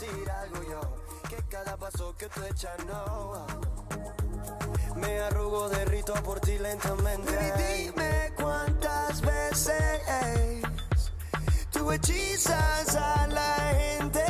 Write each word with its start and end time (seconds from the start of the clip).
decir 0.00 0.30
algo 0.30 0.62
yo, 0.62 0.80
que 1.28 1.36
cada 1.48 1.76
paso 1.76 2.14
que 2.16 2.26
tú 2.26 2.42
echas 2.44 2.84
no. 2.86 3.46
Me 4.96 5.20
arrugo, 5.20 5.68
derrito 5.68 6.14
por 6.22 6.40
ti 6.40 6.58
lentamente. 6.58 7.34
Baby, 7.34 7.84
dime 7.84 8.32
cuántas 8.36 9.20
veces 9.20 10.62
tú 11.70 11.92
hechizas 11.92 12.96
a 12.96 13.26
la 13.26 13.54
gente. 13.78 14.24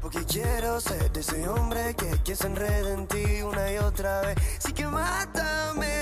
Porque 0.00 0.24
quiero 0.24 0.80
ser 0.80 1.10
de 1.12 1.20
ese 1.20 1.48
hombre 1.48 1.94
que, 1.94 2.22
que 2.22 2.34
se 2.34 2.46
enreda 2.46 2.94
en 2.94 3.06
ti 3.06 3.42
una 3.42 3.72
y 3.72 3.78
otra 3.78 4.22
vez. 4.22 4.38
Sí 4.58 4.72
que 4.72 4.86
mátame 4.86 6.01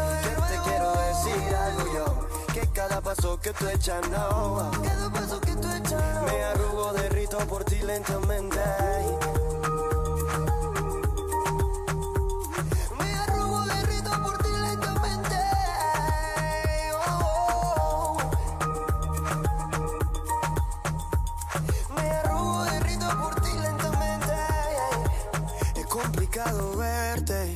Cada 2.73 3.01
paso 3.01 3.39
que 3.39 3.51
tú 3.53 3.67
echas 3.67 4.07
no. 4.09 4.71
Cada 4.83 5.09
paso 5.11 5.39
que 5.41 5.53
tú 5.55 5.67
echas 5.71 6.23
Me 6.25 6.43
arrugo, 6.43 6.93
derrito 6.93 7.37
por 7.39 7.63
ti 7.63 7.79
lentamente. 7.79 8.59
Me 12.97 13.13
arrugo, 13.15 13.61
derrito 13.65 14.11
por 14.23 14.37
ti 14.37 14.49
lentamente. 14.49 15.35
Oh, 16.93 17.19
oh, 17.57 18.17
oh. 18.17 18.31
Me 21.95 22.09
arrugo, 22.09 22.63
derrito 22.65 23.07
por 23.21 23.41
ti 23.41 23.51
lentamente. 23.61 24.33
Es 25.75 25.85
complicado 25.87 26.77
verte, 26.77 27.55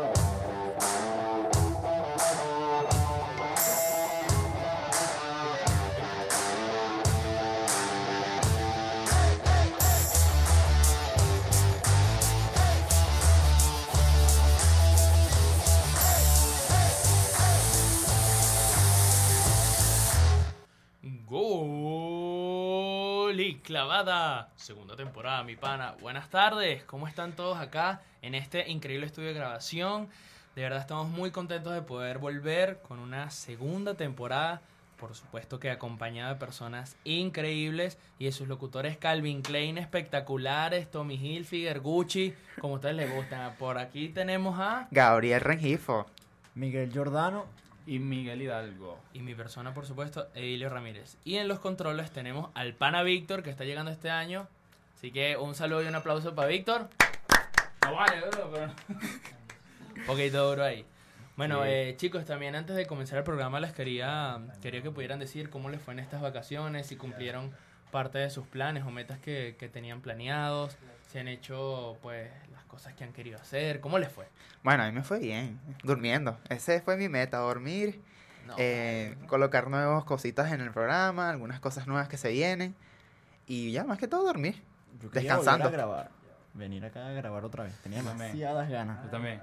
Clavada. 23.59 24.49
Segunda 24.55 24.95
temporada, 24.95 25.43
mi 25.43 25.55
pana. 25.55 25.95
Buenas 26.01 26.29
tardes. 26.29 26.83
¿Cómo 26.83 27.07
están 27.07 27.35
todos 27.35 27.57
acá 27.57 28.01
en 28.21 28.35
este 28.35 28.69
increíble 28.69 29.05
estudio 29.05 29.29
de 29.29 29.33
grabación? 29.33 30.07
De 30.55 30.61
verdad 30.63 30.79
estamos 30.79 31.09
muy 31.09 31.31
contentos 31.31 31.73
de 31.73 31.81
poder 31.81 32.17
volver 32.17 32.81
con 32.81 32.99
una 32.99 33.29
segunda 33.29 33.95
temporada. 33.95 34.61
Por 34.97 35.15
supuesto 35.15 35.59
que 35.59 35.71
acompañada 35.71 36.33
de 36.33 36.39
personas 36.39 36.95
increíbles 37.03 37.97
y 38.19 38.25
de 38.25 38.31
sus 38.31 38.47
locutores 38.47 38.97
Calvin 38.97 39.41
Klein 39.41 39.77
espectaculares, 39.77 40.91
Tommy 40.91 41.15
Hilfiger, 41.15 41.79
Gucci, 41.79 42.35
como 42.59 42.75
a 42.75 42.77
ustedes 42.77 42.95
les 42.95 43.13
gusta. 43.13 43.55
Por 43.57 43.77
aquí 43.77 44.09
tenemos 44.09 44.59
a 44.59 44.87
Gabriel 44.91 45.41
Rengifo. 45.41 46.05
Miguel 46.53 46.91
Giordano. 46.91 47.45
Y 47.91 47.99
Miguel 47.99 48.41
Hidalgo. 48.41 48.97
Y 49.11 49.19
mi 49.19 49.35
persona, 49.35 49.73
por 49.73 49.85
supuesto, 49.85 50.29
Edilio 50.33 50.69
Ramírez. 50.69 51.17
Y 51.25 51.35
en 51.35 51.49
los 51.49 51.59
controles 51.59 52.09
tenemos 52.11 52.49
al 52.53 52.73
pana 52.73 53.03
Víctor, 53.03 53.43
que 53.43 53.49
está 53.49 53.65
llegando 53.65 53.91
este 53.91 54.09
año. 54.09 54.47
Así 54.95 55.11
que 55.11 55.35
un 55.35 55.55
saludo 55.55 55.83
y 55.83 55.87
un 55.87 55.95
aplauso 55.95 56.33
para 56.33 56.47
Víctor. 56.47 56.87
No 57.83 57.93
vale, 57.95 58.21
bro, 58.21 58.49
pero... 58.53 58.71
Un 59.97 60.05
poquito 60.05 60.49
duro 60.49 60.63
ahí. 60.63 60.85
Bueno, 61.35 61.63
Sí. 61.63 61.69
eh, 61.69 61.95
chicos, 61.97 62.23
también 62.23 62.55
antes 62.55 62.77
de 62.77 62.85
comenzar 62.85 63.17
el 63.17 63.25
programa 63.25 63.59
les 63.59 63.73
quería, 63.73 64.39
quería 64.61 64.81
que 64.81 64.91
pudieran 64.91 65.19
decir 65.19 65.49
cómo 65.49 65.69
les 65.69 65.81
fue 65.81 65.93
en 65.93 65.99
estas 65.99 66.21
vacaciones, 66.21 66.87
si 66.87 66.95
cumplieron 66.95 67.51
parte 67.91 68.19
de 68.19 68.29
sus 68.29 68.47
planes 68.47 68.85
o 68.85 68.91
metas 68.91 69.19
que, 69.19 69.57
que 69.59 69.67
tenían 69.67 69.99
planeados, 69.99 70.77
si 71.11 71.19
han 71.19 71.27
hecho 71.27 71.97
pues 72.01 72.29
las 72.51 72.63
cosas 72.63 72.93
que 72.93 73.03
han 73.03 73.11
querido 73.11 73.37
hacer, 73.37 73.81
cómo 73.81 73.99
les 73.99 74.11
fue. 74.11 74.27
Bueno, 74.63 74.83
a 74.83 74.85
mí 74.87 74.93
me 74.93 75.03
fue 75.03 75.19
bien, 75.19 75.59
durmiendo. 75.83 76.37
Ese 76.49 76.79
fue 76.81 76.95
mi 76.95 77.09
meta, 77.09 77.37
dormir, 77.37 78.01
No, 78.47 78.55
eh, 78.57 79.17
colocar 79.27 79.69
nuevas 79.69 80.05
cositas 80.05 80.51
en 80.53 80.61
el 80.61 80.71
programa, 80.71 81.29
algunas 81.29 81.59
cosas 81.59 81.85
nuevas 81.85 82.07
que 82.07 82.17
se 82.17 82.31
vienen. 82.31 82.75
Y 83.45 83.71
ya, 83.73 83.83
más 83.83 83.97
que 83.97 84.07
todo, 84.07 84.23
dormir. 84.23 84.63
Yo 85.01 85.09
Descansando. 85.09 85.67
a 85.67 85.71
grabar. 85.71 86.11
Venir 86.53 86.85
acá 86.85 87.07
a 87.07 87.11
grabar 87.11 87.43
otra 87.43 87.65
vez. 87.65 87.75
Tenía 87.83 88.01
demasiadas 88.03 88.69
ganas. 88.69 89.03
Yo 89.03 89.09
también. 89.09 89.41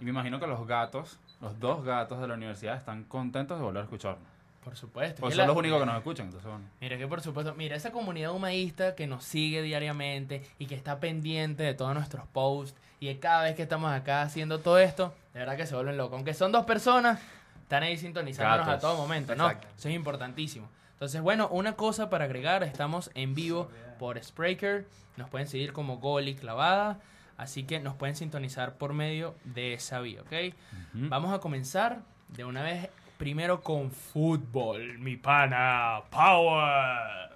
Y 0.00 0.04
me 0.04 0.10
imagino 0.10 0.38
que 0.38 0.46
los 0.46 0.66
gatos, 0.66 1.18
los 1.40 1.58
dos 1.60 1.84
gatos 1.84 2.20
de 2.20 2.28
la 2.28 2.34
universidad, 2.34 2.76
están 2.76 3.04
contentos 3.04 3.58
de 3.58 3.64
volver 3.64 3.80
a 3.80 3.84
escucharnos. 3.84 4.33
Por 4.64 4.76
supuesto. 4.76 5.22
Que 5.22 5.30
son 5.30 5.38
la- 5.38 5.46
los 5.46 5.56
únicos 5.56 5.78
que 5.80 5.86
nos 5.86 5.96
escuchan. 5.98 6.26
Entonces, 6.26 6.50
bueno. 6.50 6.64
Mira 6.80 6.96
que 6.98 7.06
por 7.06 7.20
supuesto, 7.20 7.54
mira 7.54 7.76
esa 7.76 7.92
comunidad 7.92 8.32
humaísta 8.32 8.94
que 8.94 9.06
nos 9.06 9.22
sigue 9.24 9.62
diariamente 9.62 10.42
y 10.58 10.66
que 10.66 10.74
está 10.74 10.98
pendiente 11.00 11.62
de 11.62 11.74
todos 11.74 11.94
nuestros 11.94 12.26
posts 12.28 12.76
y 13.00 13.06
que 13.06 13.20
cada 13.20 13.42
vez 13.44 13.54
que 13.54 13.62
estamos 13.62 13.92
acá 13.92 14.22
haciendo 14.22 14.60
todo 14.60 14.78
esto, 14.78 15.14
de 15.34 15.40
verdad 15.40 15.56
que 15.56 15.66
se 15.66 15.74
vuelven 15.74 15.96
locos. 15.96 16.16
Aunque 16.16 16.32
son 16.34 16.50
dos 16.52 16.64
personas, 16.64 17.20
están 17.62 17.82
ahí 17.82 17.96
sintonizándonos 17.98 18.66
Gatos. 18.66 18.84
a 18.84 18.88
todo 18.88 18.96
momento, 18.96 19.34
¿no? 19.34 19.46
Exacto. 19.46 19.68
Eso 19.78 19.88
es 19.88 19.94
importantísimo. 19.94 20.68
Entonces, 20.92 21.20
bueno, 21.20 21.48
una 21.48 21.74
cosa 21.74 22.08
para 22.08 22.24
agregar, 22.24 22.62
estamos 22.62 23.10
en 23.14 23.34
vivo 23.34 23.68
por 23.98 24.22
Spreaker, 24.22 24.86
nos 25.16 25.28
pueden 25.28 25.46
seguir 25.48 25.72
como 25.72 25.98
Goli 25.98 26.34
Clavada, 26.34 26.98
así 27.36 27.64
que 27.64 27.80
nos 27.80 27.94
pueden 27.96 28.14
sintonizar 28.16 28.74
por 28.74 28.92
medio 28.94 29.34
de 29.44 29.74
esa 29.74 30.00
vía, 30.00 30.22
¿ok? 30.22 30.54
Vamos 30.94 31.34
a 31.34 31.40
comenzar 31.40 32.00
de 32.28 32.44
una 32.44 32.62
vez 32.62 32.88
primero 33.16 33.62
con 33.62 33.90
fútbol, 33.90 34.98
mi 34.98 35.16
pana. 35.16 36.02
Power. 36.10 37.30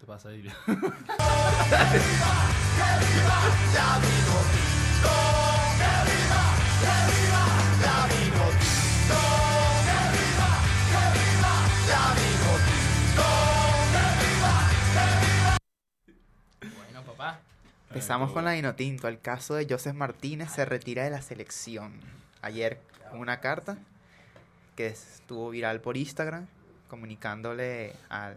¿Qué 0.00 0.06
pasa, 0.06 0.30
Dilio? 0.30 0.52
Bueno, 16.60 17.02
papá. 17.04 17.40
Empezamos 17.88 18.32
con 18.32 18.44
la 18.44 18.52
Dinotinto. 18.52 19.08
El 19.08 19.20
caso 19.20 19.54
de 19.54 19.66
Joseph 19.68 19.94
Martínez 19.94 20.50
se 20.50 20.64
retira 20.64 21.04
de 21.04 21.10
la 21.10 21.22
selección. 21.22 21.92
Ayer 22.40 22.80
una 23.12 23.40
carta 23.40 23.76
que 24.76 24.88
estuvo 24.88 25.50
viral 25.50 25.80
por 25.80 25.96
Instagram 25.96 26.46
comunicándole 26.88 27.94
a 28.10 28.34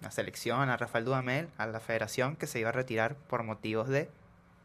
la 0.00 0.10
selección, 0.10 0.70
a 0.70 0.76
Rafael 0.78 1.04
Dudamel, 1.04 1.48
a 1.58 1.66
la 1.66 1.80
federación 1.80 2.34
que 2.36 2.46
se 2.46 2.58
iba 2.58 2.70
a 2.70 2.72
retirar 2.72 3.14
por 3.14 3.42
motivos 3.42 3.88
de 3.88 4.08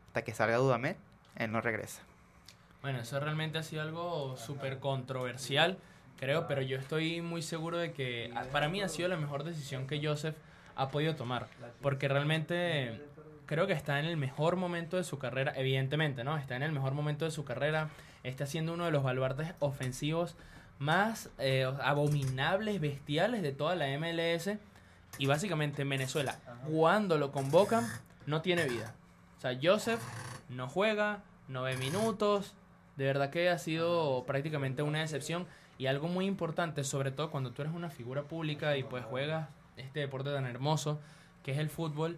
hasta 0.07 0.21
que 0.23 0.33
salga 0.33 0.55
Dudamel, 0.55 0.95
él 1.35 1.51
no 1.51 1.59
regresa. 1.59 2.01
Bueno, 2.81 2.99
eso 2.99 3.19
realmente 3.19 3.57
ha 3.57 3.63
sido 3.63 3.81
algo 3.81 4.37
súper 4.37 4.79
controversial, 4.79 5.77
creo, 6.17 6.47
pero 6.47 6.61
yo 6.61 6.77
estoy 6.77 7.21
muy 7.21 7.41
seguro 7.41 7.77
de 7.77 7.91
que 7.91 8.31
ah, 8.35 8.45
para 8.53 8.69
mí 8.69 8.81
ha 8.81 8.87
sido 8.87 9.09
la 9.09 9.17
mejor 9.17 9.43
decisión 9.43 9.87
que 9.87 9.99
Joseph 10.01 10.37
ha 10.77 10.89
podido 10.89 11.15
tomar, 11.15 11.47
porque 11.81 12.07
realmente 12.07 13.01
creo 13.45 13.67
que 13.67 13.73
está 13.73 13.99
en 13.99 14.05
el 14.05 14.15
mejor 14.15 14.55
momento 14.55 14.95
de 14.95 15.03
su 15.03 15.19
carrera, 15.19 15.51
evidentemente, 15.57 16.23
¿no? 16.23 16.37
Está 16.37 16.55
en 16.55 16.63
el 16.63 16.71
mejor 16.71 16.93
momento 16.93 17.25
de 17.25 17.31
su 17.31 17.43
carrera, 17.43 17.89
está 18.23 18.45
siendo 18.45 18.73
uno 18.73 18.85
de 18.85 18.91
los 18.91 19.03
baluartes 19.03 19.53
ofensivos 19.59 20.37
más 20.79 21.29
eh, 21.39 21.65
abominables, 21.81 22.79
bestiales 22.81 23.41
de 23.41 23.51
toda 23.51 23.75
la 23.75 23.87
MLS, 23.97 24.57
y 25.17 25.25
básicamente 25.27 25.83
en 25.83 25.89
Venezuela, 25.89 26.37
cuando 26.69 27.17
lo 27.17 27.31
convocan, 27.31 27.87
no 28.25 28.41
tiene 28.41 28.65
vida. 28.65 28.93
O 29.37 29.41
sea, 29.41 29.57
Joseph 29.61 30.01
no 30.49 30.67
juega, 30.67 31.23
no 31.47 31.63
ve 31.63 31.77
minutos. 31.77 32.53
De 32.97 33.05
verdad 33.05 33.29
que 33.29 33.49
ha 33.49 33.57
sido 33.57 34.25
prácticamente 34.25 34.83
una 34.83 34.99
decepción. 34.99 35.47
Y 35.77 35.87
algo 35.87 36.07
muy 36.07 36.25
importante, 36.25 36.83
sobre 36.83 37.11
todo 37.11 37.31
cuando 37.31 37.51
tú 37.51 37.61
eres 37.61 37.73
una 37.73 37.89
figura 37.89 38.23
pública 38.23 38.77
y 38.77 38.83
pues 38.83 39.03
juegas 39.05 39.49
este 39.75 39.99
deporte 39.99 40.31
tan 40.31 40.45
hermoso 40.45 40.99
que 41.43 41.51
es 41.51 41.57
el 41.57 41.69
fútbol, 41.69 42.17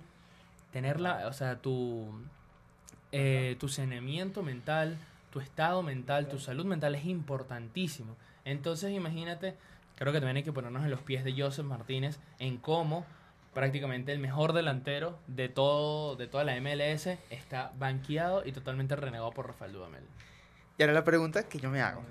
tener 0.72 1.02
la, 1.02 1.28
o 1.28 1.34
sea, 1.34 1.58
tu, 1.58 2.08
eh, 3.12 3.58
tu 3.60 3.68
saneamiento 3.68 4.44
mental, 4.44 4.98
tu 5.32 5.40
estado 5.40 5.82
mental, 5.84 6.30
tu 6.30 6.40
salud 6.40 6.66
mental 6.66 6.96
es 6.96 7.06
importantísimo. 7.06 8.16
Entonces 8.48 8.92
imagínate, 8.94 9.58
creo 9.96 10.14
que 10.14 10.20
también 10.20 10.38
hay 10.38 10.44
que 10.44 10.54
ponernos 10.54 10.86
en 10.86 10.90
los 10.90 11.02
pies 11.02 11.26
de 11.26 11.34
Joseph 11.38 11.66
Martínez 11.66 12.18
en 12.40 12.58
cómo 12.58 13.06
prácticamente 13.54 14.14
el 14.14 14.20
mejor 14.20 14.54
delantero 14.54 15.20
de 15.28 15.50
todo 15.50 16.16
de 16.16 16.28
toda 16.28 16.46
la 16.46 16.56
MLS 16.62 17.08
está 17.30 17.74
banqueado 17.78 18.46
y 18.46 18.54
totalmente 18.54 18.96
renegado 18.96 19.32
por 19.32 19.48
Rafael 19.48 19.74
Dudamel. 19.74 20.04
Y 20.78 20.84
ahora 20.84 20.94
la 20.94 21.04
pregunta 21.04 21.44
que 21.44 21.60
yo 21.60 21.70
me 21.70 21.82
hago. 21.82 22.06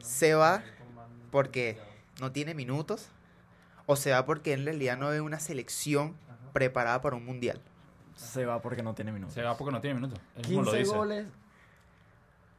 ¿Se 0.00 0.34
va 0.34 0.62
porque 1.30 1.78
no 2.20 2.30
tiene 2.30 2.52
minutos? 2.54 3.08
¿O 3.86 3.96
se 3.96 4.10
va 4.10 4.26
porque 4.26 4.52
en 4.52 4.66
realidad 4.66 4.98
no 4.98 5.08
ve 5.08 5.22
una 5.22 5.40
selección 5.40 6.14
preparada 6.52 7.00
para 7.00 7.16
un 7.16 7.24
mundial? 7.24 7.58
Se 8.16 8.44
va 8.44 8.60
porque 8.60 8.82
no 8.82 8.94
tiene 8.94 9.12
minutos. 9.12 9.32
Se 9.32 9.42
va 9.42 9.56
porque 9.56 9.72
no 9.72 9.80
tiene 9.80 9.94
minutos. 9.94 10.20
Él 10.36 10.46
mismo 10.46 10.62
lo 10.62 10.72
15 10.72 10.78
dice. 10.78 10.94
goles. 10.94 11.26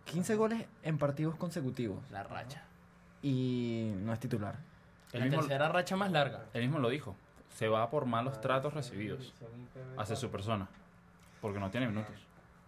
15 0.06 0.36
goles 0.36 0.66
en 0.82 0.98
partidos 0.98 1.36
consecutivos. 1.36 2.00
La 2.10 2.24
racha. 2.24 2.64
Y 3.24 3.92
no 3.98 4.14
es 4.14 4.20
titular. 4.20 4.56
Él 5.14 5.20
La 5.20 5.26
mismo, 5.26 5.42
tercera 5.42 5.70
racha 5.70 5.96
más 5.96 6.12
larga. 6.12 6.46
él 6.54 6.62
mismo 6.62 6.80
lo 6.80 6.90
dijo. 6.90 7.16
Se 7.56 7.68
va 7.68 7.90
por 7.90 8.06
malos 8.06 8.40
tratos 8.42 8.74
recibidos 8.74 9.34
hacia 9.98 10.16
su 10.16 10.30
persona. 10.30 10.68
Porque 11.42 11.60
no 11.60 11.70
tiene 11.70 11.88
minutos. 11.88 12.16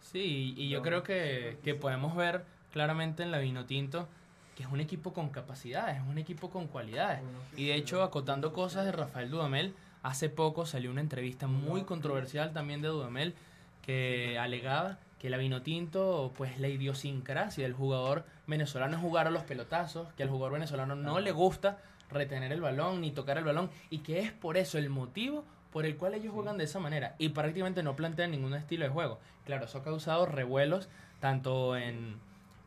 Sí, 0.01 0.53
y 0.57 0.69
yo 0.69 0.81
creo 0.81 1.03
que, 1.03 1.57
que 1.63 1.73
podemos 1.73 2.15
ver 2.15 2.43
claramente 2.71 3.23
en 3.23 3.31
la 3.31 3.37
Vinotinto 3.39 4.07
que 4.55 4.63
es 4.63 4.69
un 4.69 4.79
equipo 4.79 5.13
con 5.13 5.29
capacidades, 5.29 5.97
es 5.97 6.03
un 6.07 6.17
equipo 6.17 6.49
con 6.49 6.67
cualidades. 6.67 7.21
Y 7.57 7.67
de 7.67 7.75
hecho, 7.75 8.03
acotando 8.03 8.53
cosas 8.53 8.85
de 8.85 8.91
Rafael 8.91 9.31
Dudamel, 9.31 9.73
hace 10.03 10.29
poco 10.29 10.65
salió 10.65 10.91
una 10.91 11.01
entrevista 11.01 11.47
muy 11.47 11.83
controversial 11.83 12.53
también 12.53 12.81
de 12.81 12.89
Dudamel 12.89 13.33
que 13.81 14.37
alegaba 14.37 14.99
que 15.23 15.29
la 15.29 15.37
Vinotinto, 15.37 16.33
pues 16.35 16.59
la 16.59 16.67
idiosincrasia 16.67 17.63
del 17.63 17.71
jugador 17.71 18.25
venezolano 18.45 18.97
es 18.97 19.01
jugar 19.01 19.25
a 19.25 19.31
los 19.31 19.43
pelotazos, 19.43 20.11
que 20.17 20.23
al 20.23 20.27
jugador 20.27 20.51
venezolano 20.51 20.97
no 20.97 21.21
le 21.21 21.31
gusta 21.31 21.77
retener 22.09 22.51
el 22.51 22.59
balón 22.59 22.99
ni 22.99 23.11
tocar 23.11 23.37
el 23.37 23.45
balón 23.45 23.69
y 23.89 23.99
que 23.99 24.19
es 24.19 24.33
por 24.33 24.57
eso 24.57 24.77
el 24.77 24.89
motivo 24.89 25.45
por 25.71 25.85
el 25.85 25.95
cual 25.95 26.15
ellos 26.15 26.33
juegan 26.33 26.57
de 26.57 26.65
esa 26.65 26.81
manera 26.81 27.15
y 27.19 27.29
prácticamente 27.29 27.83
no 27.83 27.95
plantean 27.95 28.31
ningún 28.31 28.53
estilo 28.53 28.83
de 28.83 28.91
juego. 28.91 29.17
Claro, 29.45 29.63
eso 29.63 29.77
ha 29.77 29.83
causado 29.85 30.25
revuelos 30.25 30.89
tanto 31.21 31.77
en, 31.77 32.17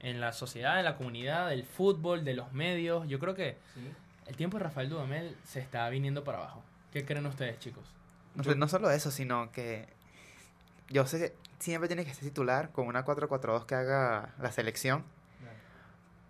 en 0.01 0.23
la 0.23 0.33
sociedad, 0.33 0.79
en 0.79 0.87
la 0.87 0.97
comunidad, 0.97 1.51
del 1.51 1.67
fútbol, 1.67 2.25
de 2.25 2.33
los 2.33 2.55
medios. 2.55 3.07
Yo 3.07 3.19
creo 3.19 3.35
que 3.35 3.59
el 4.27 4.35
tiempo 4.35 4.57
de 4.57 4.65
Rafael 4.65 4.89
Dudamel 4.89 5.37
se 5.45 5.61
está 5.61 5.87
viniendo 5.91 6.25
para 6.25 6.39
abajo. 6.39 6.63
¿Qué 6.91 7.05
creen 7.05 7.27
ustedes, 7.27 7.59
chicos? 7.59 7.85
No, 8.35 8.55
no 8.55 8.67
solo 8.67 8.91
eso, 8.91 9.11
sino 9.11 9.53
que 9.53 9.87
yo 10.89 11.07
sé 11.07 11.19
que 11.19 11.46
siempre 11.59 11.89
tiene 11.89 12.05
que 12.05 12.15
ser 12.15 12.25
titular 12.25 12.71
con 12.71 12.87
una 12.87 13.05
4-4-2 13.05 13.67
que 13.67 13.75
haga 13.75 14.35
la 14.41 14.53
selección. 14.53 15.05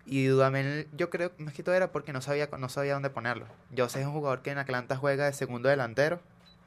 Y 0.05 0.25
Dudamel, 0.27 0.87
yo 0.93 1.09
creo 1.09 1.33
más 1.37 1.53
que 1.53 1.63
todo 1.63 1.75
era 1.75 1.91
porque 1.91 2.13
no 2.13 2.21
sabía, 2.21 2.47
no 2.57 2.69
sabía 2.69 2.93
dónde 2.93 3.09
ponerlo. 3.09 3.45
Yo 3.71 3.89
sé 3.89 3.99
es 3.99 4.07
un 4.07 4.13
jugador 4.13 4.41
que 4.41 4.51
en 4.51 4.57
Atlanta 4.57 4.95
juega 4.95 5.25
de 5.25 5.33
segundo 5.33 5.67
delantero. 5.67 6.21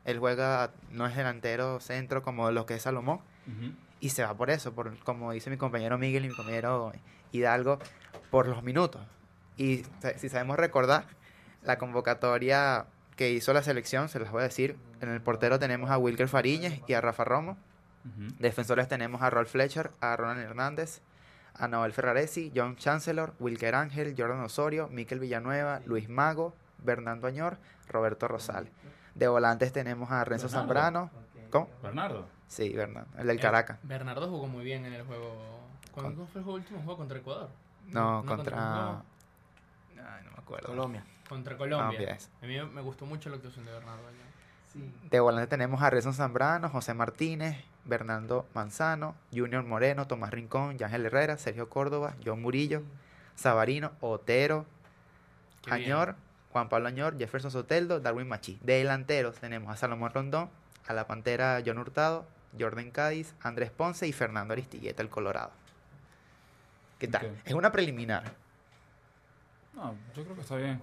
Él 0.05 0.19
juega, 0.19 0.73
no 0.91 1.07
es 1.07 1.17
delantero 1.17 1.81
centro 1.81 2.23
como 2.23 2.51
lo 2.51 2.67
que 2.67 2.75
es 2.75 2.83
Salomón. 2.83 3.21
Ujú. 3.47 3.73
Y 4.01 4.11
se 4.11 4.25
va 4.25 4.35
por 4.35 4.51
eso, 4.51 4.73
por 4.73 4.99
como 5.05 5.33
dice 5.33 5.49
mi 5.49 5.57
compañero 5.57 5.97
Miguel 5.97 6.27
y 6.27 6.29
mi 6.29 6.35
compañero 6.35 6.93
Hidalgo, 7.33 7.79
por 8.31 8.47
los 8.47 8.63
minutos. 8.63 9.01
Y 9.57 9.85
si 10.17 10.29
sabemos 10.29 10.59
recordar, 10.59 11.07
la 11.63 11.79
convocatoria 11.79 12.87
que 13.17 13.31
hizo 13.31 13.53
la 13.53 13.63
selección, 13.63 14.09
se 14.09 14.19
las 14.19 14.31
voy 14.31 14.41
a 14.41 14.45
decir, 14.45 14.77
en 15.01 15.11
el 15.11 15.21
portero 15.21 15.59
tenemos 15.59 15.91
a 15.91 15.99
Wilker 15.99 16.29
Fariñez 16.29 16.81
y 16.87 16.95
a 16.95 17.01
Rafa 17.01 17.25
Romo. 17.25 17.59
Defensores 18.39 18.89
tenemos 18.89 19.21
a 19.23 19.31
Rolf 19.31 19.51
Fletcher, 19.53 19.91
a 20.01 20.17
Ronald 20.17 20.41
Hernández, 20.41 21.03
a 21.55 21.69
Noel 21.69 21.93
Ferraresi, 21.93 22.51
John 22.55 22.77
Chancellor, 22.77 23.35
Wilker 23.39 23.75
Ángel, 23.75 24.15
Jordan 24.17 24.41
Osorio, 24.41 24.89
Miquel 24.89 25.21
Villanueva, 25.21 25.81
Luis 25.85 26.09
Mago, 26.09 26.55
Bernardo 26.79 27.27
Añor, 27.27 27.59
Roberto 27.89 28.27
Rosales. 28.29 28.73
De 29.15 29.29
volantes 29.29 29.73
tenemos 29.73 30.11
a 30.11 30.25
Renzo 30.25 30.47
Bernardo. 30.47 30.61
Zambrano. 30.67 31.11
¿Cómo? 31.51 31.69
Bernardo. 31.83 32.27
Sí, 32.47 32.71
Bernardo, 32.73 33.09
el 33.19 33.27
del 33.27 33.37
Eh, 33.37 33.41
Caracas. 33.41 33.79
Bernardo 33.83 34.29
jugó 34.31 34.47
muy 34.47 34.65
bien 34.65 34.85
en 34.87 34.95
el 34.95 35.03
juego. 35.05 35.61
¿Cuándo 35.93 36.27
fue 36.27 36.41
el 36.41 36.49
último 36.49 36.79
juego 36.81 36.97
contra 36.97 37.19
Ecuador? 37.19 37.51
No, 37.89 38.23
no, 38.23 38.27
contra... 38.27 38.57
contra- 38.57 39.03
Ay, 40.17 40.25
no 40.25 40.31
me 40.31 40.39
acuerdo. 40.39 40.67
Colombia. 40.69 41.05
Contra 41.29 41.57
Colombia. 41.57 42.19
A 42.43 42.47
mí 42.47 42.59
me 42.73 42.81
gustó 42.81 43.05
mucho 43.07 43.29
la 43.29 43.37
actuación 43.37 43.65
de 43.67 43.73
Bernardo. 43.73 44.03
De 44.75 45.21
volante 45.21 45.49
tenemos 45.49 45.83
a 45.83 45.91
Renzo 45.91 46.13
Zambrano, 46.13 46.69
José 46.69 46.95
Martínez, 46.95 47.57
Bernardo 47.85 48.47
Manzano, 48.55 49.17
Junior 49.35 49.65
Moreno, 49.65 50.07
Tomás 50.07 50.31
Rincón, 50.31 50.79
Yángel 50.79 51.07
Herrera, 51.07 51.37
Sergio 51.39 51.69
Córdoba, 51.69 52.15
John 52.25 52.41
Murillo, 52.41 52.83
Sabarino, 53.35 53.93
Otero, 54.01 54.67
Qué 55.63 55.75
bien. 55.75 55.87
Añor, 55.87 56.15
Juan 56.53 56.69
Pablo 56.69 56.89
Añor, 56.89 57.19
Jefferson 57.19 57.51
Soteldo, 57.51 58.01
Darwin 58.01 58.29
Machi. 58.29 58.59
De 58.63 58.75
delanteros 58.75 59.37
tenemos 59.37 59.73
a 59.73 59.77
Salomón 59.77 60.13
Rondón, 60.13 60.51
a 60.87 60.93
la 60.93 61.07
Pantera 61.07 61.61
John 61.65 61.79
Hurtado, 61.79 62.27
Jordan 62.59 62.91
Cádiz, 62.91 63.35
Andrés 63.43 63.71
Ponce 63.71 64.07
y 64.07 64.13
Fernando 64.13 64.53
Aristigueta, 64.53 65.03
el 65.03 65.09
Colorado. 65.09 65.51
¿Qué 66.99 67.09
tal? 67.09 67.41
Es 67.45 67.55
una 67.55 67.73
preliminar. 67.73 68.25
No, 69.75 69.95
yo 70.15 70.23
creo 70.23 70.35
que 70.35 70.43
está 70.43 70.57
bien. 70.57 70.81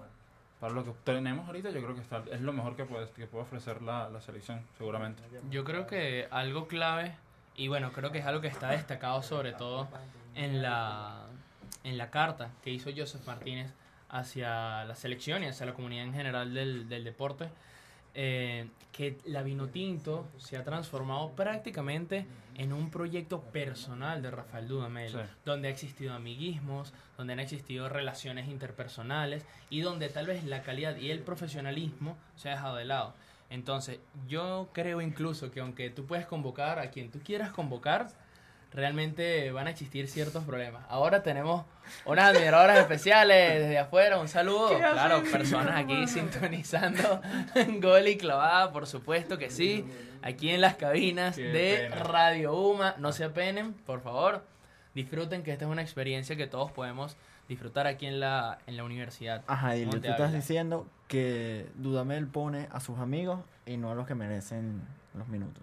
Para 0.60 0.72
lo 0.74 0.84
que 0.84 0.92
tenemos 1.04 1.46
ahorita, 1.46 1.70
yo 1.70 1.80
creo 1.80 1.94
que 1.94 2.00
está, 2.00 2.22
es 2.32 2.40
lo 2.40 2.52
mejor 2.52 2.74
que 2.74 2.84
puede, 2.84 3.08
que 3.10 3.26
puede 3.26 3.44
ofrecer 3.44 3.80
la, 3.82 4.08
la 4.08 4.20
selección, 4.20 4.60
seguramente. 4.76 5.22
Yo 5.50 5.62
creo 5.64 5.86
que 5.86 6.26
algo 6.30 6.66
clave, 6.66 7.14
y 7.54 7.68
bueno, 7.68 7.92
creo 7.92 8.10
que 8.10 8.18
es 8.18 8.26
algo 8.26 8.40
que 8.40 8.48
está 8.48 8.70
destacado 8.70 9.22
sobre 9.22 9.52
todo 9.52 9.88
en 10.34 10.60
la, 10.60 11.26
en 11.84 11.96
la 11.96 12.10
carta 12.10 12.50
que 12.62 12.70
hizo 12.70 12.90
Joseph 12.96 13.24
Martínez 13.26 13.72
hacia 14.08 14.84
la 14.84 14.94
selección 14.96 15.44
y 15.44 15.46
hacia 15.46 15.66
la 15.66 15.74
comunidad 15.74 16.04
en 16.04 16.14
general 16.14 16.52
del, 16.54 16.88
del 16.88 17.04
deporte, 17.04 17.48
eh, 18.20 18.66
que 18.90 19.16
la 19.26 19.44
Vinotinto 19.44 20.26
se 20.38 20.56
ha 20.56 20.64
transformado 20.64 21.30
prácticamente 21.36 22.26
en 22.56 22.72
un 22.72 22.90
proyecto 22.90 23.40
personal 23.42 24.22
de 24.22 24.32
Rafael 24.32 24.66
Dudamel, 24.66 25.12
Sí. 25.12 25.18
donde 25.44 25.68
ha 25.68 25.70
existido 25.70 26.12
amiguismos, 26.14 26.92
donde 27.16 27.34
han 27.34 27.38
existido 27.38 27.88
relaciones 27.88 28.48
interpersonales 28.48 29.46
y 29.70 29.82
donde 29.82 30.08
tal 30.08 30.26
vez 30.26 30.42
la 30.42 30.62
calidad 30.62 30.96
y 30.96 31.12
el 31.12 31.20
profesionalismo 31.20 32.16
se 32.34 32.48
ha 32.48 32.54
dejado 32.56 32.74
de 32.74 32.86
lado. 32.86 33.14
Entonces, 33.50 34.00
yo 34.26 34.68
creo 34.72 35.00
incluso 35.00 35.52
que 35.52 35.60
aunque 35.60 35.88
tú 35.90 36.04
puedes 36.04 36.26
convocar 36.26 36.80
a 36.80 36.90
quien 36.90 37.12
tú 37.12 37.20
quieras 37.20 37.52
convocar, 37.52 38.08
realmente 38.72 39.50
van 39.52 39.66
a 39.66 39.70
existir 39.70 40.08
ciertos 40.08 40.44
problemas. 40.44 40.84
Ahora 40.88 41.22
tenemos 41.22 41.64
unas 42.04 42.36
admiradoras 42.36 42.78
especiales 42.78 43.60
desde 43.60 43.78
afuera, 43.78 44.18
un 44.18 44.28
saludo. 44.28 44.76
Claro, 44.76 45.22
personas 45.30 45.76
aquí 45.76 46.06
sintonizando 46.06 47.20
gol 47.80 48.08
y 48.08 48.16
clavada, 48.16 48.72
por 48.72 48.86
supuesto 48.86 49.38
que 49.38 49.50
sí. 49.50 49.84
Aquí 50.22 50.50
en 50.50 50.60
las 50.60 50.74
cabinas 50.74 51.36
Qué 51.36 51.42
de 51.42 51.88
pena. 51.90 52.02
Radio 52.02 52.54
Uma, 52.54 52.94
no 52.98 53.12
se 53.12 53.24
apenen, 53.24 53.72
por 53.72 54.00
favor. 54.00 54.44
Disfruten 54.94 55.42
que 55.42 55.52
esta 55.52 55.64
es 55.64 55.70
una 55.70 55.82
experiencia 55.82 56.36
que 56.36 56.46
todos 56.46 56.72
podemos 56.72 57.16
disfrutar 57.48 57.86
aquí 57.86 58.06
en 58.06 58.20
la, 58.20 58.58
en 58.66 58.76
la 58.76 58.84
universidad. 58.84 59.42
Ajá, 59.46 59.76
y 59.76 59.86
tú 59.86 59.96
estás 59.96 60.32
diciendo 60.32 60.86
que 61.06 61.66
Dudamel 61.76 62.26
pone 62.26 62.68
a 62.70 62.80
sus 62.80 62.98
amigos 62.98 63.40
y 63.64 63.76
no 63.76 63.90
a 63.90 63.94
los 63.94 64.06
que 64.06 64.14
merecen 64.14 64.82
los 65.14 65.28
minutos. 65.28 65.62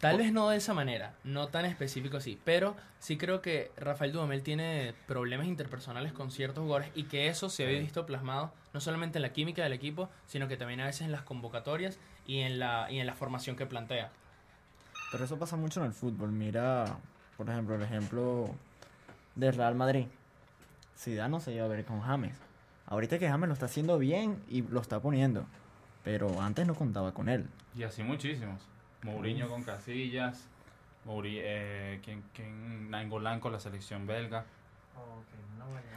Tal 0.00 0.18
vez 0.18 0.32
no 0.32 0.48
de 0.48 0.56
esa 0.56 0.74
manera, 0.74 1.14
no 1.24 1.48
tan 1.48 1.64
específico 1.64 2.18
así, 2.18 2.38
pero 2.44 2.76
sí 3.00 3.16
creo 3.16 3.42
que 3.42 3.72
Rafael 3.76 4.12
Dudamel 4.12 4.42
tiene 4.42 4.94
problemas 5.08 5.48
interpersonales 5.48 6.12
con 6.12 6.30
ciertos 6.30 6.62
jugadores 6.62 6.90
y 6.94 7.04
que 7.04 7.26
eso 7.26 7.48
se 7.48 7.64
había 7.64 7.80
visto 7.80 8.06
plasmado 8.06 8.52
no 8.72 8.80
solamente 8.80 9.18
en 9.18 9.22
la 9.22 9.32
química 9.32 9.64
del 9.64 9.72
equipo, 9.72 10.08
sino 10.26 10.46
que 10.46 10.56
también 10.56 10.80
a 10.80 10.86
veces 10.86 11.02
en 11.02 11.10
las 11.10 11.22
convocatorias 11.22 11.98
y 12.26 12.40
en 12.40 12.60
la, 12.60 12.86
y 12.90 13.00
en 13.00 13.06
la 13.06 13.14
formación 13.14 13.56
que 13.56 13.66
plantea. 13.66 14.10
Pero 15.10 15.24
eso 15.24 15.36
pasa 15.36 15.56
mucho 15.56 15.80
en 15.80 15.86
el 15.86 15.92
fútbol. 15.92 16.30
Mira, 16.30 16.98
por 17.36 17.48
ejemplo, 17.48 17.74
el 17.74 17.82
ejemplo 17.82 18.54
del 19.34 19.54
Real 19.54 19.74
Madrid. 19.74 20.06
Zidane 20.96 21.30
no 21.30 21.40
se 21.40 21.52
lleva 21.52 21.66
a 21.66 21.68
ver 21.68 21.84
con 21.84 22.00
James. 22.02 22.36
Ahorita 22.86 23.18
que 23.18 23.28
James 23.28 23.48
lo 23.48 23.54
está 23.54 23.66
haciendo 23.66 23.98
bien 23.98 24.42
y 24.48 24.62
lo 24.62 24.80
está 24.80 25.00
poniendo. 25.00 25.44
Pero 26.04 26.40
antes 26.40 26.66
no 26.66 26.74
contaba 26.74 27.12
con 27.12 27.28
él. 27.28 27.46
Y 27.76 27.82
así 27.82 28.02
muchísimos. 28.02 28.60
Mourinho 29.02 29.48
con 29.48 29.62
Casillas, 29.62 30.46
Mouri, 31.04 31.38
eh, 31.40 32.00
¿quién, 32.04 32.22
quién, 32.34 32.90
Nainggolan 32.90 33.40
con 33.40 33.52
la 33.52 33.60
selección 33.60 34.06
belga. 34.06 34.44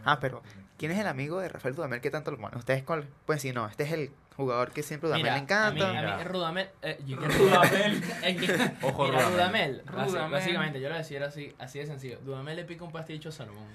Ah, 0.05 0.20
pero 0.20 0.41
¿quién 0.77 0.91
es 0.91 1.00
el 1.00 1.08
amigo 1.08 1.39
de 1.39 1.50
Rafael 1.50 1.75
Dudamel 1.75 2.01
que 2.01 2.12
tanto 2.12 2.31
lo 2.31 2.38
pone? 2.38 2.58
Ustedes 2.58 2.84
con... 2.84 3.08
Pues 3.25 3.41
sí, 3.41 3.51
no, 3.51 3.67
este 3.67 3.84
es 3.84 3.91
el 3.91 4.12
jugador 4.36 4.72
que 4.72 4.84
siempre 4.84 5.08
Dudamel 5.10 5.24
Mira, 5.24 5.36
le 5.36 5.41
encanta. 5.41 5.89
A 5.89 5.91
mí, 5.93 5.98
a 5.98 6.17
mí 6.17 6.24
Rudamel. 6.24 6.70
eh, 6.81 6.98
Rudamel. 7.08 8.03
es 8.24 8.38
que- 8.38 8.72
Ojo, 8.86 9.05
mira, 9.05 9.29
Rudamel. 9.29 9.84
Básicamente, 9.86 10.81
yo 10.81 10.89
lo 10.89 10.96
decía 10.96 11.25
así, 11.25 11.53
así 11.60 11.79
de 11.79 11.86
sencillo. 11.86 12.20
Dudamel 12.20 12.55
le 12.55 12.65
pica 12.65 12.84
un 12.84 12.91
pasticho 12.91 13.29
a 13.29 13.31
Salomón. 13.31 13.67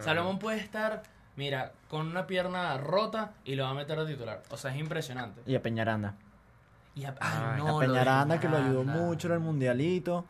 Salomón 0.00 0.38
puede 0.38 0.58
estar 0.58 1.02
mira, 1.36 1.72
con 1.88 2.06
una 2.06 2.26
pierna 2.26 2.76
rota 2.78 3.32
y 3.44 3.54
lo 3.54 3.64
va 3.64 3.70
a 3.70 3.74
meter 3.74 3.98
a 3.98 4.06
titular. 4.06 4.42
O 4.50 4.56
sea, 4.56 4.72
es 4.72 4.78
impresionante. 4.78 5.42
Y 5.46 5.54
a 5.54 5.62
Peñaranda. 5.62 6.14
Y 6.94 7.04
a, 7.04 7.10
Ay, 7.10 7.16
ay, 7.20 7.38
a 7.54 7.56
no, 7.56 7.64
a 7.64 7.72
lo 7.72 7.78
de 7.80 7.86
Peñaranda 7.86 8.40
que 8.40 8.48
lo 8.48 8.56
ayudó 8.56 8.84
mucho 8.84 9.28
en 9.28 9.34
el 9.34 9.40
mundialito. 9.40 10.24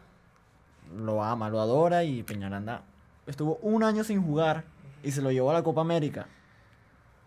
Lo 0.96 1.22
ama, 1.22 1.48
lo 1.48 1.60
adora 1.60 2.04
y 2.04 2.22
Peñaranda 2.22 2.82
estuvo 3.26 3.56
un 3.56 3.82
año 3.82 4.04
sin 4.04 4.22
jugar 4.22 4.64
y 5.02 5.10
se 5.10 5.22
lo 5.22 5.30
llevó 5.30 5.50
a 5.50 5.54
la 5.54 5.62
Copa 5.62 5.80
América. 5.80 6.26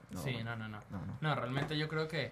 No, 0.10 0.22
Sí, 0.22 0.38
no, 0.44 0.56
no, 0.56 0.70
no. 0.70 0.79
no, 0.89 1.06
no. 1.06 1.17
No, 1.20 1.36
realmente 1.36 1.77
yo 1.77 1.88
creo 1.89 2.08
que, 2.08 2.32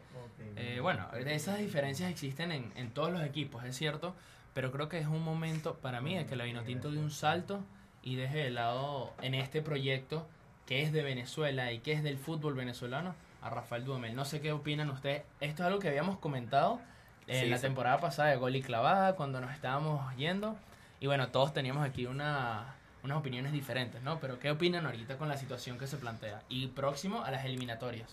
eh, 0.55 0.79
bueno, 0.81 1.07
esas 1.13 1.57
diferencias 1.57 2.09
existen 2.09 2.51
en, 2.51 2.71
en 2.75 2.91
todos 2.91 3.12
los 3.12 3.21
equipos, 3.24 3.63
es 3.65 3.75
cierto, 3.75 4.15
pero 4.53 4.71
creo 4.71 4.88
que 4.88 4.97
es 4.97 5.07
un 5.07 5.24
momento 5.24 5.75
para 5.75 6.00
mí 6.00 6.15
de 6.15 6.25
que 6.25 6.35
la 6.38 6.45
Vinotinto 6.45 6.89
dé 6.91 7.00
un 7.00 7.12
salto 7.12 7.59
y 8.01 8.15
deje 8.15 8.38
de 8.38 8.50
lado 8.51 9.12
en 9.21 9.33
este 9.33 9.62
proyecto 9.62 10.25
que 10.65 10.81
es 10.83 10.93
de 10.93 11.03
Venezuela 11.03 11.71
y 11.74 11.79
que 11.79 11.91
es 11.91 12.01
del 12.03 12.17
fútbol 12.17 12.53
venezolano 12.53 13.13
a 13.41 13.50
Rafael 13.50 13.83
Dudamel. 13.83 14.15
No 14.15 14.25
sé 14.25 14.41
qué 14.41 14.51
opinan 14.51 14.89
ustedes. 14.89 15.24
Esto 15.41 15.63
es 15.63 15.67
algo 15.67 15.79
que 15.79 15.89
habíamos 15.89 16.17
comentado 16.17 16.79
en 17.27 17.44
Sí, 17.46 17.50
la 17.50 17.58
sí. 17.58 17.63
temporada 17.63 18.00
pasada 18.00 18.29
de 18.29 18.38
Gol 18.38 18.55
y 18.55 18.62
Clavada, 18.62 19.15
cuando 19.15 19.41
nos 19.41 19.51
estábamos 19.51 20.15
yendo. 20.15 20.55
Y 21.00 21.08
bueno, 21.08 21.29
todos 21.29 21.53
teníamos 21.53 21.86
aquí 21.86 22.05
una, 22.05 22.75
unas 23.03 23.17
opiniones 23.17 23.51
diferentes, 23.51 24.01
¿no? 24.03 24.20
Pero 24.20 24.39
¿qué 24.39 24.51
opinan 24.51 24.86
ahorita 24.86 25.17
con 25.17 25.27
la 25.29 25.38
situación 25.38 25.77
que 25.77 25.88
se 25.88 25.98
plantea? 25.98 26.41
Y 26.50 26.67
próximo 26.67 27.24
a 27.24 27.32
las 27.32 27.46
eliminatorias. 27.46 28.10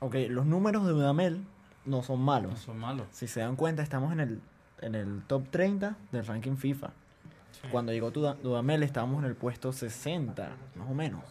Ok, 0.00 0.14
los 0.28 0.46
números 0.46 0.84
de 0.86 0.92
Dudamel 0.92 1.44
no 1.84 2.02
son 2.02 2.20
No 2.20 2.24
malos. 2.26 2.58
son 2.60 2.78
malos. 2.78 3.06
Si 3.10 3.26
se 3.28 3.40
dan 3.40 3.56
cuenta, 3.56 3.82
estamos 3.82 4.12
en 4.12 4.20
el, 4.20 4.40
en 4.80 4.94
el 4.94 5.22
top 5.26 5.48
30 5.50 5.96
del 6.12 6.26
ranking 6.26 6.56
FIFA. 6.56 6.90
Cuando 7.70 7.92
llegó 7.92 8.10
Duda- 8.10 8.36
Dudamel 8.42 8.82
estábamos 8.82 9.18
en 9.18 9.26
el 9.28 9.36
puesto 9.36 9.72
60, 9.72 10.48
más 10.76 10.88
o 10.90 10.94
menos. 10.94 11.22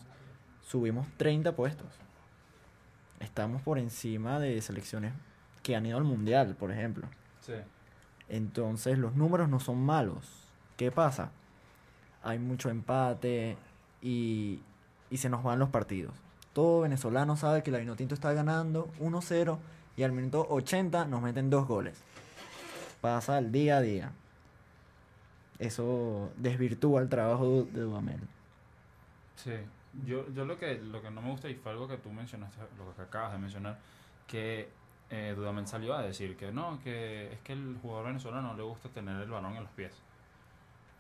Subimos 0.62 1.08
30 1.18 1.56
puestos. 1.56 1.88
Estamos 3.20 3.62
por 3.64 3.80
encima 3.80 4.40
de 4.40 4.62
selecciones 4.62 5.14
que 5.70 5.76
han 5.76 5.86
ido 5.86 6.00
al 6.00 6.04
mundial, 6.04 6.56
por 6.56 6.72
ejemplo. 6.72 7.08
Sí. 7.42 7.54
Entonces 8.28 8.98
los 8.98 9.16
números 9.16 9.50
no 9.50 9.60
son 9.60 9.80
malos. 9.80 10.26
¿Qué 10.78 10.92
pasa? 10.92 11.30
Hay 12.24 12.40
mucho 12.40 12.72
empate 12.72 13.56
y, 14.02 14.62
y 15.12 15.18
se 15.18 15.30
nos 15.30 15.44
van 15.44 15.60
los 15.60 15.70
partidos. 15.70 16.16
Todo 16.54 16.82
venezolano 16.82 17.38
sabe 17.38 17.62
que 17.62 17.70
la 17.70 17.78
Vinotinto 17.78 18.16
está 18.16 18.34
ganando 18.34 18.90
1-0 19.00 19.60
y 19.96 20.02
al 20.02 20.12
minuto 20.12 20.48
80 20.50 21.06
nos 21.06 21.22
meten 21.22 21.52
dos 21.52 21.68
goles. 21.68 22.02
Pasa 23.00 23.38
el 23.38 23.52
día 23.52 23.78
a 23.78 23.82
día. 23.82 24.12
Eso 25.60 26.32
desvirtúa 26.36 27.02
el 27.02 27.10
trabajo 27.10 27.68
de 27.72 27.82
Dudamel. 27.82 28.22
Sí, 29.36 29.54
yo, 30.04 30.28
yo 30.34 30.46
lo 30.46 30.58
que 30.58 30.80
lo 30.80 31.00
que 31.04 31.12
no 31.12 31.22
me 31.22 31.30
gusta 31.30 31.48
y 31.48 31.54
fue 31.54 31.72
algo 31.72 31.88
que 31.88 31.98
tú 31.98 32.10
mencionaste, 32.10 32.58
lo 32.76 32.96
que 32.96 33.04
acabas 33.04 33.34
de 33.34 33.38
mencionar, 33.38 33.78
que 34.26 34.79
eh, 35.10 35.34
Dudamel 35.36 35.68
salió 35.68 35.96
a 35.96 36.02
decir 36.04 36.36
que 36.38 36.52
no, 36.52 36.80
que 36.84 37.34
es 37.34 37.40
que 37.40 37.54
el 37.54 37.78
jugador 37.82 38.08
venezolano 38.08 38.50
no 38.50 38.54
le 38.56 38.64
gusta 38.64 38.90
tener 38.90 39.22
el 39.22 39.30
balón 39.30 39.56
en 39.56 39.64
los 39.64 39.72
pies. 39.72 39.94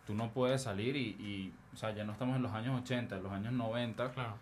Tú 0.08 0.16
no 0.16 0.30
puedes 0.32 0.63
salir 0.63 0.96
y, 0.96 1.10
y, 1.20 1.54
o 1.74 1.78
sea, 1.78 1.92
ya 1.92 2.04
no 2.04 2.13
estamos 2.13 2.36
en 2.36 2.42
los 2.42 2.51
años 2.51 2.82
80, 2.82 3.18
en 3.18 3.24
los 3.24 3.32
años 3.32 3.54
90, 3.54 4.12
Claro. 4.12 4.36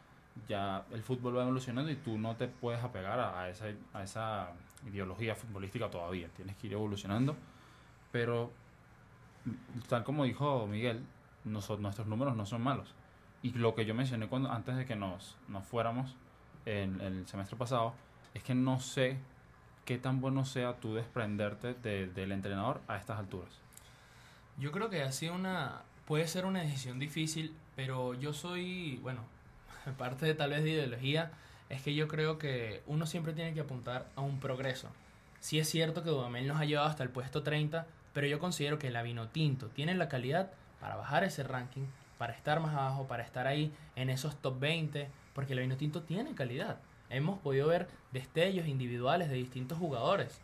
ya 0.47 0.85
el 0.91 1.03
fútbol 1.03 1.37
va 1.37 1.43
evolucionando 1.43 1.91
y 1.91 1.95
tú 1.97 2.17
no 2.17 2.35
te 2.37 2.47
puedes 2.47 2.81
apegar 2.81 3.19
a, 3.19 3.41
a 3.41 3.49
esa, 3.49 3.65
a 3.93 4.03
esa 4.03 4.51
ideología 4.87 5.35
futbolística 5.35 5.89
todavía, 5.89 6.29
tienes 6.29 6.55
que 6.55 6.67
ir 6.67 6.73
evolucionando, 6.73 7.35
pero 8.11 8.51
tal 9.89 10.03
como 10.03 10.23
dijo 10.23 10.65
Miguel, 10.67 11.03
noso- 11.45 11.77
nuestros 11.77 12.07
números 12.07 12.35
no 12.35 12.45
son 12.45 12.61
malos. 12.61 12.93
Y 13.41 13.51
lo 13.51 13.75
que 13.75 13.85
yo 13.85 13.93
mencioné 13.93 14.27
cuando 14.27 14.51
antes 14.51 14.75
de 14.77 14.85
que 14.85 14.95
nos, 14.95 15.37
nos 15.47 15.63
fuéramos 15.65 16.15
en, 16.65 16.99
el 17.01 17.27
semestre 17.27 17.57
pasado, 17.57 17.93
es 18.33 18.43
que 18.43 18.55
no 18.55 18.79
sé 18.79 19.17
qué 19.87 19.97
tan 19.97 20.19
bueno 20.19 20.45
sea 20.45 20.73
tú 20.75 20.93
desprenderte 20.93 21.73
de- 21.73 22.07
del 22.07 22.33
entrenador 22.33 22.81
a 22.89 22.97
estas 22.97 23.17
alturas. 23.17 23.49
Yo 24.59 24.71
creo 24.71 24.89
que 24.89 25.01
ha 25.01 25.09
una. 25.31 25.81
Puede 26.05 26.27
ser 26.27 26.45
una 26.45 26.61
decisión 26.61 26.99
difícil, 26.99 27.55
pero 27.75 28.13
yo 28.13 28.33
soy. 28.33 28.97
Bueno, 29.01 29.21
parte 29.97 30.25
de 30.25 30.33
tal 30.35 30.49
vez 30.51 30.63
de 30.63 30.71
ideología, 30.71 31.31
es 31.69 31.81
que 31.81 31.95
yo 31.95 32.07
creo 32.09 32.37
que 32.37 32.83
uno 32.85 33.05
siempre 33.05 33.31
tiene 33.33 33.53
que 33.53 33.61
apuntar 33.61 34.07
a 34.15 34.21
un 34.21 34.39
progreso. 34.39 34.89
Sí 35.39 35.57
es 35.57 35.69
cierto 35.69 36.03
que 36.03 36.09
Dudamel 36.09 36.47
nos 36.47 36.59
ha 36.59 36.65
llevado 36.65 36.89
hasta 36.89 37.03
el 37.03 37.09
puesto 37.09 37.43
30, 37.43 37.85
pero 38.13 38.27
yo 38.27 38.39
considero 38.39 38.79
que 38.79 38.89
la 38.89 39.03
Vinotinto 39.03 39.67
tiene 39.67 39.95
la 39.95 40.09
calidad 40.09 40.51
para 40.81 40.95
bajar 40.97 41.23
ese 41.23 41.43
ranking, 41.43 41.85
para 42.17 42.33
estar 42.33 42.59
más 42.59 42.73
abajo, 42.73 43.07
para 43.07 43.23
estar 43.23 43.47
ahí 43.47 43.71
en 43.95 44.09
esos 44.09 44.35
top 44.41 44.59
20, 44.59 45.07
porque 45.33 45.55
la 45.55 45.61
Vinotinto 45.61 46.01
tiene 46.01 46.33
calidad. 46.35 46.77
Hemos 47.09 47.39
podido 47.39 47.67
ver 47.67 47.87
destellos 48.11 48.67
individuales 48.67 49.29
de 49.29 49.35
distintos 49.35 49.77
jugadores 49.77 50.39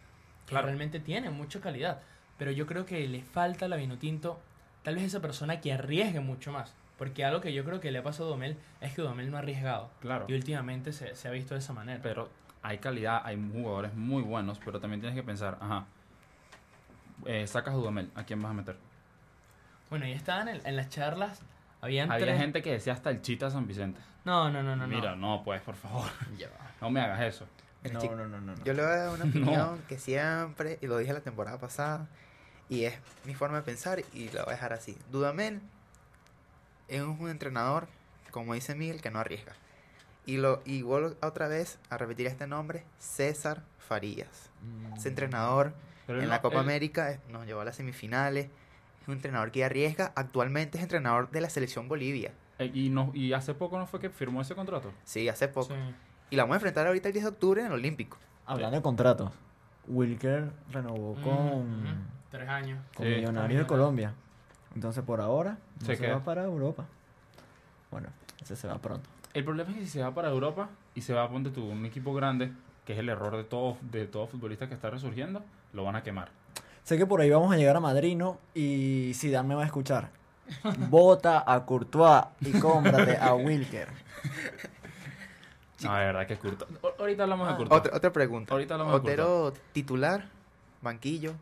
que 0.46 0.52
Claro. 0.52 0.68
realmente 0.68 1.00
tienen 1.00 1.34
mucha 1.34 1.60
calidad, 1.62 2.02
pero 2.38 2.52
yo 2.52 2.66
creo 2.68 2.86
que 2.86 3.08
le 3.08 3.22
falta 3.22 3.66
a 3.66 3.68
la 3.70 3.76
Vinotinto 3.78 4.40
tal 4.84 4.96
vez 4.96 5.06
esa 5.06 5.22
persona 5.22 5.62
que 5.62 5.72
arriesgue 5.74 6.20
mucho 6.20 6.52
más. 6.52 6.74
Porque 6.98 7.26
algo 7.26 7.42
que 7.42 7.54
yo 7.54 7.64
creo 7.66 7.80
que 7.80 7.92
le 7.92 8.00
ha 8.00 8.04
pasado 8.04 8.26
a 8.26 8.28
Dudamel 8.30 8.58
es 8.80 8.94
que 8.94 9.02
Dudamel 9.02 9.32
no 9.32 9.38
ha 9.38 9.40
arriesgado. 9.40 9.90
Claro. 10.00 10.26
Y 10.28 10.34
últimamente 10.34 10.94
se, 10.94 11.16
se 11.16 11.28
ha 11.28 11.32
visto 11.32 11.54
de 11.56 11.60
esa 11.60 11.74
manera. 11.74 12.00
Pero 12.04 12.30
hay 12.62 12.78
calidad, 12.78 13.22
hay 13.26 13.36
jugadores 13.52 13.94
muy 13.96 14.22
buenos, 14.22 14.60
pero 14.64 14.80
también 14.80 15.02
tienes 15.02 15.16
que 15.18 15.24
pensar, 15.24 15.58
ajá, 15.60 15.86
eh, 17.26 17.48
sacas 17.48 17.74
a 17.74 17.78
Dudamel, 17.78 18.10
¿a 18.16 18.24
quién 18.24 18.42
vas 18.42 18.52
a 18.52 18.54
meter? 18.54 18.78
Bueno, 19.90 20.08
y 20.08 20.12
estaban 20.12 20.48
en, 20.50 20.66
en 20.66 20.76
las 20.76 20.90
charlas, 20.90 21.42
habían 21.84 22.12
Había 22.12 22.26
tres... 22.26 22.40
gente 22.40 22.62
que 22.62 22.72
decía 22.72 22.94
hasta 22.94 23.10
el 23.10 23.22
Chita 23.22 23.50
San 23.52 23.68
Vicente. 23.68 24.00
No, 24.26 24.50
no, 24.50 24.64
no, 24.64 24.76
no. 24.76 24.88
no. 24.88 24.96
Mira, 24.96 25.16
no, 25.16 25.42
pues, 25.44 25.62
por 25.62 25.76
favor, 25.76 26.10
Ya 26.38 26.48
no 26.82 26.90
me 26.90 27.02
hagas 27.02 27.22
eso. 27.22 27.48
No, 27.92 28.00
chico, 28.00 28.16
no, 28.16 28.28
no, 28.28 28.40
no, 28.40 28.56
no. 28.56 28.64
Yo 28.64 28.74
le 28.74 28.82
voy 28.82 28.92
a 28.92 28.96
dar 28.96 29.10
una 29.14 29.26
opinión 29.30 29.82
que 29.90 30.00
siempre, 30.00 30.80
y 30.82 30.88
lo 30.88 30.98
dije 30.98 31.12
la 31.14 31.20
temporada 31.22 31.60
pasada, 31.60 32.08
y 32.70 32.86
es 32.86 32.96
mi 33.26 33.36
forma 33.36 33.58
de 33.58 33.64
pensar 33.64 34.02
y 34.14 34.30
la 34.30 34.44
voy 34.46 34.52
a 34.54 34.56
dejar 34.56 34.72
así. 34.74 34.98
Dudamel 35.12 35.62
es 36.88 37.02
un 37.02 37.30
entrenador, 37.30 37.88
como 38.32 38.54
dice 38.54 38.76
Miguel, 38.76 39.02
que 39.02 39.12
no 39.12 39.20
arriesga. 39.20 39.54
Y, 40.26 40.38
lo, 40.38 40.62
y 40.66 40.82
vuelvo 40.84 41.16
otra 41.22 41.50
vez 41.50 41.78
a 41.90 41.98
repetir 41.98 42.28
este 42.28 42.48
nombre, 42.48 42.86
César 43.00 43.64
Farías. 43.80 44.50
Mm. 44.62 44.94
Ese 44.94 45.10
entrenador 45.10 45.74
Pero 46.08 46.20
en 46.20 46.26
no- 46.26 46.32
la 46.32 46.42
Copa 46.42 46.56
él- 46.56 46.62
América 46.62 47.12
eh, 47.12 47.20
nos 47.30 47.46
llevó 47.46 47.60
a 47.62 47.66
las 47.66 47.76
semifinales. 47.76 48.48
Es 49.04 49.08
un 49.10 49.16
entrenador 49.16 49.52
que 49.52 49.64
arriesga. 49.66 50.14
Actualmente 50.16 50.78
es 50.78 50.84
entrenador 50.84 51.30
de 51.30 51.42
la 51.42 51.50
selección 51.50 51.88
Bolivia. 51.90 52.32
eh, 52.60 52.72
y, 52.74 52.90
no, 52.90 53.12
y 53.14 53.34
hace 53.34 53.54
poco 53.54 53.78
no 53.78 53.86
fue 53.86 54.00
que 54.00 54.10
firmó 54.10 54.42
ese 54.42 54.56
contrato. 54.56 54.92
Sí, 55.04 55.28
hace 55.28 55.48
poco. 55.50 55.74
Sí. 55.74 55.80
Y 56.30 56.36
la 56.38 56.44
vamos 56.44 56.54
a 56.56 56.58
enfrentar 56.58 56.88
ahorita 56.88 57.10
el 57.10 57.14
10 57.14 57.24
de 57.26 57.30
octubre 57.30 57.60
en 57.62 57.68
el 57.68 57.74
Olímpico. 57.74 58.18
Hablando 58.46 58.78
de 58.78 58.82
contratos, 58.82 59.32
Wilker 59.88 60.52
renovó 60.72 61.16
con, 61.16 61.68
Mm, 61.68 61.84
mm, 61.84 62.08
Tres 62.30 62.48
años. 62.50 62.80
con 62.96 63.06
Sí. 63.06 63.14
Millonarios 63.16 63.60
de 63.62 63.68
Colombia. 63.68 64.14
Entonces 64.74 65.04
por 65.04 65.20
ahora 65.22 65.58
no 65.82 65.86
Se 65.86 66.08
va 66.12 66.24
para 66.24 66.44
Europa. 66.46 66.86
Bueno, 67.92 68.08
ese 68.42 68.56
se 68.56 68.68
va 68.68 68.78
pronto. 68.80 69.10
El 69.34 69.44
problema 69.44 69.70
es 69.72 69.76
que 69.78 69.82
si 69.84 69.90
se 69.90 70.02
va 70.02 70.14
para 70.14 70.30
Europa 70.30 70.70
y 70.96 71.02
se 71.02 71.14
va 71.14 71.24
a 71.24 71.30
ponte 71.30 71.50
tú 71.50 71.66
un 71.70 71.86
equipo 71.86 72.14
grande, 72.14 72.52
que 72.86 72.94
es 72.94 73.00
el 73.00 73.10
error 73.10 73.36
de 73.36 73.44
todo, 73.44 73.78
de 73.82 74.06
todo 74.08 74.28
futbolista 74.28 74.68
que 74.70 74.74
está 74.76 74.90
resurgiendo, 74.90 75.44
lo 75.74 75.84
van 75.84 75.96
a 75.96 76.04
quemar. 76.04 76.30
Sé 76.84 76.98
que 76.98 77.06
por 77.06 77.22
ahí 77.22 77.30
vamos 77.30 77.54
a 77.54 77.58
llegar 77.58 77.76
a 77.76 77.80
Madrid, 77.80 78.16
¿no? 78.18 78.38
Y 78.54 79.14
Zidane 79.16 79.48
me 79.48 79.56
va 79.56 79.64
a 79.64 79.66
escuchar. 79.66 80.10
Vota 80.90 81.44
a 81.48 81.66
Courtois 81.66 82.26
y 82.42 82.52
cómprate 82.60 83.18
a 83.18 83.34
Wilker. 83.36 83.88
No, 85.84 85.94
de 85.96 86.06
verdad 86.06 86.28
que 86.28 86.38
Curto. 86.38 86.68
O- 86.82 86.94
Ahorita 87.00 87.24
hablamos 87.24 87.48
de 87.48 87.54
Ah. 87.54 87.58
Curto. 87.58 87.76
Otra, 87.76 87.96
otra 87.98 88.14
pregunta. 88.14 88.54
Ahorita 88.54 88.74
hablamos 88.76 88.94
de 89.04 89.12
Otero 89.12 89.54
titular, 89.74 90.26
banquillo, 90.82 91.34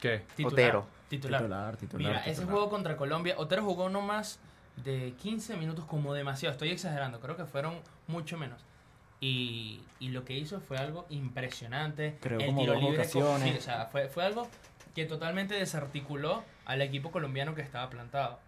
¿Qué? 0.00 0.22
Titular. 0.36 0.52
Otero. 0.52 0.86
Titular. 1.08 1.40
Titular, 1.40 1.76
titular. 1.76 2.06
Mira, 2.12 2.24
ese 2.26 2.44
juego 2.44 2.68
contra 2.70 2.96
Colombia, 2.96 3.34
Otero 3.38 3.64
jugó 3.64 3.88
no 3.88 4.00
más 4.02 4.38
de 4.76 5.14
15 5.20 5.56
minutos 5.56 5.84
como 5.86 6.14
demasiado. 6.14 6.52
Estoy 6.52 6.70
exagerando, 6.70 7.18
creo 7.20 7.36
que 7.36 7.44
fueron 7.46 7.80
mucho 8.06 8.36
menos. 8.38 8.60
Y, 9.20 9.80
y 9.98 10.08
lo 10.10 10.24
que 10.24 10.34
hizo 10.38 10.60
fue 10.60 10.76
algo 10.78 11.06
impresionante. 11.10 12.16
Creó 12.20 12.38
el 12.40 12.46
como 12.46 12.60
tiro 12.60 12.74
dos 12.74 12.82
libre 12.82 12.98
ocasiones. 12.98 13.52
sí, 13.52 13.58
o 13.58 13.60
sea, 13.60 13.86
fue, 13.86 14.08
fue 14.08 14.24
algo 14.24 14.48
que 14.94 15.06
totalmente 15.06 15.54
desarticuló 15.54 16.44
al 16.64 16.82
equipo 16.82 17.10
colombiano 17.10 17.54
que 17.54 17.62
estaba 17.62 17.88
plantado. 17.90 18.38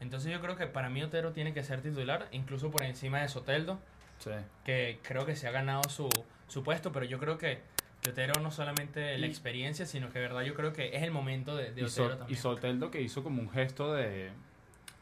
Entonces 0.00 0.32
yo 0.32 0.40
creo 0.40 0.56
que 0.56 0.66
para 0.66 0.88
mí 0.88 1.02
Otero 1.02 1.32
tiene 1.32 1.52
que 1.52 1.62
ser 1.62 1.82
titular, 1.82 2.26
incluso 2.32 2.70
por 2.70 2.82
encima 2.84 3.20
de 3.20 3.28
Soteldo, 3.28 3.78
Sí. 4.18 4.30
que 4.64 4.98
creo 5.02 5.24
que 5.26 5.34
se 5.34 5.48
ha 5.48 5.50
ganado 5.50 5.82
su, 5.88 6.08
su 6.48 6.62
puesto, 6.62 6.92
pero 6.92 7.06
yo 7.06 7.18
creo 7.18 7.38
que, 7.38 7.60
que 8.02 8.10
Otero 8.10 8.40
no 8.40 8.50
solamente 8.50 9.16
la 9.18 9.26
Y- 9.26 9.30
experiencia, 9.30 9.84
sino 9.86 10.10
que 10.10 10.18
de 10.20 10.26
verdad 10.28 10.42
yo 10.42 10.54
creo 10.54 10.72
que 10.72 10.96
es 10.96 11.02
el 11.02 11.10
momento 11.10 11.56
de, 11.56 11.72
de 11.72 11.80
Y, 11.82 11.84
Otero 11.84 11.90
Sol- 11.90 12.12
y 12.14 12.18
también. 12.18 12.38
Solteldo 12.40 12.90
que 12.90 13.00
hizo 13.02 13.22
como 13.22 13.40
un 13.42 13.50
gesto 13.50 13.92
de, 13.94 14.30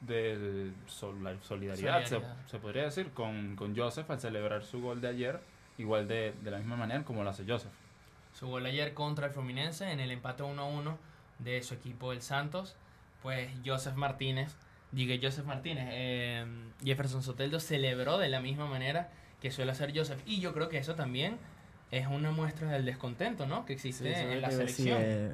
de 0.00 0.71
sol- 0.87 1.23
la 1.23 1.35
solidaridad, 1.43 2.02
se- 2.02 2.09
Solidaridad. 2.11 2.47
Se, 2.47 2.59
podría 2.59 2.83
decir, 2.85 3.11
con, 3.12 3.57
con 3.57 3.76
Joseph 3.76 4.11
al 4.11 4.21
celebrar 4.21 4.64
su 4.64 4.81
gol 4.81 5.00
de 5.00 5.09
ayer, 5.09 5.40
igual 5.76 6.07
de, 6.09 6.33
de 6.43 6.50
la 6.50 6.59
misma 6.59 6.76
manera 6.76 7.02
como 7.05 7.25
lo 7.25 7.31
hace 7.31 7.45
Joseph. 7.47 7.73
Su 8.33 8.47
gol 8.49 8.67
ayer 8.67 8.95
contra 8.95 9.26
el 9.26 9.33
Fluminense 9.33 9.90
en 9.90 10.00
el 10.00 10.11
empate 10.11 10.43
1-1 10.45 10.97
de 11.40 11.62
su 11.62 11.75
equipo 11.75 12.12
el 12.12 12.23
Santos, 12.23 12.76
pues 13.23 13.50
Joseph 13.64 13.95
Martínez 13.97 14.57
Digue 14.90 15.21
Joseph 15.23 15.45
Martínez. 15.45 15.85
eh, 15.90 16.47
Jefferson 16.83 17.23
Soteldo 17.23 17.61
celebró 17.61 18.17
de 18.17 18.31
la 18.31 18.40
misma 18.40 18.64
manera 18.67 19.11
que 19.43 19.50
suele 19.50 19.73
hacer 19.73 19.93
Joseph. 19.95 20.19
Y 20.25 20.40
yo 20.40 20.55
creo 20.55 20.71
que 20.71 20.78
eso 20.78 20.95
también 20.95 21.37
es 21.90 22.07
una 22.07 22.31
muestra 22.31 22.71
del 22.71 22.87
descontento, 22.87 23.47
¿no? 23.47 23.67
Que 23.67 23.75
existe 23.75 24.19
en 24.19 24.40
la 24.40 24.50
selección. 24.50 24.97
eh, 25.02 25.28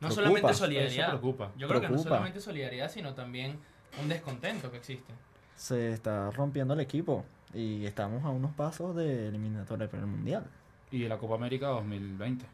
no 0.00 0.08
preocupa. 0.08 0.14
solamente 0.14 0.50
Eso 0.50 0.58
solidaridad. 0.58 1.08
preocupa. 1.08 1.52
Yo 1.56 1.68
creo 1.68 1.80
que 1.80 1.88
no 1.88 1.96
solamente 1.98 2.40
solidaridad, 2.40 2.90
sino 2.90 3.14
también 3.14 3.58
un 4.00 4.08
descontento 4.08 4.70
que 4.70 4.78
existe. 4.78 5.12
se 5.56 5.92
está 5.92 6.30
rompiendo 6.30 6.74
el 6.74 6.80
equipo 6.80 7.24
y 7.54 7.84
estamos 7.86 8.24
a 8.24 8.30
unos 8.30 8.52
pasos 8.52 8.96
de 8.96 9.28
eliminatoria 9.28 9.88
para 9.88 10.02
el 10.02 10.08
mundial. 10.08 10.44
Y 10.90 11.02
de 11.02 11.08
la 11.08 11.18
Copa 11.18 11.34
América 11.36 11.68
2020. 11.68 12.44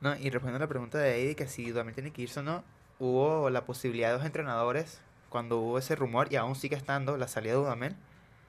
No, 0.00 0.14
y 0.16 0.30
respondiendo 0.30 0.56
a 0.56 0.60
la 0.60 0.68
pregunta 0.68 0.98
de 0.98 1.22
Eddie, 1.22 1.34
que 1.36 1.46
si 1.46 1.70
Dudamel 1.70 1.94
tiene 1.94 2.10
que 2.12 2.22
irse 2.22 2.40
o 2.40 2.42
no, 2.42 2.62
hubo 2.98 3.48
la 3.50 3.64
posibilidad 3.64 4.08
de 4.08 4.14
dos 4.14 4.24
entrenadores 4.26 5.00
cuando 5.30 5.58
hubo 5.58 5.78
ese 5.78 5.94
rumor, 5.96 6.28
y 6.30 6.36
aún 6.36 6.54
sigue 6.56 6.76
estando 6.76 7.16
la 7.16 7.26
salida 7.28 7.52
de 7.54 7.58
Dudamel, 7.58 7.96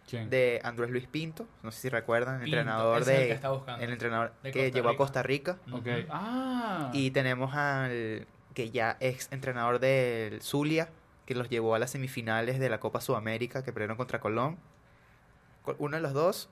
¿Quién? 0.10 0.30
de 0.30 0.60
Andrés 0.64 0.90
Luis 0.92 1.08
Pinto, 1.08 1.48
no 1.64 1.72
sé 1.72 1.82
si 1.82 1.90
recuerdan, 1.90 2.36
el 2.36 2.42
Pinto, 2.44 2.58
entrenador 2.60 3.02
es 3.02 3.08
el 3.08 3.18
de 3.18 3.28
que 3.28 3.34
está 3.34 3.50
buscando. 3.52 3.84
el 3.84 3.92
entrenador 3.92 4.34
De 4.44 4.52
que 4.52 4.60
Costa 4.64 4.76
llevó 4.76 4.88
a 4.90 4.92
Rica. 4.92 4.98
Costa 4.98 5.24
Rica 5.24 5.58
Ok. 5.72 5.88
Ujú. 5.88 6.08
Ah. 6.12 6.92
y 6.94 7.12
tenemos 7.12 7.56
al 7.56 8.28
que 8.54 8.70
ya 8.72 8.98
ex 9.00 9.32
entrenador 9.32 9.80
del 9.80 10.42
Zulia 10.42 10.90
que 11.26 11.36
los 11.36 11.50
llevó 11.50 11.76
a 11.76 11.80
las 11.80 11.92
semifinales 11.92 12.60
de 12.60 12.70
la 12.70 12.80
Copa 12.80 13.02
Sudamérica 13.02 13.64
que 13.64 13.74
perdieron 13.74 13.98
contra 13.98 14.20
Colón. 14.20 14.58
Uno 15.80 15.96
de 15.98 16.02
los 16.02 16.14
dos 16.14 16.50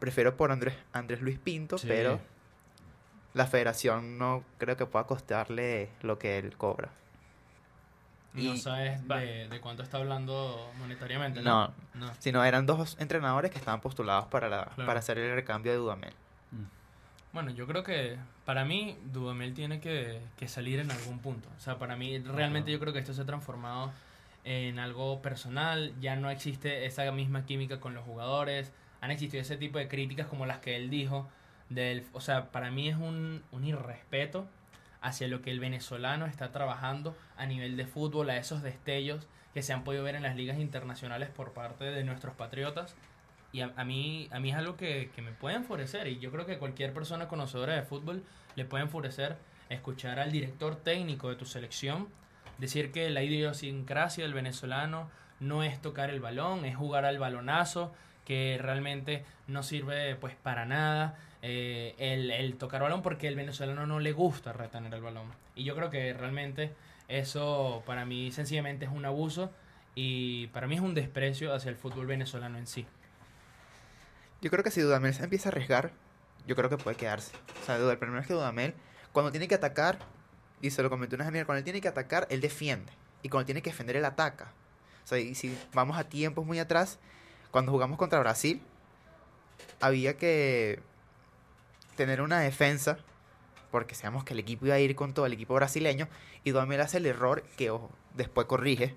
prefiero 0.00 0.36
por 0.36 0.50
Andrés 0.52 0.74
Andrés 0.92 1.20
Luis 1.22 1.38
Pinto, 1.38 1.78
Sí. 1.78 1.86
pero 1.88 2.20
la 3.34 3.46
federación 3.46 4.18
no 4.18 4.42
creo 4.58 4.76
que 4.76 4.86
pueda 4.86 5.06
costarle 5.06 5.90
lo 6.02 6.18
que 6.18 6.38
él 6.38 6.56
cobra. 6.56 6.88
No 8.34 8.54
Y- 8.54 8.58
sabes 8.58 9.06
de, 9.08 9.48
de 9.48 9.60
cuánto 9.60 9.82
está 9.82 9.96
hablando 9.98 10.70
monetariamente, 10.78 11.40
¿no? 11.42 11.68
No, 11.94 12.06
No. 12.06 12.12
sino 12.18 12.44
eran 12.44 12.66
dos 12.66 12.96
entrenadores 13.00 13.50
que 13.50 13.58
estaban 13.58 13.80
postulados 13.80 14.26
para 14.26 14.48
la, 14.48 14.64
Claro. 14.66 14.86
para 14.86 14.98
hacer 15.00 15.18
el 15.18 15.34
recambio 15.34 15.72
de 15.72 15.78
Dudamel. 15.78 16.12
Mm. 16.52 16.64
Bueno, 17.32 17.50
yo 17.50 17.66
creo 17.66 17.82
que 17.82 18.16
para 18.44 18.64
mí 18.64 18.96
Dudamel 19.06 19.54
tiene 19.54 19.80
que, 19.80 20.20
que 20.36 20.46
salir 20.48 20.78
en 20.80 20.90
algún 20.90 21.18
punto. 21.20 21.48
O 21.56 21.60
sea, 21.60 21.78
para 21.78 21.96
mí 21.96 22.18
realmente 22.18 22.70
yo 22.70 22.78
creo 22.80 22.92
que 22.92 22.98
esto 22.98 23.14
se 23.14 23.22
ha 23.22 23.26
transformado 23.26 23.92
en 24.44 24.78
algo 24.78 25.20
personal. 25.22 25.94
Ya 26.00 26.16
no 26.16 26.30
existe 26.30 26.86
esa 26.86 27.10
misma 27.12 27.44
química 27.46 27.80
con 27.80 27.94
los 27.94 28.04
jugadores. 28.04 28.72
Han 29.00 29.10
existido 29.10 29.40
ese 29.42 29.56
tipo 29.56 29.78
de 29.78 29.88
críticas 29.88 30.26
como 30.26 30.46
las 30.46 30.58
que 30.58 30.76
él 30.76 30.90
dijo. 30.90 31.28
Del, 31.68 32.06
o 32.12 32.20
sea, 32.20 32.50
para 32.50 32.70
mí 32.70 32.88
es 32.88 32.96
un, 32.96 33.42
un 33.52 33.64
irrespeto 33.64 34.48
hacia 35.00 35.28
lo 35.28 35.42
que 35.42 35.50
el 35.50 35.60
venezolano 35.60 36.26
está 36.26 36.50
trabajando 36.50 37.16
a 37.36 37.46
nivel 37.46 37.76
de 37.76 37.86
fútbol, 37.86 38.30
a 38.30 38.36
esos 38.36 38.62
destellos 38.62 39.26
que 39.54 39.62
se 39.62 39.72
han 39.72 39.84
podido 39.84 40.02
ver 40.02 40.14
en 40.14 40.22
las 40.22 40.36
ligas 40.36 40.58
internacionales 40.58 41.28
por 41.28 41.52
parte 41.52 41.84
de 41.84 42.04
nuestros 42.04 42.34
patriotas. 42.34 42.96
Y 43.52 43.60
a, 43.60 43.68
mí, 43.84 44.28
a 44.30 44.40
mí 44.40 44.50
es 44.50 44.56
algo 44.56 44.76
que, 44.76 45.10
que 45.14 45.22
me 45.22 45.32
puede 45.32 45.56
enfurecer 45.56 46.06
y 46.06 46.18
yo 46.18 46.30
creo 46.30 46.44
que 46.44 46.58
cualquier 46.58 46.92
persona 46.92 47.28
conocedora 47.28 47.74
de 47.74 47.82
fútbol 47.82 48.22
le 48.56 48.64
puede 48.66 48.84
enfurecer 48.84 49.36
escuchar 49.70 50.18
al 50.18 50.32
director 50.32 50.76
técnico 50.76 51.30
de 51.30 51.36
tu 51.36 51.46
selección 51.46 52.08
decir 52.58 52.92
que 52.92 53.08
la 53.10 53.22
idiosincrasia 53.22 54.24
del 54.24 54.34
venezolano 54.34 55.10
no 55.40 55.62
es 55.62 55.80
tocar 55.80 56.10
el 56.10 56.20
balón, 56.20 56.64
es 56.64 56.76
jugar 56.76 57.04
al 57.04 57.18
balonazo, 57.18 57.92
que 58.24 58.58
realmente 58.60 59.24
no 59.46 59.62
sirve 59.62 60.14
pues 60.16 60.34
para 60.34 60.66
nada 60.66 61.16
eh, 61.40 61.94
el, 61.98 62.30
el 62.30 62.56
tocar 62.56 62.82
balón 62.82 63.00
porque 63.00 63.28
el 63.28 63.36
venezolano 63.36 63.86
no 63.86 64.00
le 64.00 64.12
gusta 64.12 64.52
retener 64.52 64.92
el 64.92 65.00
balón. 65.00 65.32
Y 65.54 65.64
yo 65.64 65.74
creo 65.74 65.90
que 65.90 66.12
realmente 66.12 66.72
eso 67.08 67.82
para 67.86 68.04
mí 68.04 68.30
sencillamente 68.32 68.84
es 68.84 68.90
un 68.90 69.06
abuso 69.06 69.50
y 69.94 70.48
para 70.48 70.66
mí 70.66 70.74
es 70.74 70.80
un 70.80 70.94
desprecio 70.94 71.54
hacia 71.54 71.70
el 71.70 71.76
fútbol 71.76 72.06
venezolano 72.06 72.58
en 72.58 72.66
sí. 72.66 72.86
Yo 74.40 74.50
creo 74.50 74.62
que 74.62 74.70
si 74.70 74.80
Dudamel 74.80 75.14
se 75.14 75.24
empieza 75.24 75.48
a 75.48 75.52
arriesgar, 75.52 75.90
yo 76.46 76.54
creo 76.54 76.70
que 76.70 76.76
puede 76.76 76.96
quedarse. 76.96 77.32
O 77.62 77.64
sea, 77.64 77.76
el 77.76 77.98
problema 77.98 78.20
es 78.20 78.26
que 78.26 78.34
Dudamel, 78.34 78.74
cuando 79.12 79.30
tiene 79.30 79.48
que 79.48 79.56
atacar, 79.56 79.98
y 80.60 80.70
se 80.70 80.82
lo 80.82 80.90
comenté 80.90 81.16
una 81.16 81.30
mira, 81.30 81.44
cuando 81.44 81.58
él 81.58 81.64
tiene 81.64 81.80
que 81.80 81.88
atacar, 81.88 82.26
él 82.30 82.40
defiende. 82.40 82.92
Y 83.22 83.28
cuando 83.28 83.46
tiene 83.46 83.62
que 83.62 83.70
defender, 83.70 83.96
él 83.96 84.04
ataca. 84.04 84.52
O 85.04 85.06
sea, 85.08 85.18
y 85.18 85.34
si 85.34 85.56
vamos 85.72 85.96
a 85.96 86.04
tiempos 86.04 86.44
muy 86.44 86.58
atrás, 86.58 86.98
cuando 87.50 87.72
jugamos 87.72 87.98
contra 87.98 88.18
Brasil, 88.20 88.60
había 89.80 90.16
que 90.16 90.80
tener 91.96 92.20
una 92.20 92.40
defensa, 92.40 92.98
porque 93.70 93.94
sabíamos 93.94 94.24
que 94.24 94.34
el 94.34 94.40
equipo 94.40 94.66
iba 94.66 94.74
a 94.74 94.80
ir 94.80 94.94
con 94.94 95.14
todo 95.14 95.26
el 95.26 95.32
equipo 95.32 95.54
brasileño, 95.54 96.08
y 96.44 96.50
Dudamel 96.50 96.80
hace 96.80 96.98
el 96.98 97.06
error, 97.06 97.42
que 97.56 97.70
ojo, 97.70 97.90
después 98.14 98.46
corrige, 98.46 98.94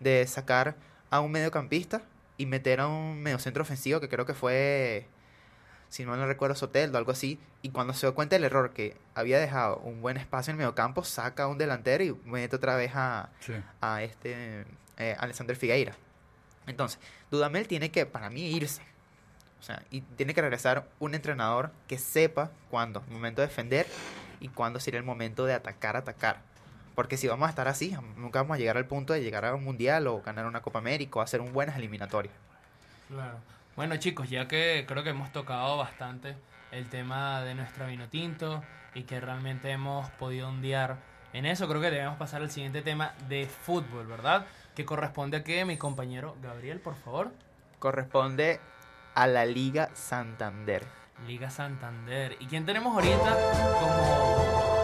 de 0.00 0.26
sacar 0.26 0.76
a 1.10 1.20
un 1.20 1.30
mediocampista 1.30 2.02
y 2.38 2.46
meter 2.46 2.80
a 2.80 2.88
un 2.88 3.20
mediocentro 3.22 3.62
ofensivo 3.62 4.00
que 4.00 4.08
creo 4.08 4.24
que 4.26 4.34
fue, 4.34 5.06
si 5.90 6.04
no 6.06 6.16
me 6.16 6.24
recuerdo, 6.24 6.54
Soteldo, 6.54 6.96
algo 6.96 7.12
así. 7.12 7.38
Y 7.62 7.70
cuando 7.70 7.92
se 7.92 8.06
dio 8.06 8.14
cuenta 8.14 8.36
del 8.36 8.44
error 8.44 8.72
que 8.72 8.96
había 9.14 9.38
dejado 9.38 9.76
un 9.80 10.00
buen 10.00 10.16
espacio 10.16 10.50
en 10.50 10.54
el 10.54 10.58
mediocampo, 10.58 11.04
saca 11.04 11.42
a 11.42 11.46
un 11.48 11.58
delantero 11.58 12.02
y 12.04 12.16
mete 12.24 12.56
otra 12.56 12.76
vez 12.76 12.92
a, 12.94 13.28
Sí. 13.40 13.52
a 13.82 14.02
este 14.02 14.64
eh, 14.96 15.16
Alexander 15.18 15.54
Figueira. 15.56 15.92
Entonces, 16.66 16.98
Dudamel 17.30 17.66
tiene 17.68 17.90
que, 17.90 18.06
para 18.06 18.30
mí, 18.30 18.50
irse. 18.52 18.80
O 19.58 19.62
sea, 19.62 19.82
y 19.90 20.00
tiene 20.00 20.32
que 20.32 20.40
regresar 20.40 20.86
un 21.00 21.14
entrenador 21.14 21.70
que 21.86 21.98
sepa 21.98 22.50
cuándo, 22.70 23.02
el 23.08 23.12
momento 23.12 23.42
de 23.42 23.48
defender 23.48 23.86
y 24.40 24.48
cuándo 24.48 24.80
sería 24.80 24.98
el 24.98 25.04
momento 25.04 25.44
de 25.44 25.52
atacar, 25.54 25.96
atacar. 25.96 26.40
Porque 26.94 27.16
si 27.16 27.28
vamos 27.28 27.46
a 27.46 27.50
estar 27.50 27.68
así, 27.68 27.94
nunca 28.16 28.40
vamos 28.42 28.54
a 28.54 28.58
llegar 28.58 28.76
al 28.76 28.86
punto 28.86 29.12
de 29.12 29.22
llegar 29.22 29.44
a 29.44 29.54
un 29.54 29.64
mundial 29.64 30.06
o 30.06 30.22
ganar 30.22 30.46
una 30.46 30.62
Copa 30.62 30.78
América 30.78 31.18
o 31.18 31.22
hacer 31.22 31.40
un 31.40 31.52
buenas 31.52 31.76
eliminatorias. 31.76 32.34
Claro. 33.08 33.38
Bueno, 33.80 33.96
chicos, 33.96 34.28
ya 34.28 34.46
que 34.46 34.84
creo 34.86 35.02
que 35.02 35.08
hemos 35.08 35.32
tocado 35.32 35.78
bastante 35.78 36.36
el 36.70 36.90
tema 36.90 37.40
de 37.40 37.54
nuestro 37.54 37.86
vino 37.86 38.10
tinto 38.10 38.62
y 38.92 39.04
que 39.04 39.22
realmente 39.22 39.70
hemos 39.70 40.06
podido 40.10 40.50
ondear 40.50 40.98
en 41.32 41.46
eso, 41.46 41.66
creo 41.66 41.80
que 41.80 41.90
debemos 41.90 42.18
pasar 42.18 42.42
al 42.42 42.50
siguiente 42.50 42.82
tema 42.82 43.14
de 43.30 43.46
fútbol, 43.46 44.06
¿verdad? 44.06 44.44
Que 44.74 44.84
corresponde 44.84 45.38
a 45.38 45.44
que 45.44 45.64
mi 45.64 45.78
compañero 45.78 46.36
Gabriel, 46.42 46.78
por 46.78 46.94
favor. 46.94 47.32
Corresponde 47.78 48.60
a 49.14 49.26
la 49.26 49.46
Liga 49.46 49.88
Santander. 49.94 50.84
Liga 51.26 51.48
Santander. 51.48 52.36
¿Y 52.38 52.48
quién 52.48 52.66
tenemos 52.66 52.94
ahorita 52.94 53.34
como... 53.80 54.79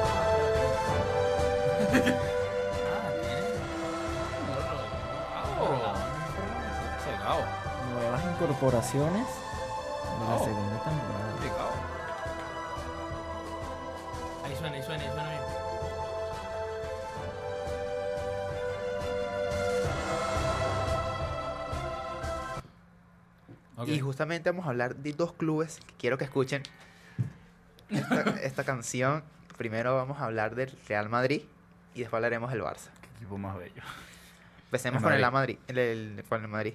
incorporaciones 8.37 9.27
de 9.27 10.25
la 10.29 10.37
Oh. 10.37 10.45
segunda 10.45 10.79
temporada. 10.85 11.27
Ahí 14.45 14.55
suena, 14.57 14.77
ahí 14.77 14.83
suena, 14.83 15.03
ahí 15.05 15.11
suena 15.11 15.29
bien. 15.31 15.43
Y 23.87 24.01
justamente 24.01 24.51
vamos 24.51 24.67
a 24.67 24.71
hablar 24.71 24.97
de 24.97 25.13
dos 25.13 25.33
clubes 25.35 25.81
que 25.87 25.95
quiero 25.99 26.17
que 26.19 26.25
escuchen 26.25 26.63
esta, 27.91 28.21
esta 28.43 28.65
canción. 28.65 29.23
Primero 29.59 29.95
vamos 29.95 30.19
a 30.21 30.25
hablar 30.25 30.55
del 30.55 30.71
Real 30.89 31.09
Madrid 31.09 31.43
y 31.95 32.01
después 32.01 32.19
hablaremos 32.19 32.51
del 32.51 32.63
Barça. 32.63 32.89
Qué 33.03 33.17
equipo 33.19 33.39
más 33.39 33.57
bello. 33.57 33.83
Empecemos 34.67 34.99
El 34.99 35.05
con 35.05 35.13
el 35.13 35.21
Madrid. 35.21 35.25
A 35.25 35.31
Madrid. 35.31 35.59
El, 35.69 35.79
el- 35.79 36.25
con 36.29 36.43
el 36.43 36.49
Madrid. 36.49 36.75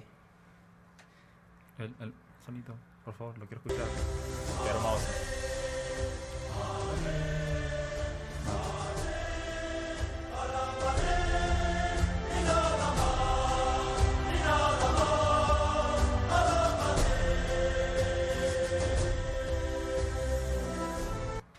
El, 1.82 1.92
el 1.98 2.14
sonito, 2.46 2.74
por 3.04 3.12
favor, 3.14 3.36
lo 3.38 3.46
quiero 3.46 3.60
escuchar. 3.64 3.88
Qué 4.62 4.70
hermoso. 4.70 5.08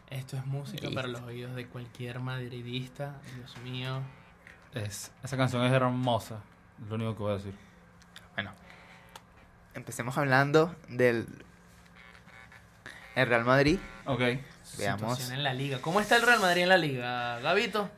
Esto 0.09 0.37
es 0.37 0.45
música 0.45 0.89
para 0.95 1.09
los 1.09 1.21
oídos 1.23 1.53
de 1.53 1.67
cualquier 1.67 2.21
madridista. 2.21 3.19
Dios 3.35 3.57
mío. 3.57 3.99
Es, 4.73 5.11
esa 5.21 5.35
canción 5.35 5.65
es 5.65 5.73
hermosa. 5.73 6.39
Lo 6.87 6.95
único 6.95 7.13
que 7.13 7.23
voy 7.23 7.31
a 7.33 7.35
decir. 7.35 7.55
Bueno, 8.35 8.51
empecemos 9.75 10.17
hablando 10.17 10.75
del 10.89 11.27
el 13.15 13.27
Real 13.27 13.45
Madrid. 13.45 13.79
Ok. 14.05 14.19
Veamos. 14.77 15.01
Situación 15.17 15.33
en 15.33 15.43
la 15.43 15.53
liga. 15.53 15.79
¿Cómo 15.81 15.99
está 15.99 16.15
el 16.15 16.23
Real 16.23 16.39
Madrid 16.39 16.63
en 16.63 16.69
la 16.69 16.77
liga, 16.77 17.39
Gabito? 17.39 17.89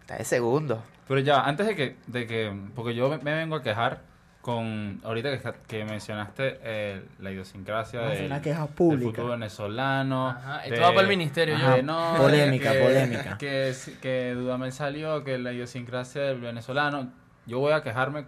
Está 0.00 0.16
de 0.16 0.24
segundo. 0.24 0.82
Pero 1.08 1.20
ya, 1.20 1.42
antes 1.42 1.66
de 1.66 1.76
que, 1.76 1.96
de 2.06 2.26
que 2.26 2.56
porque 2.74 2.94
yo 2.94 3.08
me, 3.10 3.18
me 3.18 3.34
vengo 3.34 3.56
a 3.56 3.62
quejar 3.62 4.00
con, 4.40 5.00
ahorita 5.04 5.28
que, 5.28 5.34
está- 5.36 5.52
que 5.52 5.84
mencionaste 5.84 6.58
eh, 6.62 7.04
la 7.20 7.30
idiosincrasia 7.30 8.00
hacer 8.06 8.16
del, 8.18 8.26
una 8.26 8.40
queja 8.40 8.62
del 8.64 8.74
pública. 8.74 9.16
fútbol 9.20 9.30
venezolano. 9.32 10.28
Ajá, 10.30 10.58
de- 10.62 10.68
esto 10.68 10.80
va 10.80 10.88
para 10.88 11.02
el 11.02 11.08
ministerio, 11.08 11.54
Ajá, 11.56 11.76
yo. 11.76 11.82
no, 11.82 12.14
Polémica, 12.16 12.72
que- 12.72 12.78
polémica. 12.80 13.36
Que, 13.38 13.74
que 14.00 14.32
Dudamel 14.34 14.72
salió, 14.72 15.22
que 15.22 15.36
la 15.38 15.52
idiosincrasia 15.52 16.22
del 16.22 16.40
venezolano. 16.40 17.12
Yo 17.46 17.58
voy 17.58 17.72
a 17.72 17.82
quejarme 17.82 18.24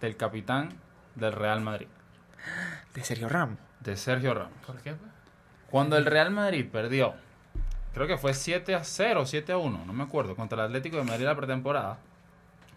del 0.00 0.16
capitán 0.16 0.74
del 1.16 1.32
Real 1.32 1.60
Madrid, 1.60 1.88
De 2.94 3.04
Sergio 3.04 3.28
Ramos. 3.28 3.58
de 3.80 3.96
Sergio 3.96 4.34
Ramos. 4.34 4.58
¿Por 4.66 4.76
qué? 4.78 4.94
pues? 4.94 5.10
Cuando 5.70 5.96
el 5.96 6.06
Real 6.06 6.30
Madrid 6.30 6.66
perdió, 6.70 7.14
creo 7.92 8.06
que 8.06 8.16
fue 8.16 8.34
7 8.34 8.74
a 8.74 8.84
0, 8.84 9.26
7 9.26 9.52
a 9.52 9.58
1, 9.58 9.84
no 9.86 9.92
me 9.92 10.04
acuerdo, 10.04 10.34
contra 10.34 10.58
el 10.58 10.66
Atlético 10.66 10.96
de 10.96 11.04
Madrid 11.04 11.26
la 11.26 11.36
pretemporada, 11.36 11.98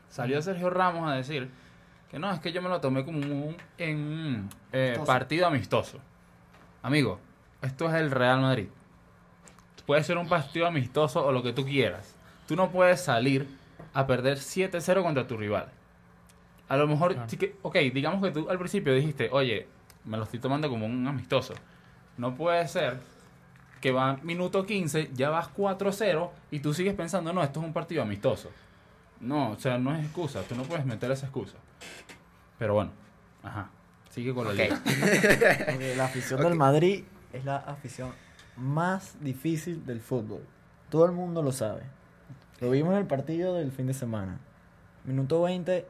salió 0.09 0.41
Sergio 0.41 0.69
Ramos 0.69 1.09
a 1.09 1.15
decir 1.15 1.49
que 2.09 2.19
no, 2.19 2.29
es 2.31 2.39
que 2.41 2.51
yo 2.51 2.61
me 2.61 2.67
lo 2.67 2.81
tomé 2.81 3.05
como 3.05 3.19
un, 3.19 3.55
en 3.77 3.97
un 3.97 4.49
eh, 4.73 4.99
partido 5.05 5.47
amistoso. 5.47 5.99
Amigo, 6.83 7.19
esto 7.61 7.87
es 7.87 7.95
el 7.95 8.11
Real 8.11 8.41
Madrid. 8.41 8.67
Puede 9.85 10.03
ser 10.03 10.17
un 10.17 10.27
partido 10.27 10.67
amistoso 10.67 11.25
o 11.25 11.31
lo 11.31 11.41
que 11.41 11.53
tú 11.53 11.65
quieras. 11.65 12.13
Tú 12.47 12.55
no 12.55 12.69
puedes 12.69 13.01
salir 13.01 13.47
a 13.93 14.05
perder 14.05 14.37
7-0 14.37 15.03
contra 15.03 15.27
tu 15.27 15.37
rival. 15.37 15.67
A 16.71 16.77
lo 16.77 16.87
mejor, 16.87 17.13
Claro. 17.13 17.29
sí 17.29 17.35
que, 17.37 17.55
ok, 17.61 17.75
digamos 17.93 18.23
que 18.23 18.31
tú 18.31 18.49
al 18.49 18.57
principio 18.57 18.93
dijiste, 18.93 19.29
oye, 19.31 19.67
me 20.05 20.15
lo 20.17 20.23
estoy 20.23 20.39
tomando 20.39 20.69
como 20.69 20.85
un 20.85 21.05
amistoso. 21.05 21.53
No 22.17 22.33
puede 22.33 22.65
ser 22.67 22.99
que 23.81 23.91
va 23.91 24.17
minuto 24.23 24.65
15, 24.65 25.09
ya 25.13 25.29
vas 25.29 25.49
4-0 25.53 26.29
y 26.51 26.59
tú 26.59 26.73
sigues 26.73 26.93
pensando, 26.93 27.33
no, 27.33 27.43
esto 27.43 27.59
es 27.59 27.65
un 27.65 27.73
partido 27.73 28.03
amistoso. 28.03 28.49
No, 29.19 29.51
o 29.51 29.59
sea, 29.59 29.77
no 29.77 29.93
es 29.95 30.03
excusa, 30.03 30.41
tú 30.43 30.55
no 30.55 30.63
puedes 30.63 30.85
meter 30.85 31.11
esa 31.11 31.25
excusa. 31.25 31.57
Pero 32.57 32.73
bueno, 32.75 32.91
ajá, 33.43 33.69
sigue 34.09 34.33
con 34.33 34.47
la 34.47 34.53
liga. 34.53 34.79
Porque 35.65 35.93
la 35.97 36.05
afición 36.05 36.41
del 36.41 36.55
Madrid 36.55 37.03
es 37.33 37.43
la 37.43 37.57
afición 37.57 38.11
más 38.55 39.17
difícil 39.21 39.85
del 39.85 39.99
fútbol. 39.99 40.43
Todo 40.89 41.05
el 41.05 41.11
mundo 41.11 41.41
lo 41.41 41.51
sabe. 41.51 41.81
Lo 42.59 42.69
vimos 42.69 42.93
en 42.93 42.99
el 42.99 43.07
partido 43.07 43.55
del 43.55 43.71
fin 43.71 43.87
de 43.87 43.93
semana. 43.93 44.39
Minuto 45.03 45.41
20, 45.41 45.85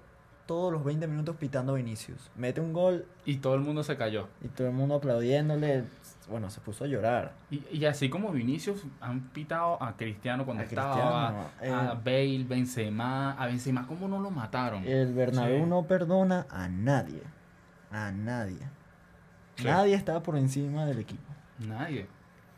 todos 0.51 0.73
los 0.73 0.83
20 0.83 1.07
minutos 1.07 1.37
pitando 1.37 1.71
a 1.71 1.75
Vinicius. 1.77 2.29
Mete 2.35 2.59
un 2.59 2.73
gol 2.73 3.05
Y 3.23 3.37
todo 3.37 3.55
el 3.55 3.61
mundo 3.61 3.85
se 3.85 3.95
cayó. 3.95 4.27
y 4.43 4.49
todo 4.49 4.67
el 4.67 4.73
mundo 4.73 4.95
aplaudiéndole. 4.95 5.85
Bueno, 6.29 6.49
se 6.49 6.59
puso 6.59 6.83
a 6.83 6.87
llorar. 6.87 7.31
Y, 7.49 7.63
y 7.71 7.85
así 7.85 8.09
como 8.09 8.33
Vinicius 8.33 8.83
han 8.99 9.21
pitado 9.29 9.81
a 9.81 9.95
Cristiano 9.95 10.43
cuando 10.43 10.63
A 10.63 10.65
estaba, 10.65 11.51
Cristiano, 11.57 11.87
a 11.89 11.93
eh. 11.93 11.97
Bale, 12.03 12.43
Benzema, 12.43 13.31
a 13.31 13.45
Benzema, 13.47 13.87
¿cómo 13.87 14.09
no 14.09 14.19
lo 14.19 14.29
mataron? 14.29 14.83
El 14.83 15.13
Bernabéu 15.13 15.63
Sí. 15.63 15.69
no 15.69 15.83
perdona 15.83 16.45
a 16.49 16.67
nadie. 16.67 17.23
A 17.89 18.11
nadie. 18.11 18.59
Sí. 19.55 19.63
Nadie 19.63 19.95
está 19.95 20.21
por 20.21 20.35
encima 20.35 20.85
del 20.85 20.99
equipo. 20.99 21.31
Nadie. 21.59 22.07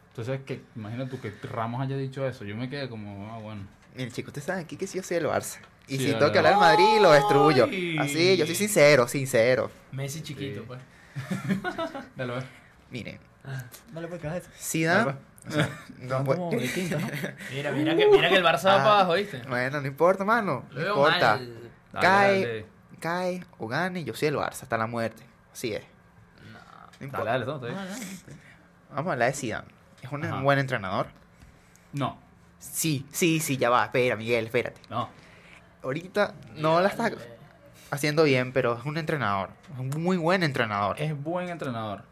Entonces, 0.10 0.41
que 0.41 0.63
imagina 0.75 1.08
tú 1.08 1.19
que 1.21 1.32
Ramos 1.43 1.79
haya 1.79 1.95
dicho 1.95 2.27
eso. 2.27 2.43
Yo 2.43 2.56
me 2.58 2.69
quedé 2.71 2.89
como, 2.89 3.32
ah, 3.32 3.38
bueno. 3.38 3.62
Miren, 3.95 4.12
chicos, 4.12 4.29
ustedes 4.29 4.45
saben 4.45 4.63
aquí 4.63 4.75
que 4.77 4.88
sí 4.88 4.97
yo 4.97 5.03
soy 5.03 5.17
del 5.17 5.27
Barça. 5.27 5.60
Y 5.88 5.97
Sí, 5.97 6.06
si 6.06 6.06
dale, 6.12 6.19
tengo 6.19 6.32
que 6.32 6.41
dale. 6.41 6.53
hablar 6.56 6.77
del 6.77 6.86
Madrid, 6.88 7.01
lo 7.01 7.12
destruyo. 7.12 7.65
Así, 8.01 8.38
yo 8.38 8.45
soy 8.45 8.56
sincero, 8.56 9.08
sincero. 9.08 9.71
Messi 9.91 10.21
chiquito, 10.23 10.62
Sí. 10.62 10.65
pues. 10.67 10.79
Dale, 12.15 12.34
a 12.34 12.36
ver. 12.38 12.45
Miren, 12.89 13.19
Dale 13.91 14.08
pues, 14.08 14.21
cabeza. 14.21 14.49
Zidane... 14.58 15.15
o 15.47 15.51
sea, 15.51 15.69
no 15.99 16.23
¿no? 16.23 16.49
Mira, 17.51 17.71
mira 17.73 17.95
que, 17.97 18.08
mira 18.08 18.29
que 18.29 18.36
el 18.38 18.43
Barça 18.43 18.65
va 18.65 18.75
Ah. 18.75 18.77
para 18.77 18.91
abajo, 18.93 19.13
¿viste? 19.15 19.41
Bueno, 19.47 19.82
no 19.82 19.88
importa, 19.88 20.23
mano. 20.23 20.65
No 20.71 20.79
importa. 20.88 21.36
mal. 21.38 21.53
Dale, 21.91 22.01
Cae. 22.08 22.39
dale. 22.45 22.65
Cae 22.99 23.43
o 23.60 23.67
gane, 23.67 24.03
yo 24.06 24.13
soy 24.15 24.29
el 24.29 24.36
Barça 24.38 24.62
hasta 24.63 24.77
la 24.77 24.88
muerte. 24.88 25.23
Así 25.51 25.73
es. 25.73 25.84
No 26.51 26.58
Dale, 26.60 27.06
importa. 27.06 27.25
dale, 27.25 27.43
está 27.43 27.58
bien. 27.67 27.77
Vamos 28.89 29.10
a 29.10 29.13
hablar 29.13 29.27
de 29.32 29.36
Zidane. 29.36 29.67
Es 30.01 30.12
un 30.12 30.23
Ajá. 30.25 30.41
buen 30.41 30.58
entrenador. 30.60 31.08
No, 31.91 32.17
Sí, 32.71 33.06
sí, 33.12 33.39
sí, 33.39 33.58
ya 33.58 33.69
va. 33.69 33.86
Espera, 33.86 34.15
Miguel, 34.15 34.45
espérate. 34.45 34.80
no. 34.89 35.10
Ahorita 35.84 36.34
no 36.56 36.80
la 36.80 36.88
está 36.88 37.12
haciendo 37.91 38.23
bien, 38.23 38.54
pero 38.54 38.78
es 38.78 38.86
un 38.86 38.97
entrenador. 38.97 39.49
Es 39.73 39.80
un 39.80 40.02
muy 40.02 40.15
buen 40.15 40.41
entrenador. 40.41 40.95
Es 40.99 41.21
buen 41.21 41.49
entrenador, 41.49 42.04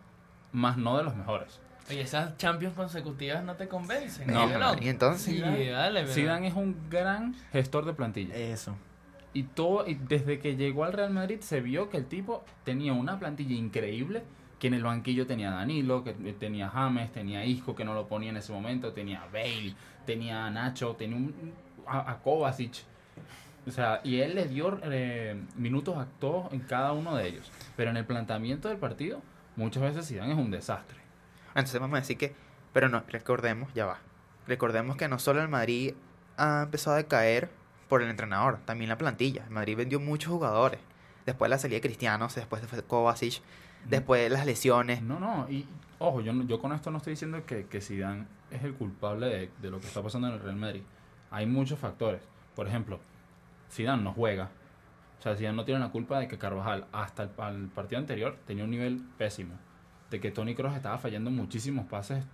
más 0.51 0.75
no 0.77 0.97
de 0.97 1.03
los 1.05 1.15
mejores. 1.15 1.59
Oye, 1.89 2.01
esas 2.01 2.35
Champions 2.37 2.75
consecutivas 2.75 3.43
no 3.45 3.55
te 3.55 3.69
convencen. 3.69 4.27
No. 4.27 4.47
¿qué 4.49 4.57
loco? 4.57 4.75
Y 4.81 4.89
entonces, 4.89 5.23
Sí, 5.23 5.39
dale, 5.39 6.01
pero- 6.01 6.13
Zidane 6.13 6.47
es 6.49 6.53
un 6.53 6.75
gran 6.89 7.33
gestor 7.53 7.85
de 7.85 7.93
plantilla. 7.93 8.35
Eso. 8.35 8.75
Y 9.33 9.43
todo, 9.43 9.87
y 9.87 9.93
desde 9.95 10.39
que 10.39 10.57
llegó 10.57 10.83
al 10.83 10.91
Real 10.91 11.11
Madrid 11.11 11.39
se 11.39 11.61
vio 11.61 11.89
que 11.89 11.95
el 11.95 12.05
tipo 12.07 12.43
tenía 12.65 12.91
una 12.91 13.17
plantilla 13.19 13.55
increíble, 13.55 14.23
que 14.59 14.67
en 14.67 14.73
el 14.73 14.83
banquillo 14.83 15.25
tenía 15.25 15.53
a 15.53 15.55
Danilo, 15.55 16.03
que 16.03 16.11
tenía 16.33 16.67
a 16.67 16.69
James, 16.69 17.11
tenía 17.13 17.39
a 17.39 17.45
Isco 17.45 17.73
que 17.73 17.85
no 17.85 17.93
lo 17.93 18.07
ponía 18.07 18.29
en 18.31 18.37
ese 18.37 18.51
momento, 18.51 18.91
tenía 18.91 19.21
a 19.23 19.25
Bale, 19.27 19.73
tenía 20.05 20.45
a 20.45 20.49
Nacho, 20.49 20.95
tenía 20.95 21.17
un, 21.17 21.53
a, 21.87 22.11
a 22.11 22.17
Kovacic. 22.21 22.83
O 23.67 23.71
sea, 23.71 24.01
y 24.03 24.19
él 24.21 24.35
les 24.35 24.49
dio 24.49 24.79
eh, 24.83 25.39
minutos 25.55 25.97
a 25.97 26.07
todos 26.19 26.51
en 26.51 26.61
cada 26.61 26.93
uno 26.93 27.15
de 27.15 27.27
ellos. 27.27 27.51
Pero 27.75 27.91
en 27.91 27.97
el 27.97 28.05
planteamiento 28.05 28.69
del 28.69 28.77
partido, 28.77 29.21
muchas 29.55 29.83
veces 29.83 30.07
Zidane 30.07 30.33
es 30.33 30.37
un 30.37 30.51
desastre. 30.51 30.97
entonces 31.49 31.79
vamos 31.79 31.97
a 31.97 32.01
decir 32.01 32.17
que... 32.17 32.33
Pero 32.73 32.89
no, 32.89 33.03
recordemos, 33.07 33.71
ya 33.73 33.85
va. 33.85 33.99
Recordemos 34.47 34.95
que 34.95 35.07
no 35.07 35.19
solo 35.19 35.41
el 35.41 35.49
Madrid 35.49 35.93
ha 36.37 36.63
empezado 36.63 36.95
a 36.95 36.97
decaer 36.97 37.49
por 37.89 38.01
el 38.01 38.09
entrenador, 38.09 38.59
también 38.65 38.89
la 38.89 38.97
plantilla. 38.97 39.43
El 39.43 39.51
Madrid 39.51 39.77
vendió 39.77 39.99
muchos 39.99 40.31
jugadores. 40.31 40.79
Después 41.25 41.51
la 41.51 41.59
salida 41.59 41.75
de 41.75 41.81
Cristianos, 41.81 42.33
después 42.33 42.61
de 42.61 42.83
Kovacic, 42.83 43.41
después 43.87 44.23
de 44.23 44.29
las 44.29 44.45
lesiones. 44.45 45.01
No, 45.03 45.19
no, 45.19 45.47
y 45.49 45.67
ojo, 45.99 46.21
yo, 46.21 46.33
yo 46.43 46.59
con 46.59 46.71
esto 46.71 46.89
no 46.89 46.97
estoy 46.97 47.11
diciendo 47.11 47.45
que, 47.45 47.67
que 47.67 47.81
Zidane 47.81 48.25
es 48.51 48.63
el 48.63 48.73
culpable 48.73 49.27
de, 49.27 49.49
de 49.61 49.71
lo 49.71 49.79
que 49.79 49.87
está 49.87 50.01
pasando 50.01 50.27
en 50.27 50.33
el 50.33 50.39
Real 50.41 50.55
Madrid. 50.55 50.81
Hay 51.29 51.45
muchos 51.45 51.79
factores. 51.79 52.21
Por 52.55 52.67
ejemplo, 52.67 52.99
Zidane 53.71 54.03
no 54.03 54.13
juega. 54.13 54.49
O 55.19 55.21
sea, 55.21 55.35
Zidane 55.35 55.55
no 55.55 55.65
tiene 55.65 55.79
la 55.79 55.89
culpa 55.89 56.19
de 56.19 56.27
que 56.27 56.37
Carvajal 56.37 56.85
hasta 56.91 57.23
el, 57.23 57.29
al 57.37 57.67
partido 57.69 57.99
anterior 57.99 58.37
tenía 58.45 58.63
un 58.63 58.71
nivel 58.71 59.01
pésimo. 59.17 59.53
De 60.09 60.19
que 60.19 60.31
Tony 60.31 60.55
Kroos 60.55 60.75
estaba 60.75 60.97
fallando 60.97 61.31
muchísimos 61.31 61.85
pases 61.87 62.25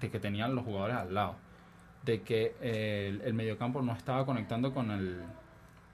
de 0.00 0.10
que 0.10 0.18
tenían 0.20 0.54
los 0.54 0.64
jugadores 0.64 0.96
al 0.96 1.12
lado. 1.12 1.36
De 2.04 2.22
que 2.22 2.54
eh, 2.60 3.08
el, 3.08 3.20
el 3.22 3.34
mediocampo 3.34 3.82
no 3.82 3.92
estaba 3.92 4.24
conectando 4.24 4.72
con 4.72 4.90
el 4.90 5.22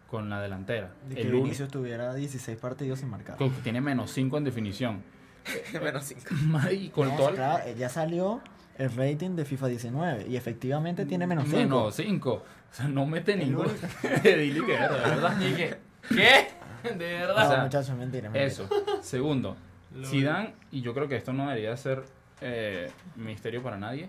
con 0.09 0.29
la 0.29 0.43
delantera. 0.43 0.93
De 1.09 1.15
que 1.15 1.23
el 1.23 1.33
Vinicius 1.33 1.71
tuviera 1.71 2.13
16 2.15 2.59
partidos 2.59 2.99
sin 3.01 3.09
marcar. 3.09 3.39
tiene 3.65 3.81
menos 3.81 4.11
5 4.13 4.37
en 4.39 4.45
definición. 4.45 5.03
Menos 5.83 6.05
cinco. 6.05 6.23
y 6.71 6.91
con 6.91 7.09
No, 7.09 7.17
todo 7.17 7.31
el- 7.31 7.35
claro, 7.35 7.65
eh, 7.67 7.75
ya 7.77 7.89
salió 7.89 8.41
el 8.79 8.91
rating 8.95 9.37
de 9.37 9.45
FIFA 9.45 9.67
19 9.69 10.27
y 10.29 10.37
efectivamente 10.37 11.05
tiene 11.07 11.27
menos 11.27 11.45
5. 11.45 11.57
Menos 11.57 11.95
5. 11.95 12.33
O 12.33 12.43
sea, 12.75 12.89
no 12.89 13.07
mete 13.07 13.37
ningún. 13.37 13.67
Dile 14.23 14.65
que 14.67 14.75
era, 14.75 14.89
de 14.93 15.01
verdad. 15.01 15.41
¿Y 15.41 15.55
qué? 15.55 15.77
¿Qué? 16.09 16.49
De 16.83 17.21
No, 17.21 17.27
verdad. 17.29 17.47
O 17.47 17.51
sea, 17.51 17.63
muchachos, 17.63 17.97
mentira, 17.97 18.29
mentira. 18.29 18.45
Eso. 18.45 18.69
Segundo, 19.03 19.57
Zidane, 20.05 20.55
y 20.73 20.81
yo 20.81 20.93
creo 20.95 21.07
que 21.07 21.15
esto 21.17 21.33
no 21.33 21.47
debería 21.49 21.77
ser 21.77 22.03
eh, 22.41 22.91
misterio 23.15 23.63
para 23.63 23.77
nadie, 23.79 24.09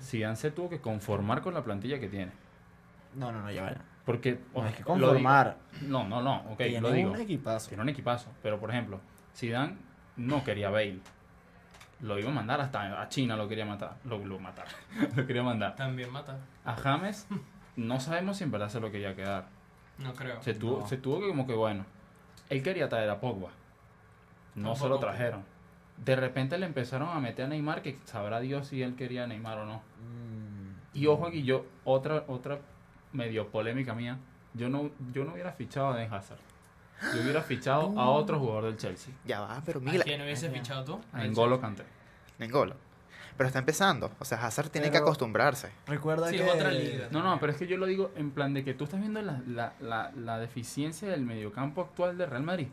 Zidane 0.00 0.36
se 0.36 0.50
tuvo 0.50 0.70
que 0.70 0.80
conformar 0.80 1.42
con 1.42 1.52
la 1.52 1.62
plantilla 1.62 1.98
que 2.00 2.08
tiene. 2.08 2.32
No, 3.14 3.30
no, 3.30 3.42
no, 3.42 3.50
ya 3.50 3.62
vaya. 3.62 3.80
Porque, 4.06 4.38
No, 4.54 4.60
oh, 4.62 4.66
es 4.66 4.74
que 4.74 4.82
conformar. 4.82 5.56
No, 5.82 6.08
no, 6.08 6.22
no, 6.22 6.44
ok, 6.52 6.56
tiene 6.58 6.80
lo 6.80 6.92
digo. 6.92 7.10
un 7.12 7.20
equipazo. 7.20 7.68
Tiene 7.68 7.82
un 7.82 7.88
equipazo. 7.90 8.30
Pero, 8.42 8.58
por 8.58 8.70
ejemplo, 8.70 9.00
Zidane 9.36 9.76
no 10.16 10.44
quería 10.44 10.70
Bale. 10.70 11.00
Lo 12.04 12.18
iba 12.18 12.30
a 12.30 12.34
mandar 12.34 12.60
hasta 12.60 13.00
a 13.00 13.08
China, 13.08 13.34
lo 13.34 13.48
quería 13.48 13.64
matar. 13.64 13.96
Lo, 14.04 14.18
lo 14.18 14.38
matar. 14.38 14.66
lo 15.16 15.26
quería 15.26 15.42
mandar. 15.42 15.74
También 15.74 16.10
mata. 16.12 16.38
A 16.64 16.74
James, 16.74 17.26
no 17.76 17.98
sabemos 17.98 18.36
si 18.36 18.44
en 18.44 18.50
verdad 18.50 18.68
se 18.68 18.78
lo 18.78 18.90
quería 18.90 19.16
quedar. 19.16 19.46
No 19.98 20.12
creo. 20.12 20.42
Se 20.42 20.52
tuvo, 20.52 20.80
No. 20.80 20.86
se 20.86 20.98
tuvo 20.98 21.20
que 21.20 21.28
como 21.28 21.46
que 21.46 21.54
bueno. 21.54 21.86
Él 22.50 22.62
quería 22.62 22.88
traer 22.90 23.08
a 23.08 23.20
Pogba. 23.20 23.50
No 24.54 24.74
se 24.76 24.86
lo 24.88 24.98
trajeron. 24.98 25.44
De 25.96 26.14
repente 26.16 26.58
le 26.58 26.66
empezaron 26.66 27.08
a 27.08 27.20
meter 27.20 27.46
a 27.46 27.48
Neymar, 27.48 27.80
que 27.80 27.96
sabrá 28.04 28.40
Dios 28.40 28.66
si 28.68 28.82
él 28.82 28.96
quería 28.96 29.24
a 29.24 29.26
Neymar 29.26 29.58
o 29.58 29.64
no. 29.64 29.76
Mm, 30.00 30.74
Y 30.92 31.06
ojo 31.06 31.26
aquí, 31.26 31.42
yo, 31.44 31.64
otra, 31.84 32.24
otra 32.28 32.58
medio 33.12 33.48
polémica 33.48 33.94
mía, 33.94 34.18
yo 34.54 34.68
no, 34.68 34.90
yo 35.12 35.24
no 35.24 35.32
hubiera 35.32 35.52
fichado 35.52 35.88
a 35.88 35.96
Den 35.96 36.12
Hazard. 36.12 36.38
Yo 37.14 37.20
hubiera 37.22 37.42
fichado 37.42 37.98
a 38.00 38.08
otro 38.10 38.38
jugador 38.38 38.64
del 38.64 38.76
Chelsea, 38.76 39.12
Ya 39.24 39.40
va, 39.40 39.60
pero 39.64 39.78
¿A 39.80 39.82
Miguel, 39.82 40.02
quién 40.04 40.22
hubiese 40.22 40.48
fichado 40.50 40.84
tú? 40.84 41.00
a 41.12 41.24
N'Golo 41.24 41.60
Kanté. 41.60 41.84
N'Golo. 42.38 42.76
Pero 43.36 43.48
está 43.48 43.58
empezando. 43.58 44.12
O 44.20 44.24
sea, 44.24 44.44
Hazard 44.46 44.68
tiene 44.70 44.90
que 44.92 44.98
acostumbrarse. 44.98 45.70
Recuerda 45.86 46.28
Sí, 46.30 46.36
que. 46.38 46.46
es 46.46 46.54
otra 46.54 46.70
liga. 46.70 47.08
No, 47.10 47.22
no, 47.22 47.38
pero 47.40 47.52
es 47.52 47.58
que 47.58 47.66
yo 47.66 47.76
lo 47.76 47.86
digo 47.86 48.12
en 48.16 48.30
plan 48.30 48.54
de 48.54 48.62
que 48.64 48.74
tú 48.74 48.84
estás 48.84 49.00
viendo 49.00 49.20
la, 49.22 49.42
la, 49.48 49.72
la, 49.80 50.12
la 50.14 50.38
deficiencia 50.38 51.08
del 51.08 51.22
mediocampo 51.22 51.80
actual 51.82 52.16
del 52.16 52.30
Real 52.30 52.44
Madrid. 52.44 52.68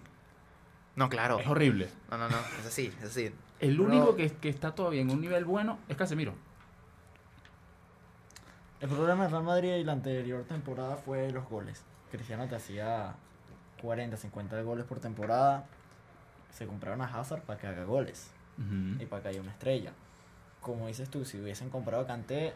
No, 0.95 1.10
claro. 1.10 1.39
Es 1.39 1.47
horrible. 1.47 1.89
No, 2.12 2.17
no, 2.19 2.29
no. 2.29 2.38
Es 2.60 2.67
así, 2.67 2.93
es 2.99 3.05
así. 3.10 3.31
El 3.60 3.75
Bro. 3.77 3.86
único 3.88 4.15
que, 4.15 4.29
que 4.34 4.49
está 4.49 4.75
todavía 4.75 5.01
en 5.01 5.10
un 5.10 5.19
nivel 5.19 5.45
bueno 5.45 5.79
es 5.89 5.97
Casemiro. 5.97 6.36
El 8.79 8.89
problema 8.89 9.23
del 9.23 9.31
Real 9.31 9.43
Madrid 9.43 9.73
y 9.75 9.84
la 9.84 9.93
anterior 9.93 10.43
temporada 10.43 10.95
fue 10.95 11.31
los 11.31 11.47
goles. 11.49 11.84
Cristiano 12.12 12.47
te 12.47 12.55
hacía 12.55 13.13
40, 13.82 14.17
50 14.17 14.62
goles 14.62 14.86
por 14.86 15.00
temporada. 15.00 15.65
Se 16.52 16.67
compraron 16.67 17.02
a 17.02 17.06
Hazard 17.06 17.41
para 17.44 17.60
que 17.60 17.67
haga 17.67 17.84
goles 17.84 18.32
y 19.00 19.06
para 19.08 19.24
que 19.24 19.30
haya 19.30 19.41
una 19.41 19.52
estrella. 19.52 19.91
Como 20.60 20.88
dices 20.88 21.10
tú, 21.10 21.26
si 21.26 21.39
hubiesen 21.39 21.70
comprado 21.70 22.04
a 22.04 22.08
Kanté, 22.08 22.54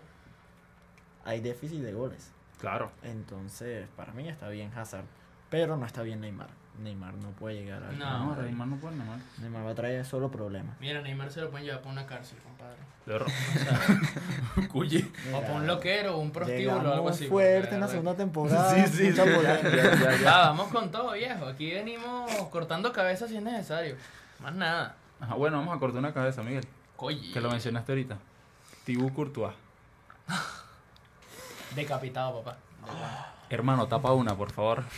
hay 1.24 1.42
déficit 1.42 1.82
de 1.82 1.94
goles. 1.94 2.32
Claro. 2.60 2.92
Entonces, 3.04 3.88
para 3.96 4.14
mí 4.14 4.28
está 4.30 4.50
bien 4.50 4.72
Hazard, 4.76 5.06
pero 5.50 5.78
no 5.78 5.86
está 5.86 6.04
bien 6.04 6.22
Neymar. 6.22 6.50
Neymar 6.80 7.14
no 7.16 7.30
puede 7.32 7.56
llegar 7.56 7.84
al 7.84 7.98
No. 7.98 8.36
No. 8.36 8.42
Neymar 8.42 8.68
no 8.68 8.76
puede, 8.78 8.96
Neymar. 8.98 9.20
Neymar 9.40 9.66
va 9.66 9.72
a 9.72 9.76
traer 9.76 10.06
solo 10.06 10.30
problemas. 10.30 10.76
Mira, 10.80 11.02
Neymar 11.02 11.32
se 11.32 11.42
lo 11.42 11.50
pueden 11.50 11.66
llevar 11.66 11.82
para 11.82 11.92
una 11.94 12.06
cárcel, 12.06 12.38
compadre. 12.40 12.76
De 13.06 13.20
ro- 13.20 13.26
O 13.26 13.60
sea, 13.60 14.68
Cuyi. 14.70 15.12
o 15.34 15.42
para 15.42 15.54
un 15.54 15.68
loquero 15.68 16.16
o 16.18 16.20
un 16.20 16.32
prostíbulo 16.32 16.90
o 16.90 16.94
algo 16.94 17.10
así. 17.10 17.28
fuerte 17.28 17.76
en 17.76 17.82
la 17.82 17.88
segunda 17.88 18.16
temporada. 18.16 18.74
Sí, 18.88 18.92
sí, 18.98 19.10
mucha 19.12 19.26
sí. 19.26 20.24
Ah, 20.28 20.48
vamos 20.50 20.68
con 20.70 20.92
todo, 20.92 21.12
viejo. 21.14 21.46
Aquí 21.46 21.72
venimos 21.72 22.32
cortando 22.52 22.92
cabezas 22.92 23.30
si 23.30 23.38
es 23.38 23.44
necesario. 23.44 23.96
Más 24.42 24.54
nada. 24.56 24.96
Ajá, 25.20 25.36
bueno, 25.36 25.58
vamos 25.58 25.76
a 25.76 25.80
cortar 25.80 26.00
una 26.00 26.14
cabeza, 26.14 26.42
Miguel. 26.44 26.66
Coye. 26.96 27.32
Que 27.32 27.40
lo 27.42 27.50
mencionaste 27.52 27.92
ahorita. 27.92 28.18
Thibaut 28.86 29.14
Courtois. 29.14 29.54
Decapitado, 31.76 32.42
papá. 32.42 32.58
Hermano, 33.50 33.88
tapa 33.88 34.12
una, 34.14 34.36
por 34.36 34.52
favor. 34.52 34.84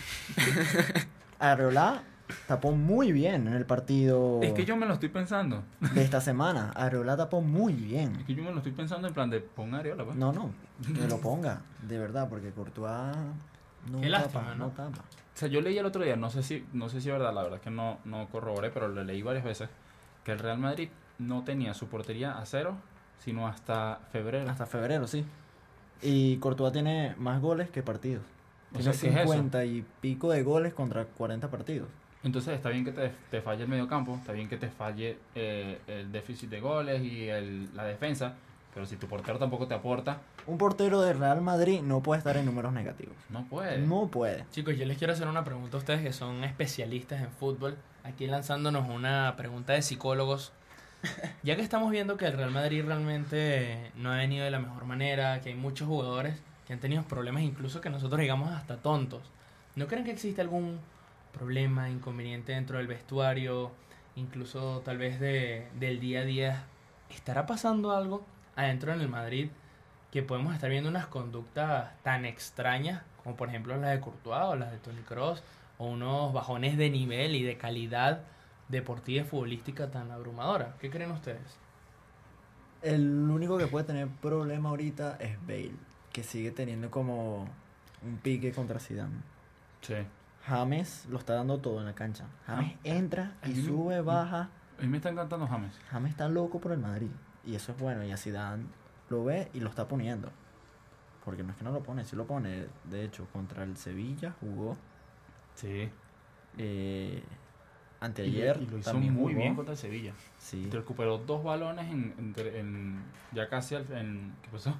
Areola 1.39 2.03
tapó 2.47 2.71
muy 2.71 3.11
bien 3.11 3.47
en 3.47 3.53
el 3.53 3.65
partido 3.65 4.39
Es 4.41 4.53
que 4.53 4.65
yo 4.65 4.75
me 4.75 4.85
lo 4.85 4.93
estoy 4.93 5.09
pensando. 5.09 5.63
de 5.93 6.03
esta 6.03 6.19
semana. 6.21 6.71
Areola 6.75 7.15
tapó 7.15 7.41
muy 7.41 7.73
Es 7.73 7.79
bien. 7.81 8.23
que 8.25 8.35
yo 8.35 8.43
me 8.43 8.51
lo 8.51 8.57
estoy 8.57 8.73
pensando 8.73 9.07
en 9.07 9.13
plan 9.13 9.29
de 9.29 9.39
pon 9.39 9.73
Areola, 9.73 10.03
pues. 10.03 10.15
No, 10.17 10.31
no, 10.33 10.51
que 10.85 11.07
lo 11.07 11.19
ponga, 11.19 11.61
de 11.87 11.97
verdad, 11.97 12.27
porque 12.29 12.51
Courtois 12.51 13.15
no 13.91 14.01
Qué 14.01 14.09
tapa, 14.09 14.19
lástima, 14.23 14.55
¿no? 14.55 14.65
no 14.65 14.69
tapa. 14.71 14.99
O 14.99 15.39
sea, 15.39 15.47
yo 15.47 15.61
leí 15.61 15.77
el 15.77 15.85
otro 15.85 16.03
día, 16.03 16.15
no 16.15 16.29
sé 16.31 16.41
si, 16.43 16.65
no 16.73 16.89
sé 16.89 16.99
si 16.99 17.09
es 17.09 17.13
verdad, 17.13 17.33
la 17.33 17.43
verdad 17.43 17.57
es 17.59 17.63
que 17.63 17.69
no, 17.69 17.99
no 18.05 18.27
corroboré, 18.29 18.71
pero 18.71 18.87
lo 18.87 19.03
leí 19.03 19.21
varias 19.21 19.45
veces, 19.45 19.69
que 20.23 20.31
el 20.31 20.39
Real 20.39 20.57
Madrid 20.57 20.89
no 21.19 21.43
tenía 21.43 21.73
su 21.75 21.87
portería 21.87 22.39
a 22.39 22.45
cero, 22.45 22.75
sino 23.23 23.47
hasta 23.47 23.99
febrero. 24.11 24.49
Hasta 24.49 24.65
febrero, 24.65 25.05
sí. 25.07 25.23
Y 26.01 26.37
Courtois 26.37 26.73
tiene 26.73 27.15
más 27.17 27.39
goles 27.39 27.69
que 27.69 27.83
partidos. 27.83 28.23
O 28.73 28.77
Tiene 28.77 28.93
sea, 28.93 29.09
¿qué 29.09 29.15
es 29.15 29.21
eso? 29.23 29.33
50 29.33 29.65
y 29.65 29.85
pico 30.01 30.29
de 30.31 30.43
goles 30.43 30.73
contra 30.73 31.05
40 31.05 31.49
partidos. 31.49 31.87
Entonces 32.23 32.55
está 32.55 32.69
bien 32.69 32.83
que 32.83 32.91
te, 32.91 33.11
te 33.31 33.41
falle 33.41 33.63
el 33.63 33.69
medio 33.69 33.87
campo, 33.87 34.15
está 34.15 34.33
bien 34.33 34.49
que 34.49 34.57
te 34.57 34.69
falle 34.69 35.17
eh, 35.35 35.79
el 35.87 36.11
déficit 36.11 36.49
de 36.49 36.59
goles 36.59 37.01
y 37.01 37.29
el, 37.29 37.73
la 37.75 37.85
defensa, 37.85 38.33
pero 38.73 38.85
si 38.85 38.97
tu 38.97 39.07
portero 39.07 39.39
tampoco 39.39 39.67
te 39.67 39.75
aporta, 39.75 40.19
Un 40.45 40.57
portero 40.57 41.01
de 41.01 41.13
Real 41.13 41.41
Madrid 41.41 41.81
no 41.81 42.01
puede 42.01 42.17
estar 42.19 42.35
en 42.35 42.45
números 42.45 42.73
negativos. 42.73 43.15
no 43.29 43.45
puede. 43.45 43.77
No 43.79 44.07
puede. 44.07 44.45
Chicos, 44.51 44.75
yo 44.77 44.85
les 44.85 44.97
quiero 44.97 45.13
hacer 45.13 45.27
una 45.27 45.43
pregunta 45.45 45.77
a 45.77 45.79
ustedes 45.79 46.01
que 46.01 46.11
son 46.11 46.43
especialistas 46.43 47.21
en 47.21 47.29
fútbol. 47.31 47.77
Aquí 48.03 48.27
lanzándonos 48.27 48.89
una 48.89 49.33
pregunta 49.37 49.73
de 49.73 49.81
psicólogos. 49.81 50.51
Ya 51.43 51.55
que 51.55 51.61
estamos 51.61 51.91
viendo 51.91 52.17
que 52.17 52.25
el 52.25 52.33
Real 52.33 52.51
Madrid 52.51 52.83
realmente 52.83 53.91
no 53.95 54.11
ha 54.11 54.17
venido 54.17 54.43
de 54.43 54.51
la 54.51 54.59
mejor 54.59 54.85
manera, 54.85 55.39
que 55.41 55.49
hay 55.49 55.55
muchos 55.55 55.87
jugadores 55.87 56.39
que 56.67 56.73
han 56.73 56.79
tenido 56.79 57.03
problemas, 57.03 57.43
incluso 57.43 57.81
que 57.81 57.89
nosotros 57.89 58.19
digamos 58.19 58.51
hasta 58.51 58.77
tontos. 58.77 59.21
¿No 59.75 59.87
creen 59.87 60.03
que 60.03 60.11
existe 60.11 60.41
algún 60.41 60.79
problema, 61.31 61.89
inconveniente 61.89 62.51
dentro 62.51 62.77
del 62.77 62.87
vestuario, 62.87 63.71
incluso 64.15 64.81
tal 64.83 64.97
vez 64.97 65.19
de, 65.19 65.67
del 65.79 65.99
día 65.99 66.21
a 66.21 66.25
día? 66.25 66.63
¿Estará 67.09 67.45
pasando 67.45 67.91
algo 67.91 68.25
adentro 68.55 68.93
en 68.93 69.01
el 69.01 69.07
Madrid 69.07 69.49
que 70.11 70.23
podemos 70.23 70.53
estar 70.53 70.69
viendo 70.69 70.89
unas 70.89 71.07
conductas 71.07 71.91
tan 72.03 72.25
extrañas 72.25 73.01
como 73.27 73.35
por 73.35 73.49
ejemplo 73.49 73.75
las 73.75 73.91
de 73.91 73.99
Courtois 73.99 74.45
o 74.45 74.55
las 74.55 74.71
de 74.71 74.77
Toni 74.77 75.01
Kroos 75.01 75.43
o 75.77 75.87
unos 75.87 76.31
bajones 76.31 76.77
de 76.77 76.89
nivel 76.89 77.35
y 77.35 77.43
de 77.43 77.57
calidad 77.57 78.21
deportiva 78.69 79.25
y 79.25 79.27
futbolística 79.27 79.91
tan 79.91 80.11
abrumadora. 80.11 80.75
¿Qué 80.79 80.89
creen 80.89 81.11
ustedes? 81.11 81.57
El 82.81 83.29
único 83.29 83.57
que 83.57 83.67
puede 83.67 83.85
tener 83.85 84.07
problema 84.07 84.69
ahorita 84.69 85.17
es 85.19 85.37
Bale, 85.45 85.73
que 86.17 86.23
sigue 86.23 86.49
teniendo 86.49 86.89
como 86.89 87.47
un 88.01 88.17
pique 88.17 88.51
contra 88.51 88.79
Zidane. 88.79 89.17
Sí. 89.81 89.93
James 90.47 91.05
lo 91.11 91.19
está 91.19 91.35
dando 91.35 91.59
todo 91.59 91.79
en 91.79 91.85
la 91.85 91.93
cancha. 91.93 92.25
James 92.47 92.73
Ah. 92.75 92.79
entra 92.85 93.35
y 93.45 93.49
me- 93.49 93.61
sube, 93.61 94.01
baja. 94.01 94.49
A 94.79 94.81
mí 94.81 94.87
me 94.87 94.97
está 94.97 95.09
encantando 95.09 95.45
James. 95.47 95.73
James 95.91 96.09
está 96.09 96.27
loco 96.27 96.59
por 96.59 96.71
el 96.71 96.79
Madrid. 96.79 97.11
Y 97.45 97.53
eso 97.53 97.71
es 97.71 97.77
bueno. 97.77 98.03
Y 98.03 98.11
a 98.11 98.17
Zidane 98.17 98.65
lo 99.09 99.25
ve 99.25 99.51
y 99.53 99.59
lo 99.59 99.69
está 99.69 99.87
poniendo. 99.87 100.31
Porque 101.23 101.43
no 101.43 101.51
es 101.51 101.57
que 101.57 101.63
no 101.63 101.71
lo 101.71 101.83
pone, 101.83 102.03
sí 102.03 102.15
lo 102.15 102.25
pone. 102.25 102.65
De 102.85 103.03
hecho, 103.05 103.27
contra 103.31 103.63
el 103.63 103.77
Sevilla 103.77 104.33
jugó. 104.39 104.75
Sí. 105.53 105.87
Eh, 106.57 107.21
anteayer 107.99 108.57
y 108.59 108.65
lo 108.65 108.79
hizo 108.79 108.89
también 108.91 109.13
muy 109.13 109.33
jugó. 109.33 109.43
bien 109.43 109.55
contra 109.55 109.73
el 109.73 109.77
Sevilla. 109.77 110.13
Sí. 110.39 110.65
Te 110.71 110.77
recuperó 110.77 111.19
dos 111.19 111.43
balones 111.43 111.91
en- 111.91 113.03
ya 113.33 113.47
casi 113.49 113.75
al 113.75 113.91
en, 113.91 114.33
¿qué 114.41 114.49
pasó? 114.49 114.73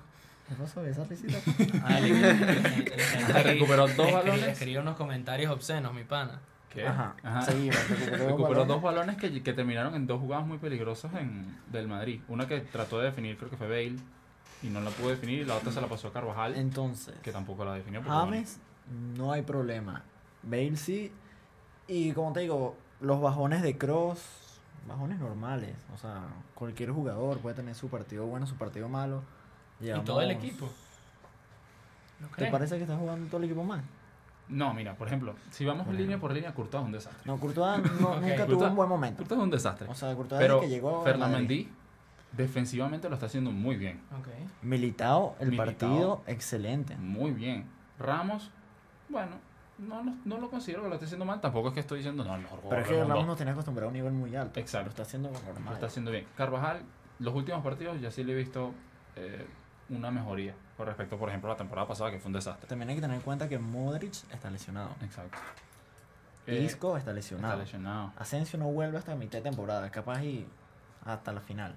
¿Qué 0.48 0.56
pasó? 0.56 0.86
¿Esa 0.86 1.04
risita? 1.04 1.38
Ah, 1.84 2.00
le- 2.00 2.10
le- 2.14 3.44
Recuperó 3.44 3.88
dos 3.88 4.12
balones. 4.12 4.48
escribió 4.50 4.82
unos 4.82 4.96
comentarios 4.96 5.52
obscenos, 5.52 5.94
mi 5.94 6.04
pana. 6.04 6.40
¿Qué? 6.70 6.88
Ajá. 6.88 7.16
Ajá. 7.24 7.42
Sí, 7.44 7.70
recuperó 7.70 8.18
dos 8.18 8.20
Recuperó 8.28 8.44
balones. 8.50 8.68
dos 8.68 8.82
balones 8.82 9.18
que, 9.18 9.44
que 9.44 9.54
terminaron 9.54 9.96
en 9.96 10.08
dos 10.08 10.20
jugadas 10.22 10.46
muy 10.46 10.58
peligrosas 10.58 11.14
en, 11.16 11.58
del 11.72 11.88
Madrid. 11.88 12.22
Una 12.28 12.48
que 12.48 12.62
trató 12.62 13.00
de 13.00 13.06
definir, 13.06 13.38
creo 13.38 13.50
que 13.50 13.58
fue 13.58 13.68
Bale, 13.68 13.96
y 14.64 14.68
no 14.68 14.80
la 14.82 14.90
pudo 14.92 15.10
definir, 15.10 15.42
y 15.42 15.46
la 15.46 15.56
otra 15.56 15.72
se 15.72 15.82
la 15.82 15.88
pasó 15.88 16.08
a 16.10 16.14
Carvajal, 16.14 16.56
Entonces, 16.56 17.16
que 17.22 17.32
tampoco 17.32 17.66
la 17.66 17.74
definió. 17.74 18.02
James 18.04 18.60
no 19.18 19.32
hay 19.34 19.42
problema. 19.42 20.04
Bale 20.44 20.78
sí. 20.78 21.12
Y 21.88 22.12
como 22.14 22.32
te 22.34 22.40
digo, 22.42 22.76
los 23.02 23.20
bajones 23.22 23.62
de 23.62 23.78
Cross, 23.78 24.22
bajones 24.88 25.20
normales. 25.20 25.76
O 25.94 25.98
sea, 25.98 26.22
cualquier 26.54 26.92
jugador 26.92 27.40
puede 27.40 27.56
tener 27.56 27.76
su 27.76 27.90
partido 27.90 28.26
bueno, 28.26 28.48
su 28.48 28.56
partido 28.56 28.88
malo. 28.88 29.24
Y 29.80 29.92
todo 30.06 30.22
el 30.22 30.32
equipo. 30.32 30.70
¿No 32.20 32.28
¿Te 32.36 32.50
parece 32.52 32.78
que 32.78 32.84
está 32.84 32.98
jugando 32.98 33.28
todo 33.28 33.38
el 33.38 33.44
equipo 33.46 33.64
mal? 33.64 33.80
bueno. 33.80 33.98
No, 34.50 34.74
mira, 34.74 34.96
por 34.96 35.08
ejemplo, 35.08 35.36
si 35.52 35.66
vamos 35.66 35.86
Bueno. 35.86 36.00
línea 36.00 36.18
por 36.20 36.32
línea, 36.32 36.54
Courtois 36.54 36.82
es 36.82 36.86
un 36.86 36.92
desastre. 36.94 37.22
No, 37.26 37.38
Courtois 37.38 37.84
no- 38.00 38.16
nunca 38.22 38.46
tuvo 38.48 38.66
un 38.66 38.76
buen 38.78 38.88
momento. 38.90 39.18
Courtois 39.18 39.40
es 39.40 39.44
un 39.44 39.52
desastre. 39.52 39.88
O 39.90 39.94
sea, 39.94 40.16
Courtois 40.16 40.40
Pero 40.40 40.56
desde 40.56 40.68
que 40.68 40.74
llegó 40.76 41.02
a 41.02 41.04
Fernand 41.04 41.34
Madrid. 41.34 41.48
Mendy 41.66 41.70
defensivamente 42.32 43.10
lo 43.10 43.16
está 43.16 43.26
haciendo 43.26 43.52
muy 43.52 43.76
bien. 43.76 44.00
Ok. 44.18 44.28
Militao, 44.62 45.36
el 45.40 45.50
Militao. 45.50 45.66
partido 45.66 46.22
excelente. 46.28 46.96
Muy 46.96 47.32
bien. 47.32 47.66
Ramos, 48.00 48.50
bueno, 49.10 49.32
no, 49.80 50.02
lo- 50.04 50.14
no 50.24 50.38
lo 50.38 50.50
considero 50.50 50.82
que 50.84 50.88
lo 50.90 50.94
esté 50.96 51.06
haciendo 51.08 51.26
mal. 51.26 51.42
Tampoco 51.42 51.68
es 51.68 51.74
que 51.74 51.80
estoy 51.82 51.98
diciendo, 52.00 52.24
no, 52.24 52.34
el 52.34 52.42
mejor 52.42 52.60
Pero 52.70 52.82
es 52.82 52.88
que. 52.88 53.04
Ramos 53.04 53.28
nos 53.28 53.38
tenía 53.38 53.52
acostumbrado 53.52 53.88
a 53.88 53.90
un 53.90 53.96
nivel 53.96 54.14
muy 54.14 54.34
alto. 54.36 54.60
Exacto. 54.62 54.86
Lo 54.86 54.90
está 54.92 55.02
haciendo 55.04 55.30
normal. 55.30 55.64
Lo 55.66 55.74
está 55.74 55.88
haciendo 55.88 56.10
bien. 56.12 56.26
Carvajal, 56.38 56.82
los 57.20 57.36
últimos 57.36 57.62
partidos 57.64 58.00
ya 58.00 58.12
sí 58.12 58.24
le 58.24 58.32
he 58.32 58.36
visto 58.36 58.72
eh, 59.18 59.46
una 59.90 60.12
mejoría 60.12 60.54
con 60.76 60.86
respecto, 60.88 61.18
por 61.18 61.30
ejemplo, 61.30 61.50
a 61.50 61.54
la 61.54 61.58
temporada 61.58 61.88
pasada, 61.88 62.12
que 62.12 62.20
fue 62.20 62.28
un 62.30 62.34
desastre. 62.34 62.68
También 62.68 62.90
hay 62.90 62.96
que 62.96 63.02
tener 63.02 63.16
en 63.16 63.22
cuenta 63.24 63.48
que 63.50 63.58
Modric 63.58 64.14
está 64.32 64.50
lesionado. 64.50 64.90
Exacto. 65.02 65.38
Eh, 66.46 66.62
Isco 66.64 66.96
está 66.98 67.12
lesionado. 67.14 67.54
Está 67.54 67.64
lesionado. 67.64 68.14
Asensio 68.18 68.58
no 68.60 68.68
vuelve 68.68 68.98
hasta 68.98 69.16
mitad 69.16 69.40
de 69.40 69.44
temporada, 69.50 69.90
capaz 69.90 70.24
y 70.24 70.48
hasta 71.06 71.34
la 71.34 71.42
final. 71.42 71.76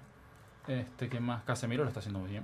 Este, 0.67 1.09
¿quién 1.09 1.23
más? 1.23 1.43
Casemiro 1.43 1.83
lo 1.83 1.89
está 1.89 1.99
haciendo 1.99 2.23
bien. 2.23 2.43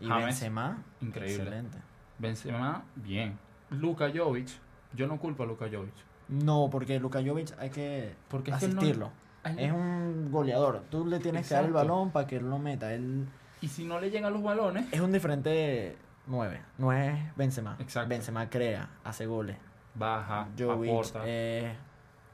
Y 0.00 0.08
James, 0.08 0.26
Benzema, 0.26 0.82
increíble. 1.00 1.42
excelente. 1.44 1.78
Benzema, 2.18 2.82
bien. 2.96 3.38
Luka 3.70 4.10
Jovic, 4.14 4.48
yo 4.94 5.06
no 5.06 5.18
culpo 5.18 5.42
a 5.42 5.46
Luka 5.46 5.66
Jovic. 5.70 5.94
No, 6.28 6.68
porque 6.70 6.98
Luka 6.98 7.20
Jovic 7.24 7.52
hay 7.58 7.70
que 7.70 8.14
Porque 8.28 8.50
es 8.50 8.56
que 8.58 8.64
él 8.66 8.74
no- 8.74 8.80
asistirlo. 8.80 9.10
Es 9.44 9.70
un 9.72 10.28
goleador. 10.32 10.82
Tú 10.90 11.06
le 11.06 11.20
tienes 11.20 11.46
que 11.46 11.54
dar 11.54 11.64
el 11.66 11.72
balón 11.72 12.10
para 12.10 12.26
que 12.26 12.36
él 12.36 12.50
lo 12.50 12.58
meta. 12.58 12.92
Él 12.92 13.28
Y 13.60 13.68
si 13.68 13.84
no 13.84 14.00
le 14.00 14.10
llegan 14.10 14.32
los 14.32 14.42
balones, 14.42 14.86
es 14.92 15.00
un 15.00 15.12
diferente 15.12 15.96
9. 16.26 16.60
No 16.78 16.92
es 16.92 17.36
Benzema. 17.36 17.76
Exacto. 17.78 18.08
Benzema 18.08 18.48
crea, 18.50 18.88
hace 19.04 19.26
goles. 19.26 19.56
baja, 19.94 20.48
Jovic 20.58 20.90
aporta. 20.90 21.26
es 21.26 21.72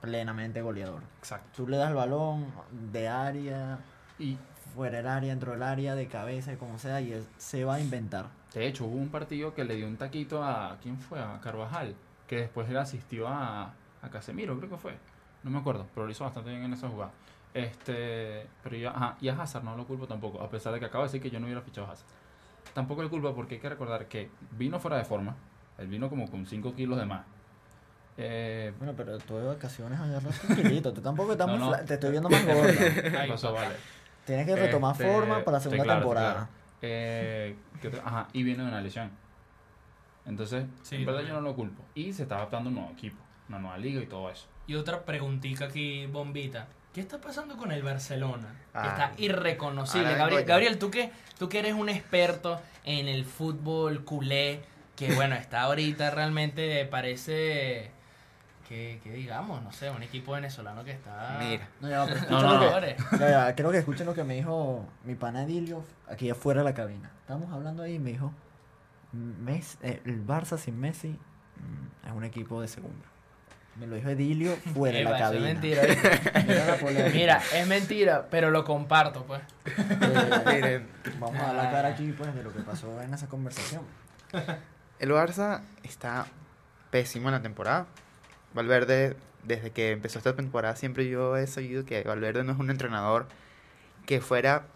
plenamente 0.00 0.62
goleador. 0.62 1.02
Exacto. 1.18 1.48
Tú 1.56 1.68
le 1.68 1.76
das 1.76 1.90
el 1.90 1.96
balón 1.96 2.46
de 2.92 3.08
área, 3.08 3.78
Y 4.18 4.36
fuera 4.74 4.98
del 4.98 5.06
área, 5.08 5.30
dentro 5.30 5.52
del 5.52 5.62
área, 5.62 5.94
de 5.94 6.06
cabeza, 6.08 6.56
como 6.56 6.78
sea, 6.78 7.00
y 7.00 7.12
él 7.12 7.24
se 7.38 7.64
va 7.64 7.74
a 7.74 7.80
inventar. 7.80 8.26
de 8.54 8.66
hecho 8.66 8.84
hubo 8.84 8.96
un 8.96 9.08
partido 9.10 9.54
que 9.54 9.64
le 9.64 9.76
dio 9.76 9.86
un 9.86 9.96
taquito 9.96 10.42
a. 10.42 10.76
¿Quién 10.82 10.98
fue? 10.98 11.20
A 11.20 11.38
Carvajal. 11.40 11.94
Que 12.26 12.36
después 12.38 12.68
le 12.68 12.78
asistió 12.78 13.28
a, 13.28 13.72
a 14.02 14.10
Casemiro, 14.10 14.56
creo 14.58 14.70
que 14.70 14.76
fue. 14.76 14.96
No 15.44 15.50
me 15.50 15.58
acuerdo, 15.58 15.86
pero 15.94 16.06
lo 16.06 16.12
hizo 16.12 16.24
bastante 16.24 16.50
bien 16.50 16.62
en 16.62 16.72
esa 16.72 16.88
jugada. 16.88 17.12
Este, 17.54 18.46
pero 18.62 18.76
ya, 18.76 18.90
ajá, 18.90 19.16
y 19.20 19.28
a 19.28 19.40
Hazard 19.40 19.62
no 19.64 19.76
lo 19.76 19.86
culpo 19.86 20.06
tampoco, 20.06 20.40
a 20.40 20.48
pesar 20.48 20.72
de 20.72 20.80
que 20.80 20.86
acabo 20.86 21.04
de 21.04 21.08
decir 21.08 21.20
que 21.20 21.30
yo 21.30 21.38
no 21.38 21.46
hubiera 21.46 21.60
fichado 21.60 21.86
a 21.86 21.92
Hazard. 21.92 22.06
Tampoco 22.74 23.02
le 23.02 23.08
culpo 23.10 23.34
porque 23.34 23.56
hay 23.56 23.60
que 23.60 23.68
recordar 23.68 24.06
que 24.06 24.30
vino 24.52 24.78
fuera 24.80 24.96
de 24.96 25.04
forma, 25.04 25.36
él 25.78 25.86
vino 25.88 26.08
como 26.08 26.30
con 26.30 26.46
5 26.46 26.74
kilos 26.74 26.98
de 26.98 27.04
más. 27.04 27.24
Eh, 28.16 28.72
Bueno, 28.78 28.94
pero 28.96 29.18
tú 29.18 29.36
de 29.36 29.46
vacaciones 29.46 29.98
agarras 29.98 30.44
un 30.44 30.54
kilito. 30.56 30.92
Tú 30.92 31.00
tampoco 31.00 31.32
estás 31.32 31.46
No, 31.48 31.52
muy 31.54 31.60
no. 31.60 31.68
fla- 31.70 31.84
Te 31.84 31.94
estoy 31.94 32.10
viendo 32.10 32.28
más 32.28 32.42
pasó, 33.28 33.52
vale. 33.52 33.74
Tienes 34.26 34.46
que 34.46 34.54
retomar 34.54 34.92
Este, 34.92 35.10
forma 35.12 35.38
para 35.44 35.52
la 35.56 35.60
sí, 35.60 35.64
segunda 35.64 35.84
claro, 35.84 36.00
temporada. 36.00 36.32
claro. 36.34 36.48
Eh. 36.82 37.56
Ajá, 38.04 38.28
y 38.32 38.42
viene 38.42 38.62
de 38.62 38.68
una 38.68 38.80
lesión. 38.80 39.10
Entonces, 40.26 40.66
Sí, 40.82 40.96
en 40.96 41.04
verdad 41.06 41.20
también. 41.20 41.36
yo 41.36 41.40
no 41.42 41.48
lo 41.48 41.54
culpo. 41.56 41.82
Y 41.94 42.12
se 42.12 42.22
está 42.24 42.36
adaptando 42.36 42.68
a 42.68 42.70
un 42.72 42.76
nuevo 42.78 42.92
equipo, 42.92 43.16
una 43.48 43.58
nueva 43.58 43.78
liga 43.78 44.00
y 44.02 44.06
todo 44.06 44.30
eso. 44.30 44.46
Y 44.66 44.74
otra 44.76 45.04
preguntita 45.04 45.64
aquí, 45.64 46.06
bombita. 46.06 46.68
¿Qué 46.92 47.00
está 47.00 47.20
pasando 47.20 47.56
con 47.56 47.72
el 47.72 47.82
Barcelona? 47.82 48.48
Que 48.72 48.78
Ay. 48.78 48.88
Está 48.88 49.12
irreconocible. 49.16 50.14
Gabriel, 50.44 50.78
¿tú 50.78 50.90
que, 50.90 51.10
tú 51.38 51.48
que 51.48 51.58
eres 51.60 51.74
un 51.74 51.88
experto 51.88 52.60
en 52.84 53.08
el 53.08 53.24
fútbol 53.24 54.04
culé, 54.04 54.62
que 54.96 55.14
bueno, 55.14 55.34
está 55.34 55.62
ahorita 55.62 56.10
realmente 56.10 56.84
parece 56.86 57.90
que, 58.68 59.00
que 59.02 59.12
digamos, 59.12 59.62
no 59.62 59.72
sé, 59.72 59.90
un 59.90 60.02
equipo 60.02 60.32
venezolano 60.32 60.84
que 60.84 60.92
está... 60.92 61.38
Mira, 61.40 61.68
No, 61.80 61.88
ya, 61.88 62.04
pero 62.04 62.16
No, 62.18 62.20
escucha 62.20 62.42
no, 62.42 62.70
lo 62.70 62.80
que-. 62.80 62.96
Ya, 63.18 63.54
creo 63.54 63.70
que 63.70 63.78
escuchen 63.78 64.06
lo 64.06 64.14
que 64.14 64.24
me 64.24 64.34
dijo 64.34 64.86
mi 65.04 65.14
pana 65.14 65.44
Edilio 65.44 65.82
aquí 66.10 66.28
afuera 66.30 66.60
de 66.60 66.64
la 66.64 66.74
cabina. 66.74 67.10
Estábamos 67.20 67.50
hablando 67.52 67.82
ahí 67.82 67.94
y 67.94 67.98
me 67.98 68.10
dijo, 68.12 68.32
"Mes- 69.12 69.78
eh, 69.82 70.00
el 70.04 70.26
Barça 70.26 70.58
sin 70.58 70.78
Messi 70.80 71.08
mm, 71.08 72.06
es 72.06 72.12
un 72.12 72.24
equipo 72.24 72.60
de 72.60 72.68
segunda. 72.68 73.06
Me 73.76 73.86
lo 73.86 73.96
dijo 73.96 74.10
Edilio 74.10 74.54
fuera 74.74 74.98
de 74.98 75.04
la 75.04 75.10
eso 75.10 75.16
es 75.16 75.22
cabina. 75.22 75.46
mentira. 75.46 75.82
Mira. 76.46 77.08
Mira, 77.12 77.42
es 77.54 77.66
mentira, 77.66 78.26
pero 78.30 78.50
lo 78.50 78.64
comparto, 78.64 79.24
pues. 79.24 79.40
Eh, 79.66 80.42
miren, 80.46 80.88
vamos 81.18 81.40
a 81.40 81.46
dar 81.46 81.54
la 81.54 81.70
cara 81.70 81.88
aquí 81.88 82.12
pues 82.12 82.34
de 82.34 82.42
lo 82.42 82.52
que 82.52 82.60
pasó 82.60 83.00
en 83.00 83.14
esa 83.14 83.28
conversación. 83.28 83.82
el 84.98 85.10
Barça 85.10 85.62
está 85.82 86.26
pésimo 86.90 87.28
en 87.28 87.34
la 87.34 87.42
temporada. 87.42 87.86
Valverde, 88.52 89.16
desde 89.44 89.70
que 89.70 89.90
empezó 89.92 90.18
esta 90.18 90.36
temporada, 90.36 90.76
siempre 90.76 91.08
yo 91.08 91.36
he 91.38 91.46
sabido 91.46 91.84
que 91.86 92.02
Valverde 92.02 92.44
no 92.44 92.52
es 92.52 92.58
un 92.58 92.70
entrenador 92.70 93.26
que 94.04 94.20
fuera 94.20 94.66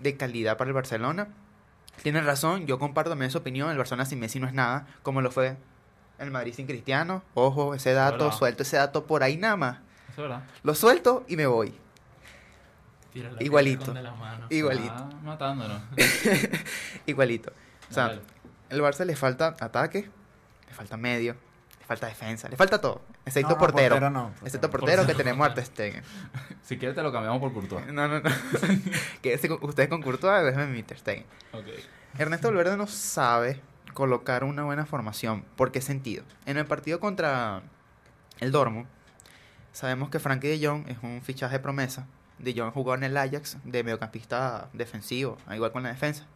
de 0.00 0.16
calidad 0.16 0.56
para 0.56 0.68
el 0.68 0.74
Barcelona. 0.74 1.28
Tiene 2.02 2.20
razón, 2.20 2.66
yo 2.66 2.78
comparto 2.80 3.10
también 3.10 3.30
su 3.30 3.38
opinión. 3.38 3.70
El 3.70 3.78
Barcelona 3.78 4.06
sin 4.06 4.18
Messi 4.18 4.40
no 4.40 4.48
es 4.48 4.54
nada, 4.54 4.86
como 5.02 5.20
lo 5.20 5.30
fue 5.30 5.56
el 6.20 6.30
Madrid 6.30 6.54
sin 6.54 6.66
Cristiano. 6.66 7.22
Ojo, 7.34 7.74
ese 7.74 7.92
dato, 7.92 8.30
suelto 8.32 8.62
ese 8.62 8.76
dato 8.76 9.06
por 9.06 9.22
ahí 9.22 9.36
nada 9.36 9.56
más. 9.56 9.76
Eso 10.12 10.22
es 10.24 10.28
verdad. 10.28 10.42
Lo 10.62 10.74
suelto 10.74 11.24
y 11.28 11.36
me 11.36 11.46
voy. 11.46 11.74
Tira 13.12 13.30
la 13.32 13.42
Igualito. 13.42 13.92
de. 13.92 14.08
Igualito, 14.56 14.92
Ah, 14.94 15.10
matándonos. 15.24 15.82
igualito. 17.06 17.52
O 17.90 17.92
sea, 17.94 18.08
Dale. 18.08 18.20
el 18.68 18.80
Barça 18.80 19.04
le 19.04 19.16
falta 19.16 19.56
ataque, 19.60 20.08
le 20.68 20.74
falta 20.74 20.96
medio, 20.96 21.34
le 21.80 21.84
falta 21.86 22.06
defensa, 22.06 22.48
le 22.48 22.56
falta 22.56 22.80
todo. 22.80 23.02
Excepto 23.26 23.48
No, 23.50 23.54
no, 23.56 23.60
portero. 23.60 23.94
no, 24.10 24.12
portero. 24.26 24.46
Excepto 24.46 24.70
portero 24.70 25.06
que 25.06 25.14
tenemos 25.14 25.46
a 25.48 25.54
Ter 25.54 25.64
Stegen. 25.64 26.02
Si 26.62 26.78
quieres 26.78 26.94
te 26.94 27.02
lo 27.02 27.10
cambiamos 27.10 27.40
por 27.40 27.52
Courtois. 27.52 27.86
No, 27.88 28.06
no, 28.06 28.20
no. 28.20 28.30
Quédese 29.22 29.48
con- 29.48 29.58
ustedes 29.68 29.88
con 29.88 30.00
Courtois, 30.02 30.44
déjenme 30.44 30.68
mi 30.72 30.82
Ter 30.84 30.98
Stegen. 30.98 31.24
Ok. 31.52 31.64
Ernesto 32.16 32.46
Valverde 32.48 32.76
no 32.76 32.86
sabe 32.86 33.60
colocar 33.92 34.44
una 34.44 34.64
buena 34.64 34.86
formación. 34.86 35.44
¿Por 35.56 35.72
qué 35.72 35.80
sentido? 35.80 36.24
En 36.46 36.56
el 36.56 36.66
partido 36.66 37.00
contra 37.00 37.62
el 38.40 38.52
Dortmund, 38.52 38.86
sabemos 39.72 40.10
que 40.10 40.18
Frankie 40.18 40.48
de 40.48 40.66
Jong 40.66 40.88
es 40.88 40.98
un 41.02 41.22
fichaje 41.22 41.58
promesa. 41.58 42.06
De 42.38 42.54
Jong 42.56 42.72
jugó 42.72 42.94
en 42.94 43.04
el 43.04 43.16
Ajax 43.16 43.58
de 43.64 43.84
mediocampista 43.84 44.70
defensivo, 44.72 45.36
al 45.46 45.56
igual 45.56 45.72
con 45.72 45.82
la 45.82 45.90
defensa. 45.90 46.26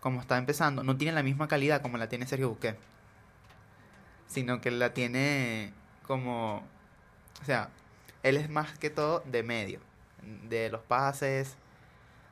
Como 0.00 0.20
está 0.20 0.38
empezando, 0.38 0.82
no 0.82 0.96
tiene 0.96 1.12
la 1.12 1.22
misma 1.22 1.48
calidad 1.48 1.82
como 1.82 1.98
la 1.98 2.08
tiene 2.08 2.26
Sergio 2.26 2.48
Busquets. 2.48 2.78
Sino 4.26 4.60
que 4.60 4.70
la 4.70 4.94
tiene 4.94 5.72
como... 6.06 6.62
O 7.42 7.44
sea, 7.44 7.70
él 8.22 8.36
es 8.36 8.48
más 8.48 8.78
que 8.78 8.90
todo 8.90 9.22
de 9.26 9.42
medio. 9.42 9.80
De 10.48 10.70
los 10.70 10.82
pases, 10.82 11.56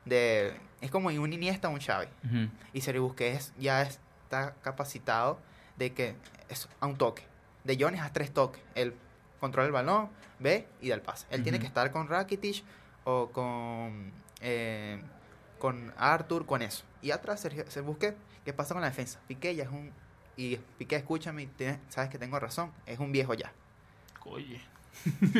de... 0.05 0.57
Es 0.81 0.91
como 0.91 1.09
un 1.09 1.33
Iniesta 1.33 1.67
o 1.67 1.71
un 1.71 1.81
Xavi. 1.81 2.07
Y 2.73 2.81
Sergio 2.81 3.03
Busquets 3.03 3.51
ya 3.59 3.81
está 4.29 4.53
capacitado 4.61 5.39
de 5.77 5.91
que 5.93 6.15
es 6.49 6.69
a 6.79 6.85
un 6.85 6.97
toque. 6.97 7.23
De 7.63 7.77
John 7.79 7.95
es 7.95 8.01
a 8.01 8.13
tres 8.13 8.31
toques. 8.31 8.61
Él 8.75 8.93
controla 9.39 9.65
el 9.65 9.71
balón, 9.73 10.09
ve 10.39 10.67
y 10.81 10.89
da 10.89 10.95
el 10.95 11.01
pase. 11.01 11.25
Él 11.31 11.41
tiene 11.43 11.59
que 11.59 11.65
estar 11.65 11.91
con 11.91 12.07
Rakitic 12.07 12.63
o 13.05 13.29
con, 13.31 14.11
eh, 14.41 15.01
con 15.57 15.91
Arthur, 15.97 16.45
con 16.45 16.61
eso. 16.61 16.83
Y 17.01 17.11
atrás 17.11 17.39
Sergio, 17.41 17.63
Sergio 17.63 17.83
Busquets, 17.85 18.17
¿qué 18.45 18.53
pasa 18.53 18.73
con 18.75 18.81
la 18.81 18.89
defensa? 18.89 19.19
Piqué 19.27 19.55
ya 19.55 19.63
es 19.63 19.69
un... 19.69 19.91
Y 20.37 20.57
Piqué, 20.77 20.95
escúchame, 20.97 21.47
tienes- 21.57 21.79
sabes 21.89 22.09
que 22.09 22.17
tengo 22.19 22.39
razón. 22.39 22.71
Es 22.85 22.99
un 22.99 23.11
viejo 23.11 23.33
ya. 23.33 23.51
Coye. 24.19 24.61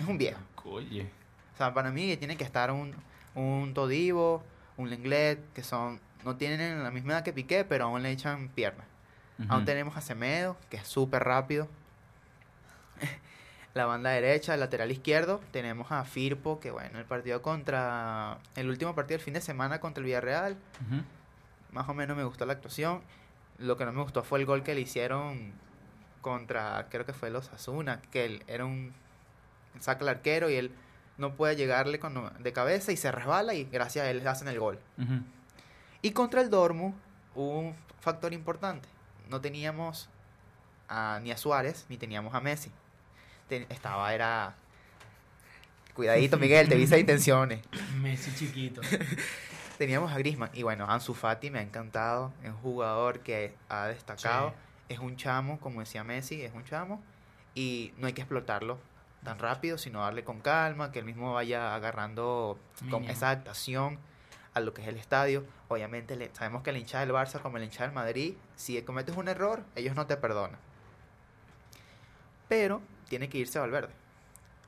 Es 0.00 0.06
un 0.08 0.18
viejo. 0.18 0.40
Coye. 0.54 1.10
O 1.54 1.56
sea, 1.56 1.72
para 1.72 1.90
mí 1.90 2.16
tiene 2.18 2.36
que 2.36 2.44
estar 2.44 2.70
un, 2.70 2.94
un 3.34 3.72
Todivo, 3.74 4.42
un 4.76 4.90
Lenglet, 4.90 5.52
que 5.54 5.62
son 5.62 6.00
no 6.24 6.36
tienen 6.36 6.82
la 6.82 6.90
misma 6.90 7.14
edad 7.14 7.24
que 7.24 7.32
Piqué, 7.32 7.64
pero 7.64 7.84
aún 7.84 8.02
le 8.02 8.10
echan 8.10 8.48
piernas. 8.48 8.86
Aún 9.48 9.64
tenemos 9.64 9.96
a 9.96 10.00
Semedo, 10.00 10.56
que 10.70 10.76
es 10.76 10.86
súper 10.86 11.24
rápido. 11.24 11.68
la 13.74 13.86
banda 13.86 14.10
derecha, 14.10 14.54
el 14.54 14.60
lateral 14.60 14.92
izquierdo, 14.92 15.40
tenemos 15.50 15.90
a 15.90 16.04
Firpo, 16.04 16.60
que 16.60 16.70
bueno, 16.70 16.98
el 16.98 17.04
partido 17.04 17.42
contra... 17.42 18.38
El 18.54 18.70
último 18.70 18.94
partido 18.94 19.18
del 19.18 19.24
fin 19.24 19.34
de 19.34 19.40
semana 19.40 19.80
contra 19.80 20.00
el 20.00 20.06
Villarreal, 20.06 20.56
más 21.72 21.88
o 21.88 21.94
menos 21.94 22.16
me 22.16 22.22
gustó 22.24 22.46
la 22.46 22.52
actuación. 22.52 23.02
Lo 23.58 23.76
que 23.76 23.84
no 23.84 23.92
me 23.92 24.02
gustó 24.02 24.22
fue 24.22 24.38
el 24.38 24.46
gol 24.46 24.62
que 24.62 24.74
le 24.74 24.80
hicieron 24.80 25.52
contra, 26.20 26.86
creo 26.90 27.04
que 27.04 27.12
fue 27.12 27.30
los 27.30 27.52
Asuna, 27.52 28.00
que 28.10 28.24
él 28.24 28.42
era 28.46 28.64
un 28.64 28.94
saca 29.80 30.04
el 30.04 30.08
arquero 30.08 30.48
y 30.48 30.54
él 30.54 30.72
no 31.18 31.34
puede 31.34 31.56
llegarle 31.56 31.98
con, 31.98 32.32
de 32.38 32.52
cabeza 32.52 32.92
y 32.92 32.96
se 32.96 33.10
resbala 33.12 33.54
y 33.54 33.64
gracias 33.64 34.06
a 34.06 34.10
él 34.10 34.22
le 34.22 34.28
hacen 34.28 34.48
el 34.48 34.58
gol. 34.58 34.78
Y 36.04 36.10
contra 36.12 36.42
el 36.42 36.50
Dortmund 36.50 36.94
hubo 37.34 37.58
un 37.60 37.74
factor 38.00 38.34
importante. 38.34 38.86
No 39.30 39.40
teníamos 39.40 40.10
a- 40.86 41.18
ni 41.22 41.30
a 41.32 41.36
Suárez 41.38 41.86
ni 41.88 41.96
teníamos 41.96 42.34
a 42.34 42.40
Messi. 42.40 42.70
Ten- 43.48 43.66
estaba, 43.70 44.12
era... 44.14 44.54
Cuidadito, 45.94 46.36
Miguel, 46.36 46.68
te 46.68 46.74
vi 46.76 46.82
esas 46.84 46.98
intenciones. 47.06 47.60
Messi 48.02 48.34
chiquito. 48.34 48.80
Teníamos 49.78 50.12
a 50.12 50.18
Griezmann 50.18 50.50
y 50.52 50.62
bueno, 50.62 50.88
Ansu 50.90 51.14
Fati 51.14 51.50
me 51.50 51.58
ha 51.58 51.62
encantado, 51.62 52.32
es 52.42 52.50
un 52.50 52.56
jugador 52.58 53.20
que 53.20 53.54
ha 53.68 53.86
destacado, 53.86 54.50
Sí. 54.50 54.54
es 54.94 54.98
un 55.00 55.16
chamo, 55.16 55.58
como 55.58 55.80
decía 55.80 56.04
Messi, 56.04 56.42
es 56.42 56.52
un 56.54 56.64
chamo 56.64 57.02
y 57.54 57.92
no 57.96 58.06
hay 58.06 58.12
que 58.12 58.20
explotarlo 58.22 58.78
tan 59.24 59.38
rápido, 59.40 59.76
sino 59.78 60.00
darle 60.00 60.22
con 60.22 60.40
calma, 60.40 60.92
que 60.92 61.00
él 61.00 61.04
mismo 61.04 61.32
vaya 61.32 61.74
agarrando 61.74 62.56
con 62.90 63.04
esa 63.04 63.30
adaptación 63.30 63.98
a 64.54 64.60
lo 64.60 64.72
que 64.72 64.82
es 64.82 64.88
el 64.88 64.96
estadio. 64.96 65.44
Obviamente 65.68 66.16
le- 66.16 66.34
sabemos 66.34 66.62
que 66.62 66.72
la 66.72 66.78
hinchada 66.78 67.04
del 67.04 67.14
Barça 67.14 67.40
como 67.40 67.58
la 67.58 67.64
hinchada 67.64 67.86
del 67.86 67.94
Madrid, 67.94 68.34
si 68.56 68.80
cometes 68.82 69.16
un 69.16 69.28
error, 69.28 69.64
ellos 69.74 69.94
no 69.94 70.06
te 70.06 70.16
perdonan. 70.16 70.58
Pero 72.48 72.80
tiene 73.08 73.28
que 73.28 73.38
irse 73.38 73.58
Valverde. 73.58 73.92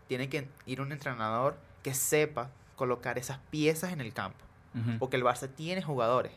Tiene 0.09 0.29
que 0.29 0.49
ir 0.66 0.81
un 0.81 0.92
entrenador 0.92 1.57
que 1.83 1.94
sepa 1.94 2.51
colocar 2.77 3.18
esas 3.18 3.38
piezas 3.51 3.92
en 3.92 4.01
el 4.01 4.12
campo. 4.12 4.38
Ujú. 4.75 4.99
Porque 4.99 5.16
el 5.16 5.25
Barça 5.25 5.49
tiene 5.49 5.83
jugadores, 5.83 6.33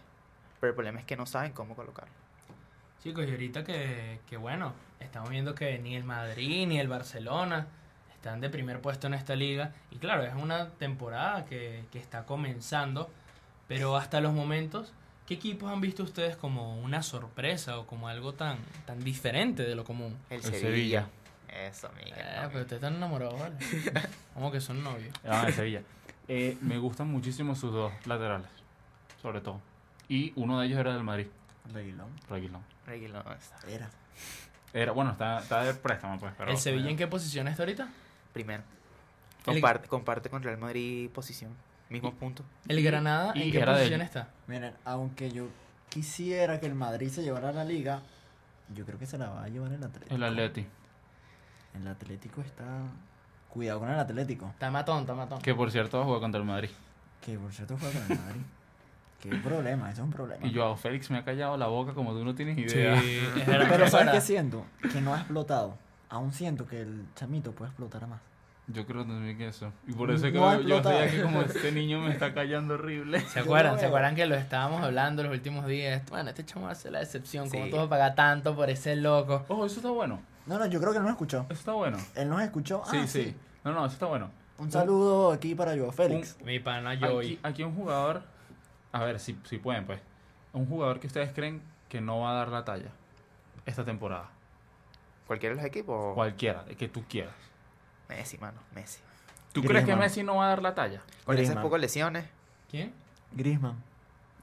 pero 0.59 0.69
el 0.71 0.75
problema 0.75 0.99
es 0.99 1.05
que 1.05 1.17
no 1.17 1.25
saben 1.25 1.51
cómo 1.51 1.75
colocarlo. 1.75 2.13
Chicos, 3.03 3.25
y 3.27 3.31
ahorita 3.31 3.63
que, 3.63 4.19
que 4.27 4.37
bueno, 4.37 4.73
estamos 4.99 5.29
viendo 5.29 5.55
que 5.55 5.77
ni 5.79 5.95
el 5.95 6.03
Madrid 6.03 6.67
ni 6.67 6.79
el 6.79 6.87
Barcelona 6.87 7.67
están 8.13 8.41
de 8.41 8.49
primer 8.49 8.81
puesto 8.81 9.07
en 9.07 9.13
esta 9.13 9.35
liga. 9.35 9.73
Y 9.91 9.97
claro, 9.97 10.23
es 10.23 10.33
una 10.35 10.71
temporada 10.71 11.45
que, 11.45 11.85
que 11.91 11.99
está 11.99 12.25
comenzando, 12.25 13.09
pero 13.69 13.95
hasta 13.95 14.19
los 14.19 14.33
momentos, 14.33 14.91
¿qué 15.25 15.35
equipos 15.35 15.71
han 15.71 15.79
visto 15.79 16.03
ustedes 16.03 16.35
como 16.35 16.77
una 16.81 17.01
sorpresa 17.03 17.79
o 17.79 17.87
como 17.87 18.09
algo 18.09 18.33
tan, 18.33 18.57
tan 18.85 19.01
diferente 19.01 19.63
de 19.63 19.75
lo 19.75 19.85
común? 19.85 20.17
El, 20.29 20.37
El 20.37 20.43
Sevilla. 20.43 20.59
Sevilla. 20.59 21.07
Eso, 21.67 21.89
Miguel. 21.97 22.13
Eh, 22.17 22.47
pero 22.49 22.61
ustedes 22.61 22.73
están 22.83 22.95
enamorados, 22.95 23.39
¿vale? 23.39 23.55
Como 24.35 24.51
que 24.51 24.61
son 24.61 24.83
novios. 24.83 25.15
Ah, 25.27 25.45
de 25.47 25.51
Sevilla. 25.53 25.81
Eh, 26.27 26.55
me 26.61 26.77
gustan 26.77 27.07
muchísimo 27.07 27.55
sus 27.55 27.73
dos 27.73 27.91
laterales, 28.05 28.47
sobre 29.21 29.41
todo. 29.41 29.59
Y 30.07 30.31
uno 30.35 30.59
de 30.59 30.67
ellos 30.67 30.77
era 30.79 30.93
del 30.93 31.03
Madrid, 31.03 31.25
Reguilón. 31.73 32.09
Reguilón. 32.29 33.23
Está. 33.39 33.67
Era. 33.67 33.89
Era, 34.73 34.91
bueno, 34.91 35.11
está, 35.11 35.39
está 35.39 35.63
de 35.63 35.73
préstamo, 35.73 36.19
pues. 36.19 36.33
Pero, 36.37 36.51
¿El 36.51 36.57
Sevilla 36.57 36.89
en 36.91 36.97
qué 36.97 37.07
posición 37.07 37.47
está 37.47 37.63
ahorita? 37.63 37.87
Primero. 38.31 38.61
El- 39.47 39.53
Comparte, 39.53 39.87
comparte 39.87 40.29
con 40.29 40.43
Real 40.43 40.57
Madrid 40.59 41.09
posición. 41.09 41.51
Mismo 41.89 42.13
punto. 42.13 42.43
¿El 42.67 42.83
Granada 42.83 43.33
y 43.35 43.43
en 43.43 43.51
qué 43.51 43.65
posición 43.65 44.01
está? 44.01 44.29
Miren, 44.47 44.73
aunque 44.85 45.31
yo 45.31 45.47
quisiera 45.89 46.59
que 46.59 46.67
el 46.67 46.75
Madrid 46.75 47.09
se 47.09 47.23
llevara 47.23 47.51
la 47.51 47.63
liga, 47.63 48.01
yo 48.75 48.85
creo 48.85 48.99
que 48.99 49.07
se 49.07 49.17
la 49.17 49.29
va 49.29 49.43
a 49.43 49.49
llevar 49.49 49.71
el 49.71 49.83
Atlético. 49.83 50.15
El 50.15 50.23
Atleti. 50.23 50.65
El 51.75 51.87
Atlético 51.87 52.41
está... 52.41 52.65
Cuidado 53.49 53.79
con 53.79 53.89
el 53.89 53.97
Atlético. 53.97 54.47
Está 54.49 54.69
matón, 54.69 55.01
está 55.01 55.15
matón. 55.15 55.41
Que 55.41 55.55
por 55.55 55.71
cierto 55.71 56.03
jugó 56.03 56.19
contra 56.19 56.39
el 56.39 56.45
Madrid. 56.45 56.69
Que 57.19 57.37
por 57.39 57.51
cierto 57.51 57.75
juega 57.79 57.99
con 57.99 58.11
el 58.11 58.19
Madrid. 58.19 58.41
Qué 59.19 59.35
problema, 59.35 59.91
eso 59.91 60.01
es 60.01 60.05
un 60.05 60.13
problema. 60.13 60.47
Y 60.47 60.53
Joao 60.53 60.77
Félix 60.77 61.09
me 61.09 61.17
ha 61.17 61.25
callado 61.25 61.57
la 61.57 61.67
boca 61.67 61.93
como 61.93 62.13
tú 62.13 62.23
no 62.23 62.35
tienes 62.35 62.57
idea. 62.57 63.01
Pero 63.45 63.83
es 63.83 63.91
¿sabes 63.91 64.11
qué 64.11 64.21
siento? 64.21 64.65
Que 64.93 65.01
no 65.01 65.13
ha 65.13 65.17
explotado. 65.17 65.77
Aún 66.07 66.31
siento 66.31 66.65
que 66.65 66.81
el 66.81 67.05
chamito 67.15 67.51
puede 67.51 67.69
explotar 67.69 68.07
más. 68.07 68.21
Yo 68.71 68.85
creo 68.85 69.03
también 69.03 69.35
que 69.37 69.47
eso. 69.47 69.73
Y 69.87 69.93
por 69.93 70.11
eso 70.11 70.27
es 70.27 70.31
que 70.33 70.37
yo 70.39 70.77
estoy 70.77 70.95
aquí 70.97 71.21
como 71.21 71.41
este 71.41 71.71
niño 71.71 71.99
me 72.01 72.11
está 72.11 72.33
callando 72.33 72.75
horrible. 72.75 73.19
¿Se 73.21 73.39
Yo 73.39 73.45
acuerdan? 73.45 73.79
¿Se 73.79 73.87
acuerdan 73.87 74.15
que 74.15 74.25
lo 74.27 74.35
estábamos 74.35 74.83
hablando 74.83 75.23
los 75.23 75.31
últimos 75.31 75.65
días? 75.65 76.03
Bueno, 76.09 76.29
este 76.29 76.45
chamo 76.45 76.67
hace 76.67 76.91
la 76.91 76.99
decepción, 76.99 77.49
como 77.49 77.65
Sí. 77.65 77.71
todo 77.71 77.89
paga 77.89 78.13
tanto 78.13 78.55
por 78.55 78.69
ese 78.69 78.95
loco. 78.95 79.43
Ojo, 79.47 79.65
eso 79.65 79.77
está 79.77 79.89
bueno. 79.89 80.21
No, 80.45 80.59
no, 80.59 80.65
yo 80.67 80.79
creo 80.79 80.91
que 80.91 80.99
él 80.99 81.03
no 81.03 81.09
escuchó. 81.09 81.45
Eso 81.49 81.53
está 81.59 81.71
bueno. 81.73 81.97
Él 82.15 82.29
nos 82.29 82.41
escuchó. 82.41 82.83
Sí, 82.91 82.97
Ah, 83.01 83.07
sí. 83.07 83.35
No, 83.63 83.71
no, 83.73 83.85
eso 83.85 83.93
está 83.93 84.05
bueno. 84.05 84.29
Un 84.59 84.71
saludo 84.71 85.31
aquí 85.31 85.55
para 85.55 85.75
Joao 85.75 85.91
Félix. 85.91 86.37
Mi 86.43 86.59
pana 86.59 86.95
Joey. 86.99 87.33
Aquí, 87.33 87.39
aquí 87.43 87.63
un 87.63 87.73
jugador, 87.75 88.21
a 88.91 89.03
ver 89.03 89.19
si, 89.19 89.37
si 89.45 89.57
pueden, 89.57 89.85
pues. 89.85 89.99
Un 90.53 90.65
jugador 90.67 90.99
que 90.99 91.07
ustedes 91.07 91.31
creen 91.33 91.61
que 91.87 92.01
no 92.01 92.19
va 92.19 92.31
a 92.31 92.35
dar 92.35 92.49
la 92.49 92.65
talla 92.65 92.89
esta 93.65 93.83
temporada. 93.83 94.29
¿Cualquiera 95.27 95.55
de 95.55 95.61
los 95.61 95.67
equipos? 95.67 96.13
Cualquiera, 96.13 96.65
que 96.77 96.87
tú 96.87 97.03
quieras. 97.09 97.33
Messi, 98.09 98.37
mano, 98.37 98.59
Messi. 98.75 98.99
¿Tú 99.53 99.63
crees 99.63 99.85
que. 99.85 99.95
Messi 99.95 100.23
no 100.23 100.35
va 100.37 100.45
a 100.45 100.49
dar 100.49 100.61
la 100.61 100.75
talla? 100.75 101.01
Con 101.25 101.37
esas 101.37 101.57
pocas 101.57 101.79
lesiones. 101.79 102.25
¿Quién? 102.69 102.93
Griezmann. 103.31 103.75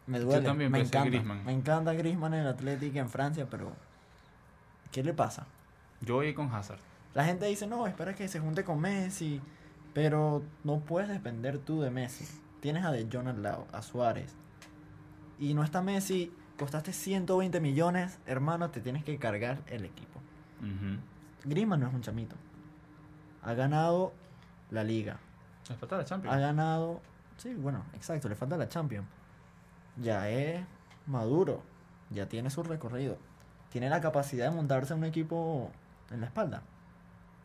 Me 0.06 0.20
duele. 0.20 0.46
también 0.46 0.70
me 0.70 0.80
encanta. 0.80 1.04
Griezmann. 1.04 1.44
Me 1.44 1.52
encanta 1.52 1.92
Griezmann 1.92 2.34
en 2.34 2.40
el 2.40 2.48
Atlético 2.48 2.98
en 2.98 3.08
Francia, 3.08 3.46
pero 3.50 3.72
¿qué 4.92 5.02
le 5.02 5.12
pasa? 5.12 5.46
Yo 6.00 6.14
voy 6.14 6.32
con 6.34 6.52
Hazard. 6.54 6.78
La 7.14 7.24
gente 7.24 7.46
dice, 7.46 7.66
no, 7.66 7.86
espera 7.86 8.14
que 8.14 8.28
se 8.28 8.40
junte 8.40 8.62
con 8.62 8.80
Messi, 8.80 9.40
pero 9.94 10.42
no 10.64 10.80
puedes 10.80 11.08
depender 11.08 11.58
tú 11.58 11.80
de 11.80 11.90
Messi. 11.90 12.26
Tienes 12.60 12.84
a 12.84 12.92
De 12.92 13.08
Jong 13.10 13.28
al 13.28 13.42
lado, 13.42 13.66
a 13.72 13.82
Suárez. 13.82 14.34
Y 15.38 15.54
no 15.54 15.64
está 15.64 15.82
Messi, 15.82 16.32
costaste 16.58 16.92
120 16.92 17.60
millones, 17.60 18.18
hermano, 18.26 18.70
te 18.70 18.80
tienes 18.80 19.02
que 19.04 19.16
cargar 19.18 19.58
el 19.68 19.84
equipo. 19.84 20.20
Ujú. 20.60 21.00
Griezmann 21.44 21.80
no 21.80 21.88
es 21.88 21.94
un 21.94 22.02
chamito. 22.02 22.36
Ha 23.46 23.54
ganado 23.54 24.12
la 24.70 24.84
liga. 24.84 25.18
Les 25.68 25.78
falta 25.78 25.96
la 25.96 26.02
Ha 26.02 26.06
Champions. 26.06 26.38
ganado, 26.38 27.00
sí, 27.38 27.54
bueno, 27.54 27.84
exacto, 27.94 28.28
le 28.28 28.34
falta 28.34 28.56
la 28.56 28.68
Champions. 28.68 29.06
Ya 29.96 30.28
es 30.28 30.64
maduro, 31.06 31.62
ya 32.10 32.26
tiene 32.28 32.50
su 32.50 32.62
recorrido. 32.62 33.16
Tiene 33.70 33.88
la 33.88 34.00
capacidad 34.00 34.50
de 34.50 34.56
montarse 34.56 34.94
un 34.94 35.04
equipo 35.04 35.70
en 36.10 36.20
la 36.20 36.26
espalda. 36.26 36.62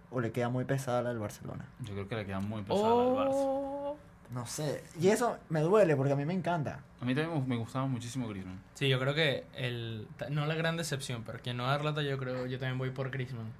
O 0.09 0.19
le 0.19 0.31
queda 0.31 0.49
muy 0.49 0.65
pesada 0.65 1.01
la 1.01 1.09
del 1.09 1.19
Barcelona. 1.19 1.65
Yo 1.79 1.93
creo 1.93 2.07
que 2.07 2.15
le 2.15 2.25
queda 2.25 2.39
muy 2.41 2.63
pesada 2.63 2.87
al 2.89 3.15
Barça. 3.15 3.31
Oh. 3.33 3.95
No 4.31 4.45
sé. 4.45 4.83
Y 4.99 5.09
eso 5.09 5.37
me 5.49 5.61
duele 5.61 5.95
porque 5.95 6.13
a 6.13 6.15
mí 6.15 6.25
me 6.25 6.33
encanta. 6.33 6.79
A 7.01 7.05
mí 7.05 7.13
también 7.13 7.47
me 7.47 7.57
gustaba 7.57 7.85
muchísimo 7.85 8.27
Griezmann. 8.29 8.61
Sí, 8.75 8.87
yo 8.87 8.99
creo 8.99 9.13
que 9.13 9.45
el 9.53 10.07
no 10.29 10.45
la 10.45 10.55
gran 10.55 10.77
decepción, 10.77 11.23
pero 11.25 11.39
quien 11.39 11.57
no 11.57 11.67
dar 11.67 11.83
lata 11.83 12.01
yo 12.01 12.17
creo 12.17 12.45
yo 12.45 12.57
también 12.57 12.77
voy 12.77 12.91
por 12.91 13.11
Griezmann. 13.11 13.51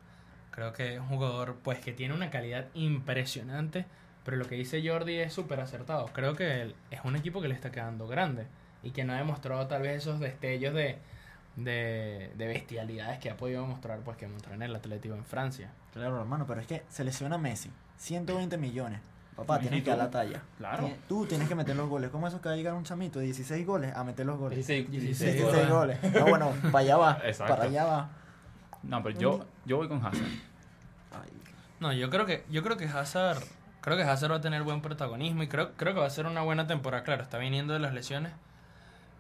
Creo 0.52 0.74
que 0.74 0.96
es 0.96 1.00
un 1.00 1.08
jugador 1.08 1.56
pues 1.64 1.80
que 1.80 1.94
tiene 1.94 2.14
una 2.14 2.30
calidad 2.30 2.66
impresionante, 2.74 3.86
pero 4.24 4.38
lo 4.38 4.46
que 4.46 4.56
dice 4.56 4.86
Jordi 4.88 5.18
es 5.20 5.34
súper 5.34 5.60
acertado. 5.60 6.08
Creo 6.14 6.36
que 6.36 6.62
él- 6.62 6.76
es 6.92 7.00
un 7.04 7.16
equipo 7.16 7.42
que 7.42 7.48
le 7.48 7.56
está 7.56 7.72
quedando 7.72 8.08
grande 8.08 8.46
y 8.84 8.92
que 8.92 9.04
no 9.04 9.14
ha 9.14 9.18
demostrado 9.18 9.66
tal 9.68 9.82
vez 9.84 9.98
esos 9.98 10.20
destellos 10.20 10.74
de, 10.74 10.98
de, 11.56 12.32
de 12.36 12.48
bestialidades 12.48 13.20
que 13.20 13.30
ha 13.30 13.38
podido 13.38 13.66
mostrar 13.66 14.00
pues 14.00 14.18
que 14.18 14.28
mostró 14.28 14.54
en 14.54 14.62
el 14.62 14.76
Atlético 14.76 15.16
en 15.16 15.26
Francia. 15.26 15.70
Claro, 15.94 16.20
hermano, 16.20 16.46
pero 16.48 16.62
es 16.62 16.68
que 16.68 16.84
se 16.90 17.04
lesiona 17.04 17.38
Messi. 17.38 17.70
120 17.98 18.58
millones. 18.58 19.00
Papá, 19.36 19.60
tienes 19.60 19.84
que 19.84 19.90
dar 19.90 20.00
la 20.00 20.10
talla. 20.12 20.42
claro. 20.58 20.84
Tien- 20.88 20.96
Tú 21.08 21.26
tienes 21.26 21.48
que 21.48 21.56
meter 21.56 21.76
los 21.76 21.88
goles. 21.90 22.10
¿Cómo 22.10 22.28
eso 22.28 22.42
que 22.42 22.50
va 22.50 22.54
a 22.54 22.58
llegar 22.58 22.74
un 22.74 22.84
chamito 22.84 23.20
de 23.20 23.26
16 23.26 23.66
goles 23.66 23.96
a 23.96 24.04
meter 24.04 24.26
los 24.26 24.38
goles? 24.38 24.56
16, 24.68 24.92
16 24.92 25.34
16 25.36 25.70
goles. 25.70 25.98
No, 26.14 26.26
bueno, 26.28 26.52
para 26.72 26.80
allá 26.80 26.98
va. 26.98 27.22
Exacto. 27.26 27.56
Para 27.56 27.68
allá 27.70 27.86
va. 27.86 28.10
No, 28.84 29.04
pero 29.04 29.20
yo, 29.20 29.46
yo 29.66 29.78
voy 29.78 29.88
con 29.88 30.06
Hazard. 30.06 30.28
No, 31.80 31.94
yo 31.94 32.10
creo 32.10 32.26
que 32.26 32.44
yo 32.52 32.62
creo 32.62 32.78
que 32.78 32.86
Hazard 32.86 33.44
creo 33.82 33.98
que 33.98 34.04
Hazard 34.04 34.32
va 34.32 34.36
a 34.38 34.42
tener 34.42 34.64
buen 34.64 34.82
protagonismo 34.82 35.44
y 35.44 35.48
creo 35.48 35.74
creo 35.76 35.94
que 35.94 36.00
va 36.00 36.06
a 36.06 36.12
ser 36.12 36.28
una 36.28 36.42
buena 36.42 36.68
temporada, 36.68 37.04
claro, 37.04 37.24
está 37.24 37.38
viniendo 37.38 37.74
de 37.74 37.80
las 37.80 37.94
lesiones. 37.94 38.32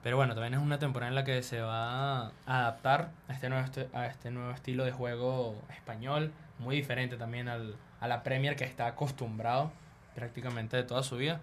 Pero 0.03 0.18
bueno, 0.18 0.34
también 0.34 0.55
es 0.55 0.59
una 0.59 0.80
temporada 0.80 1.09
en 1.09 1.16
la 1.16 1.24
que 1.24 1.43
se 1.43 1.62
va 1.62 2.28
a 2.28 2.32
adaptar 2.45 3.12
a 3.28 3.34
este 3.34 3.49
nuevo 3.49 3.66
a 3.93 4.05
este 4.07 4.32
nuevo 4.32 4.51
estilo 4.51 4.84
de 4.84 4.91
juego 4.91 5.55
español, 5.76 6.32
muy 6.59 6.76
diferente 6.76 7.18
también 7.18 7.47
al, 7.47 7.76
a 7.99 8.07
la 8.07 8.24
Premier 8.24 8.55
que 8.55 8.64
está 8.64 8.88
acostumbrado 8.88 9.72
prácticamente 10.16 10.78
de 10.78 10.84
toda 10.84 11.03
su 11.03 11.18
vida. 11.18 11.39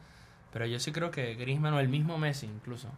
Pero 0.52 0.66
yo 0.66 0.80
sí 0.80 0.92
creo 0.92 1.10
que 1.10 1.34
Griezmann 1.34 1.74
o 1.74 1.80
el 1.80 1.88
mismo 1.88 2.18
Messi 2.18 2.46
incluso 2.46 2.88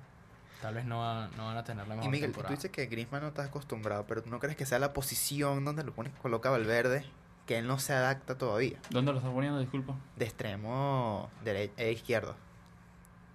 tal 0.63 0.75
vez 0.75 0.85
no, 0.85 0.99
va- 1.01 1.29
no 1.37 1.47
van 1.47 1.57
a 1.57 1.65
tener 1.65 1.87
la 1.89 1.95
Y 1.95 1.97
mejor 1.99 2.11
Miguel, 2.11 2.33
tú 2.33 2.43
dices 2.49 2.71
que 2.71 2.87
Griezmann 2.87 3.23
no 3.23 3.29
está 3.29 3.45
acostumbrado, 3.45 4.05
pero 4.07 4.23
¿tú 4.23 4.31
no 4.31 4.39
crees 4.39 4.57
que 4.57 4.67
sea 4.67 4.79
la 4.79 4.93
posición 4.93 5.65
donde 5.65 5.85
lo 5.85 5.93
pones, 5.93 6.13
coloca 6.21 6.51
Valverde, 6.51 7.05
que 7.47 7.59
él 7.59 7.67
no 7.67 7.79
se 7.79 7.93
adapta 7.93 8.37
todavía? 8.39 8.79
¿Dónde 8.91 9.13
lo 9.13 9.19
estás 9.19 9.33
poniendo? 9.33 9.59
Disculpa. 9.61 9.95
De 10.17 10.25
extremo 10.25 11.31
derecho 11.45 11.75
e 11.77 11.93
izquierdo. 11.93 12.37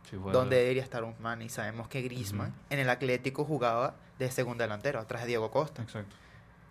Sí, 0.09 0.17
donde 0.17 0.57
debería 0.57 0.83
estar 0.83 1.03
Usman 1.03 1.41
y 1.41 1.49
sabemos 1.49 1.87
que 1.87 2.01
Griezmann 2.03 2.53
en 2.69 2.77
el 2.79 2.89
Atlético 2.91 3.43
jugaba 3.43 3.95
de 4.19 4.29
segundo 4.29 4.63
delantero, 4.63 4.99
atrás 4.99 5.23
de 5.23 5.29
Diego 5.29 5.49
Costa. 5.49 5.81
Exacto. 5.81 6.15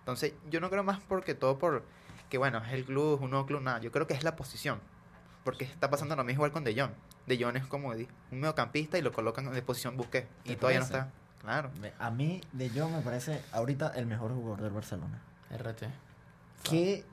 Entonces, 0.01 0.35
yo 0.51 0.61
no 0.61 0.71
creo 0.71 0.85
más 0.85 1.01
porque 1.09 1.35
todo 1.35 1.59
por 1.59 1.83
que 2.31 2.39
bueno, 2.39 2.59
es 2.65 2.73
el 2.73 2.85
club, 2.85 3.17
es 3.17 3.21
un 3.23 3.31
nuevo 3.31 3.45
club, 3.47 3.61
nada. 3.63 3.81
Yo 3.81 3.91
creo 3.91 4.07
que 4.07 4.15
es 4.15 4.23
la 4.23 4.37
posición. 4.37 4.81
Porque 5.45 5.65
está 5.65 5.91
pasando 5.91 6.15
lo 6.17 6.25
mismo 6.25 6.39
igual 6.41 6.53
con 6.53 6.63
De 6.65 6.79
Jong. 6.81 6.93
De 7.27 7.43
Jong 7.43 7.57
es 7.57 7.67
como 7.67 7.89
un 7.89 8.07
mediocampista 8.31 8.99
y 8.99 9.03
lo 9.03 9.13
colocan 9.13 9.55
en 9.55 9.65
posición 9.65 9.97
Busquets. 9.97 10.29
Y 10.45 10.51
¿Te 10.51 10.57
todavía 10.57 10.81
no 10.81 10.85
está. 10.87 11.09
Claro. 11.41 11.71
A 11.99 12.11
mí, 12.11 12.41
De 12.53 12.71
Jong 12.71 12.93
me 12.93 13.01
parece 13.03 13.43
ahorita 13.53 13.93
el 13.97 14.07
mejor 14.07 14.33
jugador 14.35 14.61
del 14.63 14.73
Barcelona. 14.73 15.21
RT. 15.51 15.85
Qué 16.63 17.05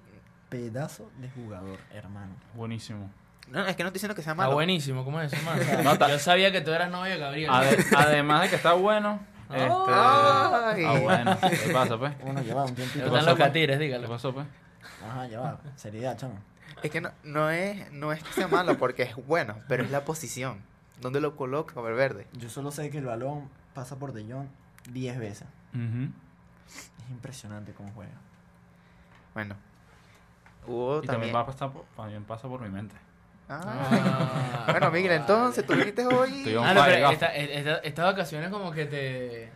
pedazo 0.50 1.10
de 1.20 1.30
jugador, 1.30 1.80
hermano. 1.94 2.34
Buenísimo. 2.56 3.10
No, 3.50 3.66
es 3.66 3.76
que 3.76 3.84
no 3.84 3.88
estoy 3.88 3.94
diciendo 3.98 4.16
que 4.16 4.22
sea 4.22 4.32
Está 4.34 4.44
malo. 4.44 4.54
buenísimo, 4.54 5.04
¿cómo 5.04 5.20
es 5.22 5.32
eso, 5.34 5.44
man? 5.46 5.60
No, 5.84 5.98
ta- 5.98 6.08
Yo 6.10 6.20
sabía 6.20 6.52
que 6.52 6.62
tú 6.62 6.72
eras 6.72 6.90
novio 6.90 7.12
de 7.14 7.18
Gabriel. 7.20 7.50
Ade- 7.52 7.86
además 7.98 8.44
de 8.44 8.50
que 8.50 8.56
está 8.56 8.74
bueno. 8.74 9.20
Este... 9.50 9.64
Ay. 9.66 10.84
Ah, 10.86 11.00
bueno. 11.02 11.38
¿Qué 11.42 11.74
pasa, 11.74 11.98
pues? 11.98 12.18
Bueno, 12.20 12.42
lleva 12.42 12.64
un 12.64 12.74
tiempito. 12.76 13.12
pasó, 13.12 13.26
los 13.26 13.38
catires, 13.38 13.78
¿Qué 13.78 13.84
dígalo. 13.86 14.08
pasó, 14.08 14.34
pues? 14.34 14.48
Ajá, 15.06 15.28
lleva. 15.28 15.60
Seriedad, 15.76 16.18
chamo. 16.18 16.36
Es 16.84 16.92
que 16.92 17.02
no, 17.02 17.12
no, 17.24 17.50
es, 17.50 17.92
no 17.92 18.12
es 18.12 18.24
que 18.24 18.34
sea 18.34 18.48
malo 18.48 18.78
porque 18.78 19.04
es 19.04 19.16
bueno, 19.16 19.56
pero 19.68 19.84
es 19.84 19.92
la 19.92 20.04
posición. 20.06 20.62
¿Dónde 21.00 21.20
lo 21.22 21.36
coloca 21.36 21.80
Valverde? 21.82 22.28
Yo 22.34 22.50
solo 22.50 22.72
sé 22.72 22.90
que 22.90 23.00
el 23.00 23.06
balón 23.06 23.50
pasa 23.74 23.98
por 23.98 24.14
De 24.14 24.24
Jong 24.32 24.48
10 24.92 25.20
veces. 25.20 25.48
Ujú. 25.74 26.10
Es 27.04 27.10
impresionante 27.10 27.74
cómo 27.74 27.92
juega. 27.94 28.12
Bueno. 29.34 29.56
Hubo 30.68 30.98
Y 31.04 31.08
también... 31.08 31.12
también, 31.32 31.36
va 31.36 31.40
a 31.42 31.46
pasar 31.48 31.72
por, 31.72 31.86
también 31.96 32.24
pasa 32.24 32.48
por 32.48 32.62
mi 32.62 32.70
mente. 32.70 32.96
Ah. 33.50 34.66
Bueno, 34.70 34.92
Miguel, 34.92 35.12
entonces 35.14 35.66
tú 35.66 35.74
viniste 35.74 36.06
hoy... 36.06 36.56
Ah, 36.64 36.74
no, 36.74 36.84
pero 36.86 37.10
esta- 37.12 37.36
esta- 37.36 37.78
estas 37.78 38.06
vacaciones 38.06 38.50
como 38.50 38.72
que 38.72 38.86
te... 38.86 39.52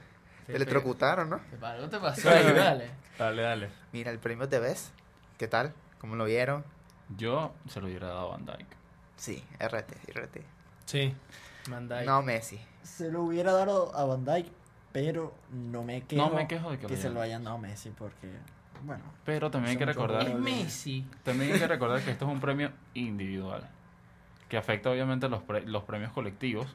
Te 0.47 0.55
electrocutaron, 0.55 1.29
¿no? 1.29 1.39
te- 1.59 1.65
Algo 1.65 1.87
te 1.89 1.99
pasó 1.99 2.29
ahí, 2.29 2.43
dale. 2.55 2.89
Dale, 3.17 3.41
dale. 3.41 3.69
Mira, 3.93 4.11
el 4.11 4.19
premio 4.19 4.49
te 4.49 4.59
ves. 4.59 4.91
¿Qué 5.37 5.47
tal? 5.47 5.73
¿Cómo 5.99 6.15
lo 6.15 6.25
vieron? 6.25 6.63
Yo 7.17 7.53
se 7.67 7.79
lo 7.81 7.87
hubiera 7.87 8.07
dado 8.07 8.31
a 8.33 8.37
Van 8.37 8.45
Dyke. 8.45 8.75
Sí, 9.17 9.43
RT, 9.59 9.93
RT. 10.13 10.37
Sí, 10.85 11.13
Mandai. 11.69 12.05
No, 12.05 12.21
Messi. 12.21 12.59
Se 12.83 13.11
lo 13.11 13.23
hubiera 13.23 13.51
dado 13.53 13.95
a 13.95 14.05
Van 14.05 14.25
Dyke, 14.25 14.51
pero 14.91 15.33
no 15.51 15.83
me 15.83 16.01
quejo, 16.03 16.27
No 16.29 16.35
me 16.35 16.47
quejo 16.47 16.71
de 16.71 16.77
que 16.79 16.87
lo 16.87 16.95
se 16.95 17.09
lo 17.09 17.21
hayan 17.21 17.43
dado 17.43 17.57
a 17.57 17.59
Messi 17.59 17.89
porque, 17.91 18.29
bueno, 18.83 19.03
Pero 19.23 19.49
también 19.51 19.71
hay 19.71 19.77
que 19.77 19.85
recordar, 19.85 20.27
Es. 20.27 20.35
Messi. 20.35 21.05
también 21.23 21.53
hay 21.53 21.59
que 21.59 21.67
recordar 21.67 22.01
que 22.03 22.11
esto 22.11 22.25
es 22.25 22.31
un 22.31 22.39
premio 22.39 22.71
individual. 22.93 23.67
Que 24.49 24.57
afecta 24.57 24.91
obviamente 24.91 25.27
los, 25.29 25.41
pre- 25.43 25.65
los 25.65 25.83
premios 25.83 26.11
colectivos, 26.11 26.67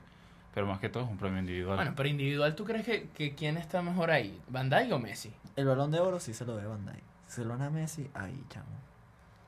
pero 0.54 0.66
más 0.66 0.80
que 0.80 0.88
todo 0.88 1.04
es 1.04 1.08
un 1.10 1.18
premio 1.18 1.38
individual. 1.38 1.76
Bueno, 1.76 1.92
pero 1.96 2.08
individual, 2.08 2.54
¿tú 2.56 2.64
crees 2.64 2.84
que, 2.84 3.08
que 3.10 3.34
quién 3.36 3.56
está 3.56 3.80
mejor 3.82 4.10
ahí? 4.10 4.40
¿Bandai 4.48 4.90
o 4.92 4.98
Messi? 4.98 5.32
el 5.56 5.66
balón 5.66 5.90
de 5.90 6.00
oro 6.00 6.18
sí 6.20 6.32
se 6.32 6.44
lo 6.46 6.56
debe 6.56 6.68
a 6.68 6.70
Van 6.70 6.86
Dyke. 6.86 7.02
Si 7.28 7.36
se 7.36 7.44
lo 7.44 7.50
dan 7.50 7.62
a 7.62 7.70
Messi, 7.70 8.10
ahí, 8.14 8.42
chamo, 8.48 8.66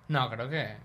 No, 0.09 0.29
creo 0.31 0.49
que... 0.49 0.77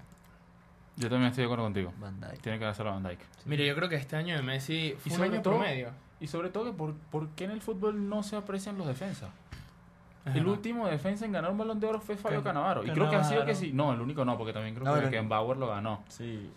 Yo 0.96 1.10
también 1.10 1.30
estoy 1.30 1.44
de 1.44 1.46
acuerdo 1.46 1.64
contigo. 1.66 1.94
Van 2.00 2.20
Dyke. 2.20 2.40
Tiene 2.42 2.58
que 2.60 2.66
a 2.66 2.72
Van 2.72 3.04
Dyke. 3.04 3.24
Mire, 3.46 3.68
yo 3.68 3.76
creo 3.76 3.88
que 3.88 3.96
este 3.96 4.16
año 4.16 4.36
de 4.36 4.42
Messi 4.42 4.96
fue 4.98 5.12
Y 5.12 5.16
un 5.16 5.22
año 5.24 5.42
todo- 5.42 5.58
promedio. 5.58 5.90
Y 6.20 6.26
sobre 6.28 6.50
todo, 6.50 6.66
que 6.66 6.72
por, 6.72 6.96
¿por 6.96 7.30
qué 7.30 7.44
en 7.44 7.52
el 7.52 7.62
fútbol 7.62 8.10
no 8.10 8.24
se 8.24 8.36
aprecian 8.36 8.78
los 8.78 8.88
defensas? 8.88 9.30
El 10.26 10.46
último 10.48 10.88
defensa 10.88 11.24
en 11.26 11.32
ganar 11.32 11.52
un 11.52 11.58
balón 11.58 11.80
de 11.80 11.88
oro 11.88 12.02
fue 12.02 12.18
Fabio 12.18 12.44
Can- 12.44 12.56
Canavaro. 12.56 12.84
Y 12.84 12.90
creo 12.90 13.10
que 13.10 13.16
ha 13.16 13.24
sido 13.24 13.46
que 13.46 13.56
sí. 13.56 13.72
No, 13.74 13.94
el 13.94 14.02
único 14.02 14.26
no, 14.26 14.38
porque 14.38 14.52
también 14.52 14.74
creo 14.76 14.86
No, 14.86 14.94
que 14.96 15.00
pero- 15.02 15.12
Ken 15.12 15.30
Bauer 15.30 15.56
lo 15.58 15.68
ganó. 15.68 16.04
Sí, 16.10 16.52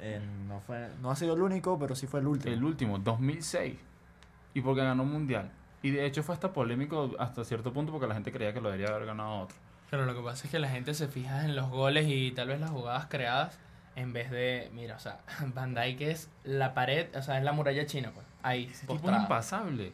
eh, 0.00 0.20
no, 0.46 0.60
fue, 0.60 0.88
no 1.00 1.10
ha 1.10 1.16
sido 1.16 1.34
el 1.34 1.40
único, 1.42 1.76
pero 1.78 1.96
sí 1.96 2.06
fue 2.06 2.20
el 2.20 2.26
último. 2.28 2.54
El 2.54 2.62
último, 2.62 2.98
2006. 2.98 3.76
Y 4.54 4.60
porque 4.60 4.82
ganó 4.84 5.02
un 5.02 5.10
mundial. 5.12 5.50
Y 5.82 5.90
de 5.90 6.06
hecho 6.06 6.22
fue 6.22 6.34
hasta 6.34 6.52
polémico 6.52 7.10
hasta 7.18 7.42
cierto 7.44 7.72
punto 7.72 7.90
porque 7.90 8.06
la 8.06 8.14
gente 8.14 8.30
creía 8.30 8.52
que 8.52 8.60
lo 8.60 8.70
debería 8.70 8.94
haber 8.94 9.06
ganado 9.06 9.40
otro. 9.40 9.56
Pero 9.92 10.06
lo 10.06 10.14
que 10.14 10.22
pasa 10.22 10.46
es 10.46 10.50
que 10.50 10.58
la 10.58 10.70
gente 10.70 10.94
se 10.94 11.06
fija 11.06 11.44
en 11.44 11.54
los 11.54 11.68
goles 11.68 12.06
y 12.08 12.32
tal 12.32 12.48
vez 12.48 12.58
las 12.58 12.70
jugadas 12.70 13.08
creadas 13.10 13.58
en 13.94 14.14
vez 14.14 14.30
de, 14.30 14.70
mira, 14.72 14.96
o 14.96 14.98
sea, 14.98 15.18
Van 15.54 15.74
Dijk 15.74 16.00
es 16.00 16.30
la 16.44 16.72
pared, 16.72 17.14
o 17.14 17.20
sea, 17.20 17.36
es 17.36 17.44
la 17.44 17.52
muralla 17.52 17.84
china, 17.84 18.10
pues. 18.14 18.26
Ahí, 18.42 18.68
Ese 18.72 18.86
tipo 18.86 19.10
es 19.10 19.16
impasable. 19.18 19.92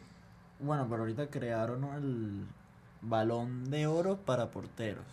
Bueno, 0.61 0.87
pero 0.89 1.01
ahorita 1.01 1.27
crearon 1.27 1.83
el 1.95 2.47
balón 3.01 3.69
de 3.69 3.87
oro 3.87 4.15
para 4.15 4.51
porteros. 4.51 5.03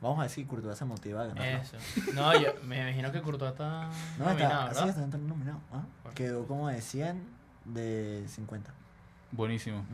Vamos 0.00 0.20
a 0.20 0.22
decir 0.22 0.44
que 0.44 0.50
Courtois 0.50 0.78
se 0.78 0.86
motiva 0.86 1.24
a 1.24 1.26
ganar. 1.26 1.44
Eso. 1.60 1.76
No, 2.14 2.32
yo 2.40 2.48
me 2.64 2.80
imagino 2.80 3.12
que 3.12 3.20
Courtois 3.20 3.52
está 3.52 3.90
No, 4.18 4.24
nominado, 4.24 4.70
está, 4.70 4.88
está 4.88 5.18
nominado. 5.18 5.60
ah. 5.70 5.82
Bueno. 6.02 6.14
Quedó 6.14 6.46
como 6.46 6.68
de 6.70 6.80
100 6.80 7.22
de 7.66 8.24
50. 8.26 8.72
Buenísimo. 9.32 9.84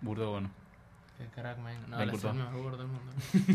Burdo 0.00 0.30
bueno. 0.30 0.48
Qué 1.22 1.40
crack, 1.40 1.58
man. 1.58 1.74
No, 1.88 1.96
es 2.00 2.02
el 2.24 2.34
mejor 2.34 2.52
jugador 2.52 2.78
del 2.78 2.86
mundo. 2.88 3.12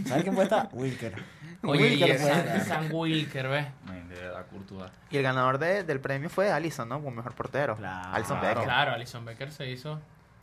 ¿Sabes 0.07 0.23
quién 0.23 0.35
puede 0.35 0.43
estar? 0.45 0.69
Wilker. 0.71 1.23
Oye, 1.63 1.81
Wilker 1.83 2.19
San. 2.19 2.65
San 2.65 2.91
Wilker, 2.93 3.47
¿ves? 3.47 3.67
Men, 3.85 4.07
de 4.09 4.15
verdad, 4.15 4.45
Courtois. 4.49 4.91
Y 5.11 5.17
el 5.17 5.23
ganador 5.23 5.57
de- 5.57 5.83
del 5.83 5.99
premio 5.99 6.29
fue 6.29 6.51
Allison, 6.51 6.87
¿no? 6.87 6.95
Como 7.01 7.11
mejor 7.17 7.33
portero. 7.33 7.75
Claro. 7.75 8.09
Alisson 8.13 8.39
Claro. 8.39 8.55
Becker. 8.55 8.63
Claro, 8.73 8.91
Alison 8.93 9.25
Becker 9.25 9.51
se 9.51 9.69
hizo. 9.69 9.99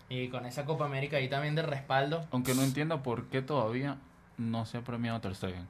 Y 0.08 0.28
con 0.28 0.44
esa 0.46 0.64
Copa 0.64 0.84
América 0.84 1.16
ahí 1.16 1.28
también 1.28 1.54
de 1.54 1.62
respaldo. 1.62 2.26
Aunque 2.30 2.54
no 2.54 2.62
entiendo 2.62 3.02
por 3.02 3.24
qué 3.28 3.40
todavía 3.42 3.96
no 4.36 4.66
se 4.66 4.78
ha 4.78 4.80
premiado 4.82 5.20
Ter 5.20 5.34
Stegen? 5.34 5.66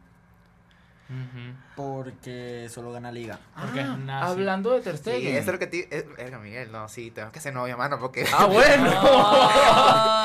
Porque 1.76 2.68
solo 2.70 2.92
gana 2.92 3.10
liga. 3.12 3.38
Porque 3.60 3.80
es 3.80 3.86
nazi. 3.98 4.30
Hablando 4.32 4.70
de 4.72 4.80
Ter 4.80 4.96
Sí, 4.96 5.02
Stegen. 5.02 5.34
eso 5.36 5.46
es 5.50 5.52
lo 5.52 5.58
que 5.58 5.66
te... 5.66 5.88
es- 5.96 6.16
Verga, 6.16 6.38
Miguel, 6.38 6.70
no, 6.72 6.88
sí, 6.88 7.10
tengo 7.10 7.30
que 7.32 7.40
ser 7.40 7.52
novia, 7.54 7.76
mano, 7.76 7.98
porque... 7.98 8.26
Ah, 8.32 8.46
bueno. 8.46 8.90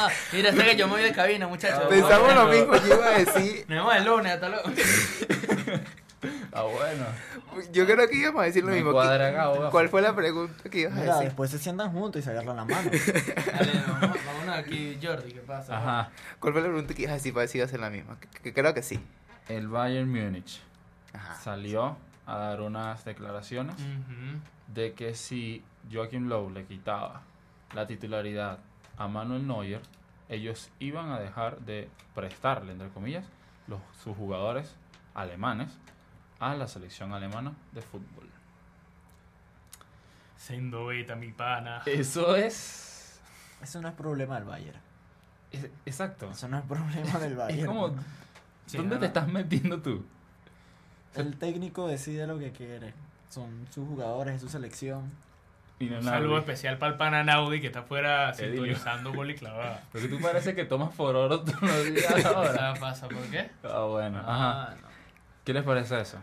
Ah, 0.02 0.08
mira, 0.32 0.50
este 0.50 0.64
que 0.64 0.76
yo 0.78 0.88
me 0.88 0.94
voy 0.94 1.04
de 1.04 1.12
cabina, 1.12 1.48
muchachos. 1.48 1.84
Pensamos 1.90 2.34
lo 2.34 2.48
mismo, 2.48 2.76
yo 2.76 2.96
iba 2.96 3.06
a 3.08 3.18
decir... 3.20 3.66
Nos 3.68 3.78
vemos 3.80 3.96
el 3.96 4.06
lunes, 4.06 4.34
hasta 4.34 4.50
luego. 4.50 4.64
Ah, 6.52 6.64
bueno. 6.64 7.06
Yo 7.72 7.86
creo 7.86 8.08
que 8.10 8.16
íbamos 8.18 8.42
a 8.42 8.46
decir 8.46 8.62
lo 8.64 8.72
Me 8.72 8.78
mismo. 8.78 8.92
cuadra 8.92 9.30
¿Qué- 9.30 9.38
acá, 9.38 9.50
oiga. 9.52 9.70
¿Cuál 9.70 9.88
fue 9.88 10.02
la 10.02 10.14
pregunta 10.14 10.70
que 10.70 10.80
ibas 10.82 10.98
a 10.98 11.02
decir? 11.02 11.24
después 11.26 11.50
se 11.50 11.60
sientan 11.60 11.94
juntos 11.94 12.20
y 12.22 12.24
se 12.26 12.32
agarran 12.32 12.58
la 12.58 12.66
mano. 12.66 12.90
Dale, 13.54 13.72
vamos, 13.88 14.18
vámonos 14.26 14.58
aquí, 14.58 15.00
Jordi, 15.02 15.32
¿qué 15.32 15.40
pasa? 15.40 15.78
Ajá. 15.78 16.10
¿Cuál 16.40 16.54
fue 16.54 16.62
la 16.64 16.68
pregunta 16.68 16.94
que 16.94 17.04
ibas 17.04 17.12
a 17.12 17.16
decir 17.16 17.34
para 17.34 17.44
decir 17.44 17.64
hacer 17.64 17.80
la 17.80 17.90
misma? 17.90 18.18
Que, 18.20 18.28
que 18.42 18.54
creo 18.54 18.74
que 18.74 18.82
sí. 18.84 19.00
El 19.48 19.70
Bayern 19.70 20.10
Múnich 20.12 20.60
Ajá. 21.14 21.36
salió 21.36 21.98
a 22.26 22.38
dar 22.38 22.62
unas 22.62 23.04
declaraciones 23.06 23.76
de 24.68 24.94
que 24.94 25.16
si 25.16 25.64
Joachim 25.92 26.28
Low 26.28 26.50
le 26.52 26.66
quitaba 26.66 27.22
la 27.74 27.88
titularidad 27.88 28.60
a 28.98 29.08
Manuel 29.08 29.48
Neuer, 29.48 29.82
ellos 30.28 30.70
iban 30.80 31.12
a 31.12 31.20
dejar 31.20 31.60
de 31.62 31.90
prestarle, 32.14 32.72
entre 32.74 32.90
comillas, 32.90 33.26
los, 33.68 33.80
sus 34.04 34.16
jugadores 34.16 34.76
alemanes 35.16 35.76
a 36.40 36.54
la 36.54 36.68
selección 36.68 37.14
alemana 37.14 37.54
de 37.72 37.82
fútbol. 37.82 38.30
Siendo 40.38 40.86
beta, 40.88 41.16
mi 41.16 41.32
pana. 41.32 41.82
Eso 41.86 42.36
es... 42.36 43.20
Eso 43.62 43.82
no 43.82 43.90
es 43.90 43.94
problema 43.94 44.36
del 44.36 44.46
Bayern. 44.46 44.80
es- 45.52 45.70
exacto. 45.86 46.30
Eso 46.32 46.48
no 46.48 46.58
es 46.60 46.64
problema 46.66 47.20
del 47.20 47.36
Bayern. 47.38 47.60
Es 47.60 47.66
como... 47.66 47.90
Sí, 48.66 48.78
¿Dónde 48.78 48.96
no, 48.96 49.00
te 49.00 49.06
no. 49.06 49.08
estás 49.08 49.28
metiendo 49.28 49.82
tú? 49.82 50.06
El 51.16 51.38
técnico 51.38 51.88
decide 51.88 52.28
lo 52.28 52.38
que 52.40 52.52
quiere. 52.52 52.94
Son 53.30 53.68
sus 53.72 53.88
jugadores, 53.88 54.36
es 54.36 54.42
su 54.42 54.50
selección. 54.50 55.12
Un 55.80 56.04
saludo 56.04 56.38
especial 56.38 56.78
para 56.78 56.92
el 56.92 56.98
pana 56.98 57.24
Naudi 57.24 57.62
que 57.62 57.68
está 57.68 57.80
afuera 57.80 58.34
sintonizando 58.34 59.14
gol 59.14 59.32
y 59.32 59.36
clavada. 59.36 59.82
Porque 59.92 60.10
tú 60.10 60.20
parece 60.20 60.54
que 60.54 60.66
tomas 60.66 60.94
por 60.94 61.16
oro 61.16 61.42
todos 61.42 61.62
los 61.62 61.94
días 61.94 62.26
ahora. 62.26 62.74
¿Qué 62.74 62.80
pasa? 62.82 63.08
¿Por 63.08 63.22
qué? 63.30 63.50
Ah, 63.64 63.86
bueno. 63.86 64.20
Ajá. 64.20 64.64
Ah, 64.64 64.76
no. 64.82 64.88
¿Qué 65.46 65.54
les 65.54 65.64
parece 65.64 66.02
eso? 66.02 66.18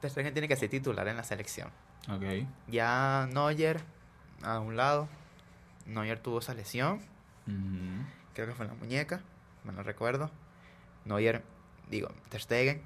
Ter 0.00 0.10
Stegen 0.10 0.32
tiene 0.32 0.46
que 0.48 0.56
ser 0.56 0.68
titular 0.68 1.08
en 1.08 1.16
la 1.16 1.24
selección. 1.24 1.68
Ok. 2.08 2.46
Ya 2.68 3.28
Neuer, 3.32 3.80
a 4.42 4.60
un 4.60 4.76
lado. 4.76 5.08
Neuer 5.86 6.20
tuvo 6.20 6.38
esa 6.38 6.54
lesión. 6.54 7.00
Creo 8.34 8.46
que 8.46 8.54
fue 8.54 8.64
en 8.66 8.72
la 8.72 8.78
muñeca. 8.78 9.20
Me 9.64 9.72
lo 9.72 9.82
recuerdo. 9.82 10.30
Neuer, 11.04 11.42
digo, 11.90 12.08
Ter 12.28 12.40
Stegen 12.40 12.82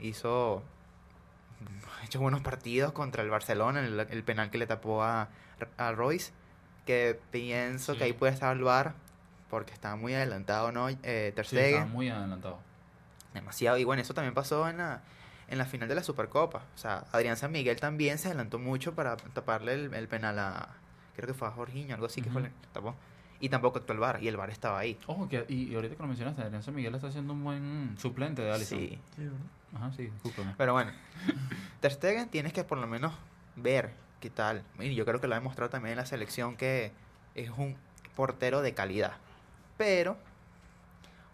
hizo... 0.00 0.62
Ha 2.00 2.04
hecho 2.04 2.20
buenos 2.20 2.42
partidos 2.42 2.92
contra 2.92 3.22
el 3.22 3.30
Barcelona. 3.30 3.80
El, 3.80 3.98
el 3.98 4.22
penal 4.22 4.50
que 4.50 4.58
le 4.58 4.66
tapó 4.66 5.02
a, 5.02 5.28
a 5.78 5.92
Royce. 5.92 6.32
Que 6.84 7.18
pienso 7.30 7.92
Sí. 7.94 7.98
que 7.98 8.04
ahí 8.04 8.12
puede 8.12 8.32
estar 8.32 8.54
el 8.56 8.62
VAR. 8.62 8.94
Porque 9.50 9.72
estaba 9.72 9.96
muy 9.96 10.12
adelantado 10.14 10.70
¿no? 10.72 10.88
eh, 10.88 11.32
Ter 11.34 11.46
Sí, 11.46 11.56
estaba 11.58 11.86
muy 11.86 12.08
adelantado. 12.10 12.58
Demasiado. 13.34 13.78
Y 13.78 13.84
bueno, 13.84 14.02
eso 14.02 14.12
también 14.14 14.34
pasó 14.34 14.68
en 14.68 14.78
la, 14.78 15.00
en 15.48 15.58
la 15.58 15.64
final 15.66 15.88
de 15.88 15.94
la 15.94 16.02
Supercopa. 16.02 16.62
O 16.74 16.78
sea, 16.78 17.04
Adrián 17.12 17.36
San 17.36 17.52
Miguel 17.52 17.78
también 17.80 18.18
se 18.18 18.28
adelantó 18.28 18.58
mucho 18.58 18.94
para 18.94 19.16
taparle 19.16 19.74
el, 19.74 19.94
el 19.94 20.08
penal 20.08 20.38
a. 20.38 20.68
Creo 21.16 21.26
que 21.28 21.34
fue 21.34 21.48
a 21.48 21.50
Jorginho, 21.52 21.94
algo 21.94 22.06
así 22.06 22.20
que 22.22 22.30
fue 22.30 22.42
Ujú. 22.42 22.50
el 22.50 22.60
que 22.60 22.68
tapó. 22.72 22.94
Y 23.40 23.48
tampoco 23.48 23.78
actuó 23.78 23.92
el 23.94 24.00
VAR. 24.00 24.22
Y 24.22 24.28
el 24.28 24.36
VAR 24.36 24.50
estaba 24.50 24.78
ahí. 24.78 24.98
Ojo, 25.06 25.28
que, 25.28 25.44
y, 25.48 25.64
y 25.64 25.74
ahorita 25.74 25.96
que 25.96 26.02
lo 26.02 26.08
mencionaste, 26.08 26.42
Adrián 26.42 26.62
San 26.62 26.74
Miguel 26.74 26.94
está 26.94 27.08
haciendo 27.08 27.32
un 27.32 27.44
buen 27.44 27.96
suplente 27.98 28.42
de 28.42 28.52
Alisson. 28.52 28.78
Sí. 28.78 28.98
Ajá, 29.74 29.92
sí, 29.92 30.04
discúlpame. 30.04 30.54
Pero 30.56 30.72
bueno, 30.72 30.92
Ter 31.80 31.92
Stegen 31.92 32.28
tienes 32.28 32.52
que 32.52 32.64
por 32.64 32.78
lo 32.78 32.86
menos 32.86 33.12
ver 33.56 33.92
qué 34.20 34.30
tal. 34.30 34.62
Y 34.78 34.94
yo 34.94 35.04
creo 35.04 35.20
que 35.20 35.26
lo 35.26 35.34
ha 35.34 35.38
demostrado 35.38 35.70
también 35.70 35.92
en 35.92 35.98
la 35.98 36.06
selección 36.06 36.56
que 36.56 36.92
es 37.34 37.50
un 37.50 37.76
portero 38.14 38.62
de 38.62 38.74
calidad. 38.74 39.12
Pero 39.76 40.16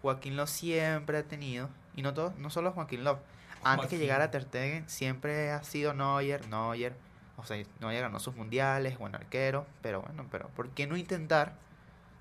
Joaquín 0.01 0.35
Love 0.35 0.49
siempre 0.49 1.17
ha 1.17 1.23
tenido, 1.23 1.69
y 1.95 2.01
no 2.01 2.13
todo, 2.13 2.33
no 2.37 2.49
solo 2.49 2.71
Joaquín 2.73 3.03
Love, 3.03 3.19
antes 3.63 3.89
que 3.89 3.97
llegara 3.97 4.29
Ter 4.29 4.43
Stegen 4.43 4.89
siempre 4.89 5.51
ha 5.51 5.63
sido 5.63 5.93
Neuer, 5.93 6.45
Neuer, 6.49 6.93
o 7.37 7.45
sea, 7.45 7.63
Neuer 7.79 8.01
ganó 8.01 8.19
sus 8.19 8.35
mundiales, 8.35 8.97
buen 8.97 9.15
arquero, 9.15 9.65
pero 9.81 10.01
bueno, 10.01 10.25
pero 10.29 10.49
¿por 10.49 10.69
qué 10.69 10.85
no 10.85 10.97
intentar 10.97 11.53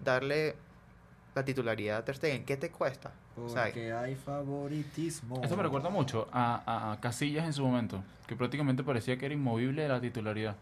darle 0.03 0.55
la 1.35 1.45
titularidad 1.45 1.99
a 1.99 2.05
Ter 2.05 2.17
Stegen? 2.17 2.45
¿Qué 2.45 2.57
te 2.57 2.71
cuesta? 2.71 3.13
O 3.37 3.49
sea, 3.49 3.65
Porque 3.65 3.93
hay 3.93 4.15
favoritismo. 4.15 5.41
Esto 5.43 5.57
me 5.57 5.63
recuerda 5.63 5.89
mucho 5.89 6.29
a, 6.33 6.63
a- 6.67 6.93
a 6.93 7.01
Casillas 7.01 7.47
en 7.47 7.53
su 7.53 7.65
momento, 7.67 8.03
que 8.27 8.37
prácticamente 8.37 8.83
parecía 8.85 9.17
que 9.17 9.25
era 9.27 9.35
inmovible 9.35 9.87
la 9.89 10.01
titularidad. 10.01 10.57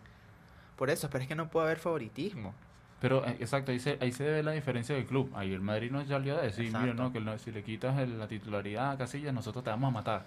por 0.77 0.89
eso, 0.89 1.11
pero 1.11 1.23
es 1.23 1.29
que 1.29 1.35
no 1.35 1.49
puede 1.51 1.67
haber 1.67 1.79
favoritismo. 1.79 2.55
Pero, 3.01 3.27
eh, 3.27 3.37
exacto, 3.41 3.71
ahí 3.73 3.79
se, 3.81 3.99
ahí 4.01 4.13
se 4.13 4.25
ve 4.25 4.43
la 4.43 4.53
diferencia 4.53 4.95
del 4.95 5.05
club. 5.07 5.31
Ahí 5.35 5.53
el 5.53 5.61
Madrid 5.61 5.91
nos 5.91 6.07
salió 6.09 6.39
a 6.39 6.43
decir, 6.43 6.71
mira, 6.83 6.95
no, 6.95 7.13
que 7.13 7.21
no- 7.21 7.37
si 7.39 7.51
le 7.51 7.63
quitas 7.63 7.99
el- 7.99 8.19
la 8.19 8.29
titularidad 8.29 8.93
a 8.93 8.97
Casillas, 8.99 9.35
nosotros 9.35 9.65
te 9.65 9.71
vamos 9.71 9.89
a 9.89 9.91
matar. 9.91 10.25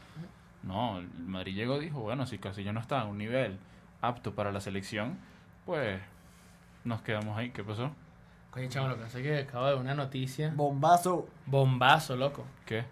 No, 0.63 0.99
el 0.99 1.07
Madrid 1.25 1.55
llegó 1.55 1.77
y 1.77 1.85
dijo, 1.85 1.99
bueno, 2.01 2.25
si 2.25 2.37
Casillas 2.39 2.73
no 2.73 2.79
está 2.79 3.01
a 3.01 3.05
un 3.05 3.17
nivel 3.17 3.57
apto 4.01 4.33
para 4.35 4.51
la 4.51 4.59
selección, 4.61 5.17
pues 5.65 6.01
nos 6.83 7.01
quedamos 7.01 7.37
ahí. 7.37 7.49
¿Qué 7.51 7.63
pasó? 7.63 7.91
Oye, 8.55 8.69
chamo, 8.69 8.87
lo 8.87 8.95
que 8.97 9.03
pasa 9.03 9.17
es 9.19 9.23
que 9.23 9.39
acabo 9.39 9.65
de 9.65 9.71
ver 9.73 9.81
una 9.81 9.95
noticia. 9.95 10.51
Bombazo. 10.55 11.27
Bombazo, 11.47 12.15
loco. 12.15 12.45
¿Qué? 12.65 12.85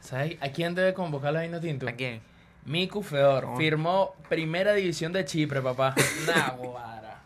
¿Sabes 0.00 0.36
a 0.40 0.48
quién 0.48 0.74
debe 0.74 0.94
convocar 0.94 1.32
la 1.32 1.42
Vino 1.42 1.60
Tinto? 1.60 1.86
¿A 1.88 1.92
quién? 1.92 2.22
Miku 2.64 3.02
Feor. 3.02 3.56
Firmó 3.56 4.14
primera 4.28 4.72
división 4.72 5.12
de 5.12 5.24
Chipre, 5.24 5.60
papá. 5.60 5.94
Naguara. 6.26 7.18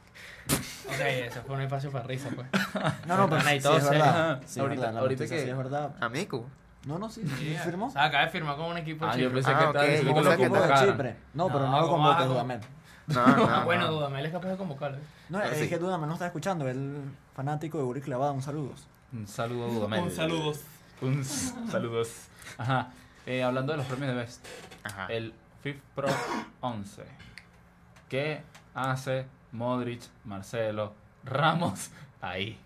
Ok, 0.88 1.00
eso 1.00 1.42
fue 1.46 1.56
un 1.56 1.62
espacio 1.62 1.90
para 1.90 2.04
risa, 2.06 2.28
pues. 2.34 2.48
No, 3.06 3.16
no, 3.16 3.28
pero 3.28 3.42
sí, 3.42 3.54
es 3.56 3.62
verdad. 3.64 4.40
Sí, 4.46 4.60
Ahorita- 4.60 4.80
verdad, 4.80 4.94
la 4.94 5.00
ahorita 5.00 5.24
que- 5.24 5.28
sí 5.42 5.48
es 5.50 5.56
verdad. 5.56 5.90
¿A 6.00 6.08
Miku? 6.08 6.44
No, 6.86 6.98
no, 6.98 7.08
sí, 7.10 7.22
sí, 7.22 7.34
Sí, 7.36 7.56
firmó. 7.64 7.86
O 7.86 7.90
sea, 7.90 8.04
acaba 8.04 8.24
de 8.24 8.30
firmar 8.30 8.56
con 8.56 8.66
un 8.66 8.78
equipo 8.78 9.04
de 9.04 9.10
Ah, 9.10 9.14
yo 9.16 9.24
Chipre. 9.28 9.34
pensé 9.34 9.50
Ah, 9.50 9.58
que 9.58 9.64
ok. 9.64 9.68
estaba 9.70 9.84
diciendo 9.86 10.10
¿Cómo 10.12 10.20
que 10.20 10.24
lo 10.24 10.30
sabes 10.30 10.38
que 10.38 10.56
Equipo 10.56 10.80
de. 10.84 10.90
Chipre. 10.92 11.16
No, 11.34 11.46
pero 11.48 11.58
No, 11.60 11.70
no 11.72 11.80
lo 11.80 11.88
¿cómo 11.88 12.08
vas 12.08 12.16
No, 13.14 13.24
no, 13.36 13.64
bueno, 13.64 13.86
no. 13.86 13.92
Dudamel 13.92 14.26
es 14.26 14.32
capaz 14.32 14.48
de 14.48 14.56
convocarlo. 14.56 14.98
No, 15.28 15.38
Pero 15.38 15.50
es 15.52 15.58
sí. 15.60 15.68
que 15.68 15.78
Dudamel 15.78 16.08
no 16.08 16.14
está 16.14 16.26
escuchando, 16.26 16.68
el 16.68 17.02
fanático 17.34 17.78
de 17.78 17.84
Uri 17.84 18.00
Clavada, 18.00 18.32
un 18.32 18.42
saludos. 18.42 18.86
Un 19.12 19.28
saludo 19.28 19.66
a 19.66 19.68
Dudamel. 19.74 20.00
Un 20.00 20.10
saludos. 20.10 20.60
Un 21.00 21.24
saludos. 21.24 22.10
Ajá. 22.58 22.90
Eh, 23.26 23.42
hablando 23.42 23.72
de 23.72 23.78
los 23.78 23.86
premios 23.86 24.08
de 24.10 24.14
Best, 24.16 24.44
Ajá. 24.84 25.06
el 25.06 25.32
FIFA 25.62 25.80
Pro 25.94 26.08
11. 26.60 27.02
¿Qué 28.08 28.42
hace 28.74 29.26
Modric, 29.52 30.02
Marcelo, 30.24 30.94
Ramos 31.24 31.90
ahí? 32.20 32.58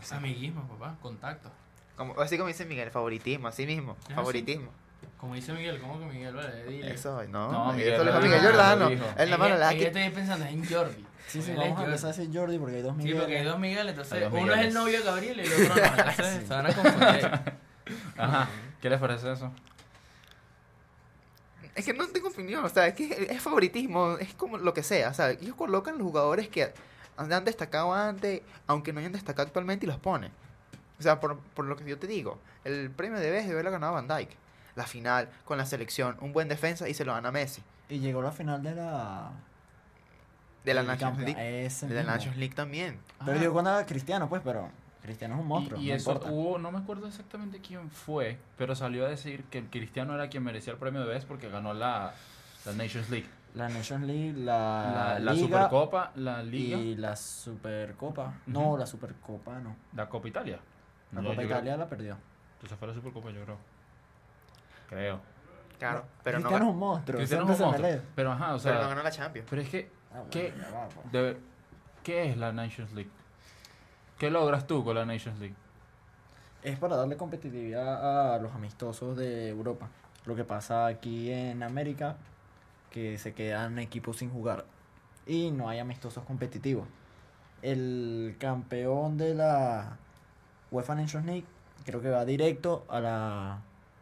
Es 0.00 0.12
amiguismo, 0.12 0.62
papá. 0.68 0.96
Contacto. 1.02 1.50
Como, 1.96 2.20
así 2.20 2.36
como 2.36 2.48
dice 2.48 2.64
Miguel, 2.64 2.90
favoritismo, 2.90 3.48
así 3.48 3.66
mismo. 3.66 3.96
Ah, 4.10 4.14
favoritismo. 4.16 4.70
Como 5.18 5.34
dice 5.34 5.52
Miguel, 5.52 5.80
¿cómo 5.80 5.98
que 5.98 6.04
Miguel? 6.06 6.34
Vale, 6.34 6.64
dile. 6.64 6.92
Eso, 6.92 7.22
no. 7.28 7.50
No, 7.50 7.72
Miguel, 7.72 7.76
Miguel, 7.76 7.94
eso 7.94 8.04
lo 8.04 8.10
dijo 8.12 8.22
Miguel 8.22 8.36
lo 8.42 8.48
Giordano. 8.50 8.88
dijo. 8.90 9.04
Él 9.16 9.30
nada 9.30 9.38
más 9.38 9.50
le 9.50 9.58
da 9.58 9.70
Yo 9.72 9.76
aquí. 9.76 9.84
estoy 9.86 10.10
pensando 10.10 10.44
en 10.46 10.68
Jordi. 10.68 11.06
Sí, 11.26 11.42
sí, 11.42 11.52
vamos 11.52 11.64
es 11.64 11.70
a 11.70 11.74
Jordi. 11.74 11.84
empezar 11.86 12.10
a 12.10 12.12
decir 12.16 12.30
Jordi 12.38 12.58
porque 12.58 12.76
hay 12.76 12.82
dos 12.82 12.92
Sí, 12.92 12.98
Migueles. 12.98 13.20
porque 13.22 13.38
hay 13.38 13.44
dos 13.44 13.58
Miguel, 13.58 13.88
entonces 13.88 14.20
dos 14.30 14.32
uno 14.40 14.54
es 14.54 14.60
el 14.66 14.74
novio 14.74 14.98
de 14.98 15.04
Gabriel 15.04 15.40
y 15.40 15.42
el 15.46 15.52
otro 15.52 15.74
no. 15.74 15.82
Entonces 16.10 16.42
se 16.48 16.54
van 16.54 16.66
a 16.66 16.72
confundir. 16.74 17.30
Ajá. 18.18 18.48
¿Qué 18.80 18.90
les 18.90 19.00
parece 19.00 19.32
eso? 19.32 19.52
Es 21.74 21.84
que 21.84 21.92
no 21.92 22.06
tengo 22.08 22.28
opinión, 22.28 22.64
o 22.64 22.68
sea, 22.68 22.86
es 22.86 22.94
que 22.94 23.26
es 23.30 23.42
favoritismo, 23.42 24.16
es 24.18 24.32
como 24.34 24.56
lo 24.56 24.72
que 24.72 24.82
sea. 24.82 25.10
O 25.10 25.14
sea, 25.14 25.30
ellos 25.30 25.54
colocan 25.56 25.98
los 25.98 26.06
jugadores 26.06 26.48
que 26.48 26.72
han 27.18 27.44
destacado 27.44 27.92
antes, 27.92 28.40
aunque 28.66 28.92
no 28.92 29.00
hayan 29.00 29.12
destacado 29.12 29.46
actualmente, 29.46 29.84
y 29.84 29.88
los 29.88 29.98
ponen. 29.98 30.30
O 30.98 31.02
sea, 31.02 31.20
por, 31.20 31.38
por 31.38 31.66
lo 31.66 31.76
que 31.76 31.84
yo 31.84 31.98
te 31.98 32.06
digo, 32.06 32.38
el 32.64 32.90
premio 32.90 33.18
de 33.18 33.30
vez 33.30 33.42
debe 33.44 33.52
haberlo 33.54 33.72
ganado 33.72 33.92
Van 33.92 34.08
Dyke. 34.08 34.34
La 34.76 34.84
final 34.84 35.28
con 35.44 35.58
la 35.58 35.66
selección, 35.66 36.16
un 36.20 36.32
buen 36.32 36.48
defensa 36.48 36.88
y 36.88 36.94
se 36.94 37.04
lo 37.04 37.12
gana 37.14 37.32
Messi. 37.32 37.62
Y 37.88 37.98
llegó 37.98 38.22
la 38.22 38.30
final 38.32 38.62
de 38.62 38.74
la... 38.74 39.30
De 40.64 40.74
la 40.74 40.82
Nations 40.82 41.18
League. 41.18 41.64
ese 41.66 41.86
De 41.86 42.02
la. 42.02 42.14
Nations 42.14 42.36
League 42.36 42.54
también. 42.54 42.98
Perdió 43.24 43.52
con 43.52 43.66
a 43.66 43.86
Cristiano, 43.86 44.28
pues, 44.28 44.42
pero 44.44 44.68
Cristiano 45.02 45.34
es 45.36 45.40
un 45.40 45.46
monstruo. 45.46 45.80
Y, 45.80 45.86
y 45.86 45.88
no 45.90 45.94
eso 45.94 46.10
importa. 46.12 46.32
hubo, 46.32 46.58
no 46.58 46.72
me 46.72 46.78
acuerdo 46.78 47.06
exactamente 47.06 47.60
quién 47.60 47.88
fue, 47.90 48.38
pero 48.58 48.74
salió 48.74 49.06
a 49.06 49.08
decir 49.08 49.44
que 49.44 49.58
el 49.58 49.70
Cristiano 49.70 50.14
era 50.14 50.28
quien 50.28 50.42
merecía 50.42 50.72
el 50.72 50.78
premio 50.80 51.02
de 51.02 51.06
Best 51.06 51.28
porque 51.28 51.48
ganó 51.48 51.72
la, 51.72 52.12
la 52.64 52.72
Nations 52.72 53.08
League. 53.10 53.28
La 53.54 53.68
Nations 53.68 54.04
League, 54.06 54.32
La, 54.36 55.14
la, 55.14 55.18
la 55.20 55.32
Liga 55.32 55.46
Supercopa, 55.46 56.10
la 56.16 56.42
Liga, 56.42 56.76
y 56.78 56.96
la 56.96 57.14
Supercopa. 57.14 58.34
No, 58.46 58.76
la 58.76 58.86
Supercopa 58.86 59.58
no. 59.60 59.76
la 59.94 60.08
Copa 60.08 60.26
Italia. 60.28 60.58
La 61.12 61.22
No, 61.22 61.28
Copa 61.30 61.42
yo 61.42 61.48
creo- 61.48 61.58
Italia 61.58 61.76
la 61.76 61.88
perdió. 61.88 62.16
Entonces 62.54 62.76
fue 62.78 62.88
la 62.88 62.94
Supercopa, 62.94 63.30
yo 63.30 63.42
creo. 63.44 63.56
Creo. 64.88 65.20
Claro, 65.78 66.04
pero 66.24 66.38
no, 66.38 66.44
Cristiano 66.44 66.64
es 66.66 66.70
un 66.72 66.78
monstruo. 66.78 67.18
Cristiano 67.18 67.44
siempre 67.46 67.54
es 67.54 67.60
un 67.76 67.82
monstruo. 67.82 68.10
Pero 68.14 68.32
ajá, 68.32 68.54
o 68.54 68.58
sea, 68.58 68.72
pero 68.72 68.82
no 68.84 68.88
ganó 68.90 69.02
la 69.02 69.10
Champions. 69.10 69.46
pero 69.50 69.62
es 69.62 69.68
que, 69.68 69.90
Ah, 70.10 70.14
bueno, 70.20 70.30
¿Qué? 70.30 70.54
ya 70.56 70.70
va, 70.70 70.88
pues. 70.88 71.12
de- 71.12 71.36
¿qué 72.02 72.30
es 72.30 72.36
la 72.38 72.52
Nations 72.52 72.92
League? 72.94 73.10
¿Qué 74.18 74.30
logras 74.30 74.66
tú 74.66 74.82
con 74.84 74.94
la 74.94 75.04
Nations 75.04 75.38
League? 75.38 75.54
es 76.62 76.78
para 76.80 76.96
darle 76.96 77.16
competitividad 77.16 78.34
a 78.34 78.38
los 78.40 78.52
amistosos 78.52 79.16
de 79.16 79.50
Europa. 79.50 79.88
Lo 80.24 80.34
que 80.34 80.42
pasa 80.42 80.86
aquí 80.86 81.30
en 81.30 81.62
América, 81.62 82.16
que 82.90 83.18
se 83.18 83.34
quedan 83.34 83.78
equipos 83.78 84.16
sin 84.16 84.30
jugar 84.30 84.64
y 85.26 85.52
no 85.52 85.68
hay 85.68 85.78
amistosos 85.78 86.24
competitivos. 86.24 86.88
El 87.62 88.36
campeón 88.40 89.16
de 89.16 89.34
la 89.34 89.96
UEFA 90.72 90.96
Nations 90.96 91.24
League 91.26 91.44
creo 91.84 92.00
que 92.02 92.10
va 92.10 92.24
directo 92.24 92.84
a 92.88 92.98
la, 93.00 93.58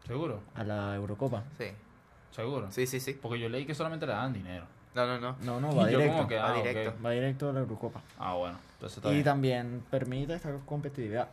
¿Seguro? 0.07 0.41
a 0.55 0.63
la 0.63 0.95
Eurocopa. 0.95 1.43
Sí, 1.57 1.65
¿Seguro? 2.31 2.67
sí, 2.71 2.85
sí. 2.87 2.99
sí. 2.99 3.13
Porque 3.21 3.39
yo 3.39 3.49
leí 3.49 3.65
que 3.65 3.73
solamente 3.75 4.05
le 4.05 4.13
daban 4.13 4.33
dinero. 4.33 4.65
No, 4.93 5.05
no, 5.05 5.19
no. 5.19 5.35
No, 5.41 5.59
no, 5.59 5.75
va 5.75 5.87
directo. 5.87 6.15
como 6.15 6.27
que, 6.27 6.35
Va 6.37 6.49
ah, 6.49 6.57
ok. 6.57 6.67
directo. 6.67 6.93
Va 7.03 7.09
directo 7.11 7.49
a 7.49 7.53
la 7.53 7.59
Eurocopa. 7.61 8.01
Ah, 8.19 8.33
bueno. 8.35 8.57
Entonces 8.75 8.97
está 8.97 9.09
Y 9.09 9.13
bien. 9.13 9.23
también 9.23 9.83
permite 9.89 10.33
esta 10.35 10.51
competitividad. 10.65 11.27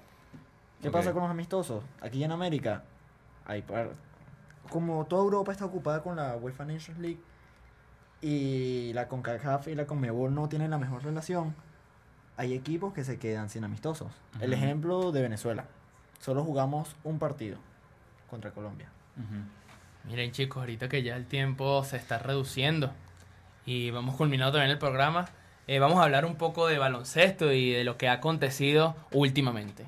¿Qué 0.80 0.90
pasa 0.90 1.12
con 1.12 1.22
los 1.22 1.30
amistosos? 1.30 1.84
Aquí 2.00 2.24
en 2.24 2.32
América, 2.32 2.82
hay 3.46 3.62
par- 3.62 3.90
como 4.68 5.04
toda 5.06 5.22
Europa 5.22 5.52
está 5.52 5.64
ocupada 5.64 6.02
con 6.02 6.16
la 6.16 6.34
UEFA 6.36 6.64
Nations 6.64 6.98
League 6.98 7.20
y 8.20 8.92
la 8.94 9.08
CONCACAF 9.08 9.68
y 9.68 9.74
la 9.74 9.86
CONMEBOL 9.86 10.34
no 10.34 10.48
tienen 10.48 10.70
la 10.70 10.78
mejor 10.78 11.04
relación, 11.04 11.54
hay 12.36 12.54
equipos 12.54 12.92
que 12.92 13.04
se 13.04 13.18
quedan 13.18 13.48
sin 13.50 13.64
amistosos. 13.64 14.10
El 14.40 14.52
ejemplo 14.52 15.12
de 15.12 15.22
Venezuela. 15.22 15.66
Solo 16.20 16.44
jugamos 16.44 16.94
un 17.04 17.18
partido 17.18 17.58
contra 18.32 18.50
Colombia. 18.50 18.88
Miren 20.04 20.32
chicos, 20.32 20.62
ahorita 20.62 20.88
que 20.88 21.02
ya 21.02 21.16
el 21.16 21.26
tiempo 21.26 21.84
se 21.84 21.98
está 21.98 22.18
reduciendo 22.18 22.90
y 23.66 23.90
vamos 23.90 24.16
culminando 24.16 24.52
también 24.52 24.70
el 24.70 24.78
programa, 24.78 25.26
eh, 25.66 25.78
vamos 25.78 25.98
a 25.98 26.04
hablar 26.04 26.24
un 26.24 26.36
poco 26.36 26.66
de 26.66 26.78
baloncesto 26.78 27.52
y 27.52 27.72
de 27.72 27.84
lo 27.84 27.98
que 27.98 28.08
ha 28.08 28.12
acontecido 28.12 28.96
últimamente. 29.10 29.84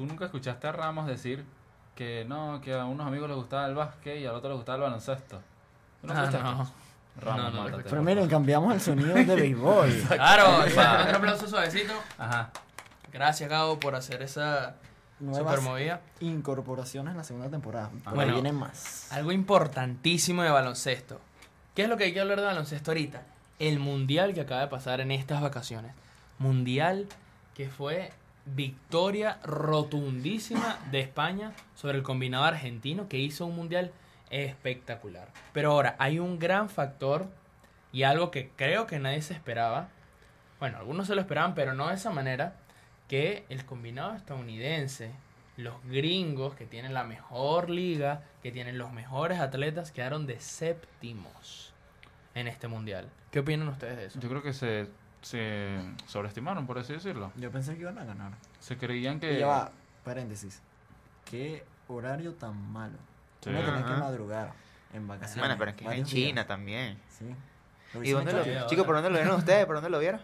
Tú 0.00 0.06
nunca 0.06 0.24
escuchaste 0.24 0.66
a 0.66 0.72
Ramos 0.72 1.06
decir 1.06 1.44
que 1.94 2.24
no, 2.26 2.58
que 2.62 2.72
a 2.72 2.86
unos 2.86 3.06
amigos 3.06 3.28
les 3.28 3.36
gustaba 3.36 3.66
el 3.66 3.74
básquet 3.74 4.18
y 4.18 4.24
al 4.24 4.34
otro 4.34 4.48
les 4.48 4.56
gustaba 4.56 4.76
el 4.76 4.82
baloncesto. 4.84 5.42
¿Tú 6.00 6.06
no 6.06 6.14
Ah, 6.14 6.30
no. 6.32 6.40
Ramos, 6.40 6.72
No, 7.22 7.50
no 7.50 7.64
mátate. 7.64 7.82
Pero 7.90 8.02
miren, 8.02 8.26
cambiamos 8.26 8.72
el 8.72 8.80
sonido 8.80 9.12
de 9.14 9.24
béisbol. 9.24 9.90
Claro, 10.08 10.64
otro 10.64 11.16
aplauso 11.18 11.46
suavecito. 11.46 11.92
Ajá. 12.16 12.50
Gracias 13.12 13.50
Gabo 13.50 13.78
por 13.78 13.94
hacer 13.94 14.22
esa 14.22 14.76
super 15.18 15.60
movida. 15.60 16.00
incorporaciones 16.20 17.10
en 17.10 17.18
la 17.18 17.24
segunda 17.24 17.50
temporada. 17.50 17.90
Por 18.04 18.14
Bueno. 18.14 18.22
ahí 18.36 18.40
vienen 18.40 18.54
más. 18.58 19.12
Algo 19.12 19.32
importantísimo 19.32 20.42
de 20.42 20.48
baloncesto. 20.50 21.20
¿Qué 21.74 21.82
es 21.82 21.88
lo 21.90 21.98
que 21.98 22.04
hay 22.04 22.14
que 22.14 22.20
hablar 22.20 22.40
de 22.40 22.46
baloncesto 22.46 22.92
ahorita? 22.92 23.20
El 23.58 23.80
mundial 23.80 24.32
que 24.32 24.40
acaba 24.40 24.62
de 24.62 24.68
pasar 24.68 25.02
en 25.02 25.10
estas 25.10 25.42
vacaciones. 25.42 25.92
Mundial 26.38 27.06
que 27.54 27.68
fue 27.68 28.12
victoria 28.54 29.38
rotundísima 29.44 30.78
de 30.90 31.00
España 31.00 31.52
sobre 31.74 31.98
el 31.98 32.02
combinado 32.02 32.44
argentino 32.44 33.08
que 33.08 33.18
hizo 33.18 33.46
un 33.46 33.56
mundial 33.56 33.92
espectacular. 34.30 35.28
Pero 35.52 35.72
ahora, 35.72 35.96
hay 35.98 36.18
un 36.18 36.38
gran 36.38 36.68
factor 36.68 37.28
y 37.92 38.04
algo 38.04 38.30
que 38.30 38.50
creo 38.56 38.86
que 38.86 38.98
nadie 38.98 39.22
se 39.22 39.34
esperaba. 39.34 39.88
Bueno, 40.58 40.78
algunos 40.78 41.06
se 41.06 41.14
lo 41.14 41.20
esperaban, 41.20 41.54
pero 41.54 41.74
no 41.74 41.88
de 41.88 41.94
esa 41.94 42.10
manera. 42.10 42.56
Que 43.08 43.44
el 43.48 43.64
combinado 43.64 44.14
estadounidense, 44.14 45.10
los 45.56 45.74
gringos 45.84 46.54
que 46.54 46.64
tienen 46.64 46.94
la 46.94 47.02
mejor 47.02 47.68
liga, 47.68 48.22
que 48.42 48.52
tienen 48.52 48.78
los 48.78 48.92
mejores 48.92 49.40
atletas, 49.40 49.90
quedaron 49.90 50.26
de 50.26 50.38
séptimos 50.38 51.74
en 52.34 52.46
este 52.46 52.68
mundial. 52.68 53.08
¿Qué 53.32 53.40
opinan 53.40 53.68
ustedes 53.68 53.96
de 53.96 54.06
eso? 54.06 54.20
Yo 54.20 54.28
creo 54.28 54.42
que 54.42 54.52
se, 54.52 54.88
se 55.22 55.78
sobreestimaron, 56.06 56.66
por 56.66 56.78
así 56.78 56.92
decirlo. 56.92 57.32
Yo 57.36 57.50
pensé 57.50 57.74
que 57.74 57.82
iban 57.82 57.98
a 57.98 58.04
ganar. 58.04 58.32
Se 58.58 58.76
creían 58.76 59.16
Y 59.16 59.20
que... 59.20 59.38
ya 59.38 59.46
va, 59.46 59.72
paréntesis. 60.04 60.60
Qué 61.24 61.64
horario 61.88 62.34
tan 62.34 62.54
malo. 62.72 62.96
Sí. 63.40 63.50
Uno 63.50 63.60
tenía 63.60 63.84
que 63.84 63.92
madrugar 64.00 64.52
en 64.92 65.06
vacaciones. 65.08 65.40
Bueno, 65.42 65.56
pero 65.58 65.70
es 65.70 65.76
que 65.76 65.84
en 65.98 66.04
China 66.04 66.32
días. 66.42 66.46
también. 66.46 66.98
Sí. 67.08 67.34
¿Y 68.02 68.10
dónde 68.10 68.32
lo, 68.32 68.66
chicos, 68.66 68.86
por 68.86 68.94
dónde 68.94 69.10
lo 69.10 69.16
vieron 69.18 69.36
ustedes? 69.36 69.66
¿Por 69.66 69.74
dónde 69.76 69.90
lo 69.90 69.98
vieron? 69.98 70.20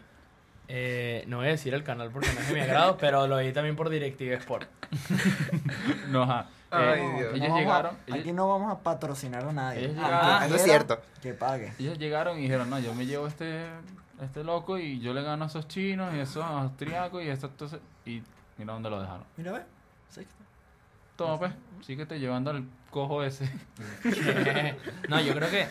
Eh, 0.68 1.24
no 1.28 1.38
voy 1.38 1.46
a 1.46 1.50
decir 1.50 1.74
el 1.74 1.84
canal 1.84 2.10
porque 2.10 2.32
no 2.32 2.40
es 2.40 2.48
de 2.48 2.54
mi 2.54 2.60
agrado, 2.60 2.96
pero 3.00 3.26
lo 3.26 3.38
vi 3.38 3.52
también 3.52 3.76
por 3.76 3.88
Directive 3.88 4.34
Sport. 4.36 4.68
No, 6.08 6.22
ajá. 6.22 6.46
Ay, 6.70 7.00
Eh, 7.00 7.14
Dios. 7.18 7.30
No 7.30 7.36
ellos 7.44 7.56
a- 7.56 7.58
llegaron... 7.60 7.96
Aquí 8.12 8.32
no 8.32 8.48
vamos 8.48 8.72
a 8.72 8.78
patrocinar 8.82 9.44
a 9.44 9.52
nadie. 9.52 9.80
Ellos 9.84 9.96
llegaron- 9.96 10.20
Ah, 10.22 10.42
eso 10.46 10.56
es 10.56 10.62
cierto. 10.62 11.00
Que 11.22 11.32
pague. 11.34 11.72
Ellos 11.78 11.98
llegaron 11.98 12.38
y 12.38 12.42
dijeron, 12.42 12.68
no, 12.70 12.78
yo 12.78 12.94
me 12.94 13.06
llevo 13.06 13.26
este, 13.26 13.66
este 14.22 14.42
loco 14.44 14.78
y 14.78 14.98
yo 15.00 15.12
le 15.14 15.22
gano 15.22 15.44
a 15.44 15.46
esos 15.48 15.68
chinos 15.68 16.12
y 16.14 16.18
a 16.18 16.22
esos 16.22 16.44
austriacos 16.44 17.22
y 17.22 17.28
a 17.28 17.32
estos... 17.32 17.50
entonces- 17.50 17.80
Y 18.04 18.22
mira 18.58 18.72
dónde 18.72 18.90
lo 18.90 19.00
dejaron. 19.00 19.24
Mira, 19.36 19.52
ve. 19.52 19.62
Sexto. 20.08 20.44
Toma, 21.16 21.38
pues, 21.38 21.52
síguete 21.82 22.18
llevando 22.18 22.50
al 22.50 22.64
cojo 22.90 23.22
ese. 23.22 23.50
no, 25.08 25.20
yo 25.20 25.34
creo 25.34 25.50
que 25.50 25.66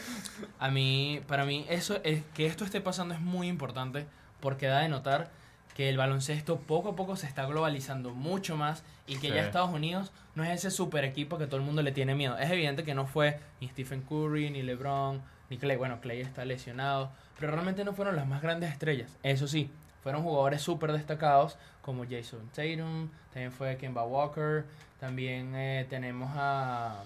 a 0.60 0.70
mí, 0.70 1.22
para 1.28 1.46
mí, 1.46 1.66
eso 1.70 2.00
es 2.04 2.24
que 2.34 2.46
esto 2.46 2.66
esté 2.66 2.82
pasando 2.82 3.14
es 3.14 3.22
muy 3.22 3.48
importante 3.48 4.06
porque 4.39 4.68
da 4.68 4.80
de 4.80 4.89
notar 4.89 5.30
que 5.76 5.89
el 5.89 5.98
baloncesto 5.98 6.58
poco 6.58 6.89
a 6.89 6.96
poco 6.96 7.16
se 7.16 7.28
está 7.28 7.46
globalizando 7.46 8.12
mucho 8.14 8.56
más 8.56 8.84
y 9.08 9.16
que 9.18 9.28
Sí. 9.28 9.34
ya 9.34 9.41
Estados 9.46 9.72
Unidos 9.72 10.12
no 10.34 10.43
es 10.43 10.52
ese 10.52 10.72
super 10.72 11.04
equipo 11.04 11.38
que 11.38 11.48
todo 11.48 11.58
el 11.58 11.66
mundo 11.66 11.82
le 11.82 11.91
tiene 11.91 12.16
miedo. 12.16 12.38
Es 12.38 12.50
evidente 12.50 12.84
que 12.84 12.96
no 12.96 13.06
fue 13.08 13.39
ni 13.60 13.68
Stephen 13.68 14.02
Curry, 14.02 14.50
ni 14.52 14.62
LeBron, 14.64 15.22
ni 15.50 15.58
Clay. 15.58 15.76
Bueno, 15.78 16.00
Clay 16.02 16.22
está 16.22 16.46
lesionado, 16.46 17.12
pero 17.40 17.52
realmente 17.52 17.84
no 17.84 17.94
fueron 17.94 18.16
las 18.16 18.28
más 18.28 18.42
grandes 18.42 18.72
estrellas. 18.72 19.18
Eso 19.24 19.48
sí, 19.48 19.72
fueron 20.04 20.24
jugadores 20.24 20.62
súper 20.62 20.92
destacados 20.92 21.58
como 21.82 22.04
Jason 22.04 22.48
Tatum, 22.54 23.10
también 23.34 23.52
fue 23.52 23.78
Kemba 23.78 24.04
Walker, 24.04 24.66
también 25.00 25.54
eh, 25.56 25.86
tenemos 25.90 26.32
a, 26.36 27.04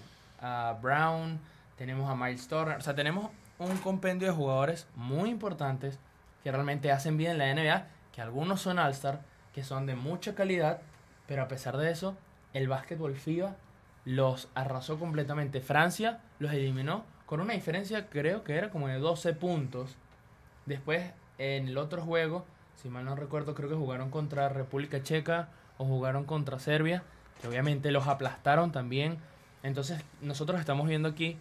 Brown, 0.80 1.38
tenemos 1.76 2.10
a 2.10 2.14
Miles 2.14 2.48
Turner, 2.48 2.76
o 2.78 2.80
sea, 2.80 2.94
tenemos 2.94 3.30
un 3.58 3.76
compendio 3.78 4.28
de 4.28 4.34
jugadores 4.34 4.86
muy 4.96 5.30
importantes 5.30 5.98
que 6.42 6.50
realmente 6.50 6.90
hacen 6.90 7.16
bien 7.16 7.32
en 7.32 7.38
la 7.38 7.54
NBA, 7.54 7.86
que 8.12 8.22
algunos 8.22 8.60
son 8.60 8.78
All-Star, 8.78 9.20
que 9.54 9.62
son 9.62 9.86
de 9.86 9.96
mucha 9.96 10.34
calidad, 10.34 10.80
pero 11.26 11.42
a 11.42 11.48
pesar 11.48 11.76
de 11.76 11.90
eso, 11.90 12.16
el 12.54 12.68
básquetbol 12.68 13.16
FIBA 13.16 13.56
los 14.04 14.48
arrasó 14.54 14.98
completamente. 14.98 15.60
Francia 15.60 16.20
los 16.38 16.52
eliminó 16.52 17.04
con 17.26 17.40
una 17.40 17.54
diferencia, 17.54 18.08
creo 18.08 18.44
que 18.44 18.56
era 18.56 18.70
como 18.70 18.88
de 18.88 18.98
12 18.98 19.34
puntos. 19.34 19.96
Después, 20.66 21.12
en 21.38 21.68
el 21.68 21.78
otro 21.78 22.02
juego, 22.02 22.46
si 22.76 22.88
mal 22.88 23.04
no 23.04 23.16
recuerdo, 23.16 23.54
creo 23.54 23.68
que 23.68 23.74
jugaron 23.74 24.10
contra 24.10 24.48
República 24.48 25.02
Checa 25.02 25.48
o 25.78 25.84
jugaron 25.84 26.24
contra 26.24 26.58
Serbia, 26.58 27.02
que 27.40 27.48
obviamente 27.48 27.90
los 27.90 28.06
aplastaron 28.06 28.72
también. 28.72 29.18
Entonces, 29.62 30.02
nosotros 30.20 30.60
estamos 30.60 30.88
viendo 30.88 31.08
aquí 31.08 31.38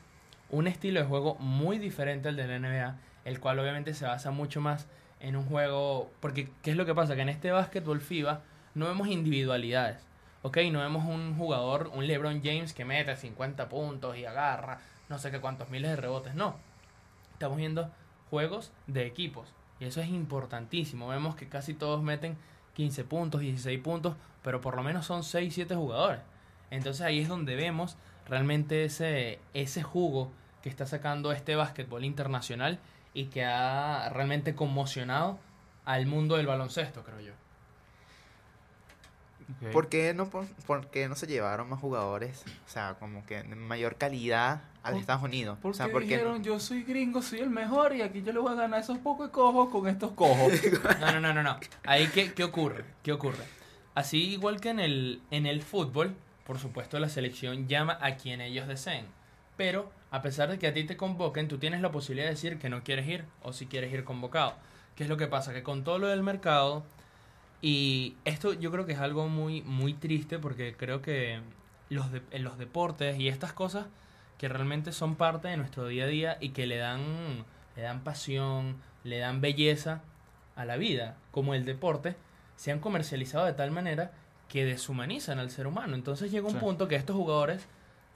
un 0.49 0.67
estilo 0.67 0.99
de 0.99 1.05
juego 1.05 1.35
muy 1.35 1.77
diferente 1.77 2.29
al 2.29 2.35
de 2.35 2.47
la 2.47 2.59
NBA, 2.59 2.97
el 3.25 3.39
cual 3.39 3.59
obviamente 3.59 3.93
se 3.93 4.05
basa 4.05 4.31
mucho 4.31 4.61
más 4.61 4.87
en 5.19 5.35
un 5.35 5.45
juego, 5.45 6.09
porque 6.19 6.49
¿qué 6.63 6.71
es 6.71 6.77
lo 6.77 6.85
que 6.85 6.95
pasa? 6.95 7.15
Que 7.15 7.21
en 7.21 7.29
este 7.29 7.51
básquetbol 7.51 8.01
FIBA 8.01 8.41
no 8.73 8.87
vemos 8.87 9.07
individualidades, 9.07 10.01
¿ok? 10.41 10.57
No 10.71 10.79
vemos 10.79 11.05
un 11.05 11.37
jugador, 11.37 11.91
un 11.93 12.07
LeBron 12.07 12.41
James 12.43 12.73
que 12.73 12.85
mete 12.85 13.15
50 13.15 13.69
puntos 13.69 14.17
y 14.17 14.25
agarra 14.25 14.79
no 15.09 15.17
sé 15.17 15.31
qué 15.31 15.41
cuántos 15.41 15.69
miles 15.69 15.89
de 15.89 15.95
rebotes, 15.97 16.35
no. 16.35 16.55
Estamos 17.33 17.57
viendo 17.57 17.91
juegos 18.29 18.71
de 18.87 19.05
equipos 19.05 19.53
y 19.79 19.85
eso 19.85 20.01
es 20.01 20.09
importantísimo. 20.09 21.07
Vemos 21.07 21.35
que 21.35 21.47
casi 21.47 21.73
todos 21.73 22.03
meten 22.03 22.37
15 22.75 23.03
puntos, 23.05 23.41
16 23.41 23.79
puntos, 23.81 24.15
pero 24.43 24.61
por 24.61 24.75
lo 24.75 24.83
menos 24.83 25.05
son 25.05 25.23
6, 25.23 25.53
7 25.53 25.75
jugadores. 25.75 26.21
Entonces 26.69 27.01
ahí 27.01 27.19
es 27.19 27.27
donde 27.27 27.55
vemos 27.55 27.97
realmente 28.27 28.85
ese, 28.85 29.39
ese 29.53 29.83
jugo 29.83 30.31
que 30.61 30.69
está 30.69 30.85
sacando 30.85 31.31
este 31.31 31.55
básquetbol 31.55 32.03
internacional 32.03 32.79
y 33.13 33.25
que 33.25 33.43
ha 33.45 34.09
realmente 34.09 34.55
conmocionado 34.55 35.39
al 35.85 36.05
mundo 36.05 36.35
del 36.37 36.47
baloncesto, 36.47 37.03
creo 37.03 37.21
yo. 37.21 37.33
Ok. 39.65 39.71
¿Por 39.71 39.89
qué, 39.89 40.13
no, 40.13 40.29
por, 40.29 40.45
por 40.67 40.87
qué 40.91 41.07
no 41.09 41.15
se 41.15 41.25
llevaron 41.27 41.69
más 41.69 41.79
jugadores? 41.79 42.43
O 42.67 42.69
sea, 42.69 42.95
como 42.99 43.25
que 43.25 43.41
de 43.43 43.55
mayor 43.55 43.95
calidad 43.95 44.61
a 44.83 44.89
los 44.91 44.95
Por- 44.97 45.01
Estados 45.01 45.23
Unidos. 45.23 45.57
Porque 45.61 45.75
o 45.75 45.77
sea, 45.77 45.91
porque 45.91 46.07
dijeron, 46.07 46.43
yo 46.43 46.59
soy 46.59 46.83
gringo, 46.83 47.21
soy 47.21 47.39
el 47.39 47.49
mejor 47.49 47.95
y 47.95 48.01
aquí 48.03 48.21
yo 48.21 48.31
le 48.31 48.39
voy 48.39 48.51
a 48.51 48.55
ganar 48.55 48.79
esos 48.79 48.97
pocos 48.99 49.29
cojos 49.29 49.69
con 49.69 49.87
estos 49.87 50.11
cojos. 50.11 50.51
No, 50.99 51.11
no, 51.13 51.19
no, 51.19 51.33
no, 51.33 51.43
no. 51.43 51.57
Ahí, 51.85 52.07
¿qué, 52.13 52.31
qué 52.33 52.43
ocurre? 52.43 52.85
¿Qué 53.03 53.11
ocurre? 53.11 53.43
Así 53.95 54.29
igual 54.33 54.61
que 54.61 54.69
en 54.69 54.79
el, 54.79 55.21
en 55.31 55.45
el 55.45 55.61
fútbol, 55.63 56.15
por 56.45 56.59
supuesto 56.59 56.99
la 56.99 57.09
selección 57.09 57.67
llama 57.67 57.97
a 58.01 58.15
quien 58.15 58.41
ellos 58.41 58.67
deseen. 58.67 59.05
Pero 59.57 59.91
a 60.11 60.21
pesar 60.21 60.49
de 60.49 60.57
que 60.59 60.67
a 60.67 60.73
ti 60.73 60.83
te 60.85 60.95
convoquen, 60.95 61.47
tú 61.47 61.57
tienes 61.57 61.81
la 61.81 61.91
posibilidad 61.91 62.27
de 62.27 62.35
decir 62.35 62.59
que 62.59 62.69
no 62.69 62.83
quieres 62.83 63.07
ir 63.07 63.25
o 63.41 63.51
si 63.51 63.65
quieres 63.65 63.91
ir 63.91 64.03
convocado. 64.03 64.53
¿Qué 64.95 65.03
es 65.03 65.09
lo 65.09 65.17
que 65.17 65.27
pasa? 65.27 65.53
Que 65.53 65.63
con 65.63 65.83
todo 65.83 65.97
lo 65.99 66.07
del 66.07 66.23
mercado, 66.23 66.83
y 67.61 68.15
esto 68.25 68.53
yo 68.53 68.71
creo 68.71 68.85
que 68.85 68.93
es 68.93 68.99
algo 68.99 69.27
muy, 69.27 69.61
muy 69.63 69.93
triste 69.93 70.39
porque 70.39 70.75
creo 70.77 71.01
que 71.01 71.39
los, 71.89 72.11
de- 72.11 72.21
en 72.31 72.43
los 72.43 72.57
deportes 72.57 73.19
y 73.19 73.27
estas 73.27 73.53
cosas 73.53 73.87
que 74.37 74.47
realmente 74.47 74.91
son 74.93 75.15
parte 75.15 75.49
de 75.49 75.57
nuestro 75.57 75.87
día 75.87 76.05
a 76.05 76.07
día 76.07 76.37
y 76.39 76.49
que 76.49 76.65
le 76.65 76.77
dan, 76.77 77.45
le 77.75 77.81
dan 77.81 78.01
pasión, 78.03 78.77
le 79.03 79.17
dan 79.19 79.41
belleza 79.41 80.01
a 80.55 80.63
la 80.65 80.77
vida, 80.77 81.17
como 81.31 81.53
el 81.53 81.65
deporte, 81.65 82.15
se 82.55 82.71
han 82.71 82.79
comercializado 82.79 83.45
de 83.45 83.53
tal 83.53 83.71
manera 83.71 84.11
que 84.47 84.65
deshumanizan 84.65 85.39
al 85.39 85.49
ser 85.51 85.67
humano. 85.67 85.95
Entonces 85.95 86.31
llega 86.31 86.47
un 86.47 86.53
Sí. 86.53 86.59
punto 86.59 86.87
que 86.87 86.95
estos 86.95 87.15
jugadores 87.15 87.65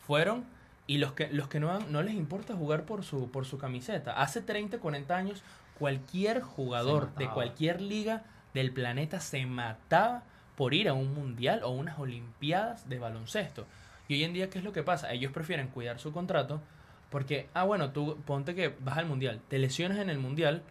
fueron 0.08 0.46
y 0.88 0.98
los 0.98 1.14
que, 1.14 1.28
los 1.32 1.48
que 1.48 1.60
no, 1.60 1.72
han- 1.72 1.92
no 1.92 2.02
les 2.02 2.14
importa 2.16 2.54
jugar 2.56 2.84
por 2.86 3.04
su, 3.04 3.30
por 3.30 3.46
su 3.46 3.58
camiseta. 3.58 4.14
Hace 4.22 4.42
30, 4.42 4.80
40 4.80 5.16
años, 5.16 5.44
cualquier 5.80 6.42
jugador 6.42 7.14
de 7.16 7.30
cualquier 7.30 7.82
liga 7.82 8.24
del 8.54 8.72
planeta 8.72 9.20
se 9.20 9.46
mataba 9.46 10.24
por 10.56 10.74
ir 10.74 10.90
a 10.90 10.94
un 10.94 11.14
mundial 11.14 11.64
o 11.64 11.72
unas 11.72 12.00
olimpiadas 12.00 12.88
de 12.88 13.00
baloncesto. 13.00 13.66
Y 14.08 14.16
hoy 14.16 14.24
en 14.24 14.34
día, 14.34 14.50
¿qué 14.50 14.60
es 14.60 14.64
lo 14.64 14.74
que 14.74 14.84
pasa? 14.84 15.12
Ellos 15.12 15.32
prefieren 15.32 15.68
cuidar 15.70 16.00
su 16.00 16.12
contrato 16.12 16.62
porque, 17.10 17.50
ah, 17.54 17.64
bueno, 17.64 17.92
tú 17.92 18.22
ponte 18.26 18.56
que 18.56 18.70
vas 18.80 18.98
al 18.98 19.06
mundial, 19.06 19.42
te 19.48 19.60
lesionas 19.60 20.00
en 20.00 20.10
el 20.10 20.18
mundial 20.18 20.64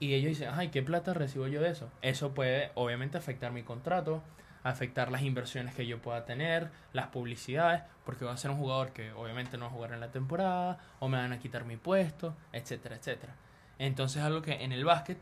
y 0.00 0.14
ellos 0.14 0.28
dicen, 0.28 0.50
ay, 0.52 0.68
¿qué 0.68 0.82
plata 0.82 1.14
recibo 1.14 1.48
yo 1.48 1.60
de 1.60 1.70
eso? 1.70 1.90
Eso 2.02 2.32
puede, 2.32 2.70
obviamente, 2.74 3.18
afectar 3.18 3.50
mi 3.50 3.64
contrato, 3.64 4.22
afectar 4.62 5.10
las 5.10 5.22
inversiones 5.22 5.74
que 5.74 5.86
yo 5.86 6.00
pueda 6.00 6.24
tener, 6.24 6.70
las 6.92 7.08
publicidades, 7.08 7.82
porque 8.04 8.24
voy 8.24 8.34
a 8.34 8.36
ser 8.36 8.52
un 8.52 8.58
jugador 8.58 8.92
que 8.92 9.12
obviamente 9.12 9.58
no 9.58 9.64
va 9.64 9.70
a 9.70 9.74
jugar 9.74 9.92
en 9.92 10.00
la 10.00 10.12
temporada, 10.12 10.78
o 11.00 11.08
me 11.08 11.18
van 11.18 11.32
a 11.32 11.40
quitar 11.40 11.64
mi 11.64 11.76
puesto, 11.76 12.36
etcétera, 12.52 12.96
etcétera. 12.96 13.34
Entonces, 13.78 14.22
algo 14.22 14.42
que 14.42 14.62
en 14.62 14.70
el 14.70 14.84
básquet, 14.84 15.18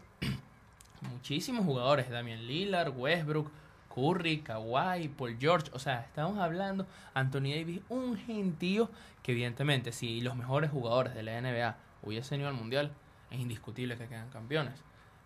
muchísimos 1.06 1.64
jugadores, 1.64 2.10
Damian 2.10 2.46
Lillard, 2.46 2.92
Westbrook, 2.96 3.50
Curry, 3.94 4.40
Kawhi, 4.40 5.08
Paul 5.08 5.38
George, 5.40 5.70
o 5.72 5.78
sea, 5.78 6.00
estamos 6.02 6.38
hablando, 6.38 6.86
Anthony 7.14 7.54
Davis, 7.56 7.80
un 7.88 8.18
gentío 8.18 8.90
que 9.22 9.32
evidentemente 9.32 9.90
si 9.90 10.20
los 10.20 10.36
mejores 10.36 10.70
jugadores 10.70 11.14
de 11.14 11.22
la 11.22 11.40
NBA 11.40 11.76
hubiesen 12.02 12.40
ido 12.40 12.48
al 12.48 12.54
Mundial, 12.54 12.92
es 13.30 13.40
indiscutible 13.40 13.96
que 13.96 14.06
quedan 14.06 14.28
campeones. 14.30 14.74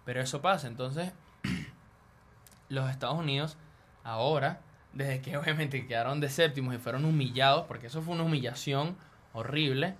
Pero 0.04 0.20
eso 0.20 0.40
pasa, 0.40 0.68
entonces 0.68 1.12
los 2.68 2.88
Estados 2.90 3.18
Unidos 3.18 3.56
ahora, 4.04 4.60
desde 4.92 5.20
que 5.20 5.36
obviamente 5.38 5.86
quedaron 5.86 6.20
de 6.20 6.28
séptimos 6.28 6.74
y 6.74 6.78
fueron 6.78 7.04
humillados, 7.04 7.66
porque 7.66 7.88
eso 7.88 8.02
fue 8.02 8.14
una 8.14 8.24
humillación 8.24 8.96
horrible, 9.32 9.96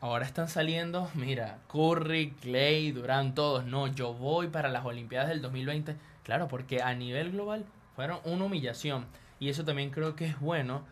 ahora 0.00 0.24
están 0.24 0.48
saliendo, 0.48 1.10
mira, 1.14 1.58
Curry, 1.70 2.32
Clay, 2.40 2.92
Durant, 2.92 3.34
todos, 3.34 3.64
no, 3.64 3.86
yo 3.86 4.14
voy 4.14 4.48
para 4.48 4.68
las 4.68 4.84
Olimpiadas 4.84 5.28
del 5.28 5.42
2020, 5.42 5.96
claro, 6.24 6.48
porque 6.48 6.82
a 6.82 6.94
nivel 6.94 7.32
global 7.32 7.64
fueron 7.94 8.20
una 8.24 8.44
humillación. 8.44 9.06
Y 9.38 9.48
eso 9.48 9.64
también 9.64 9.90
creo 9.90 10.16
que 10.16 10.26
es 10.26 10.38
bueno, 10.40 10.82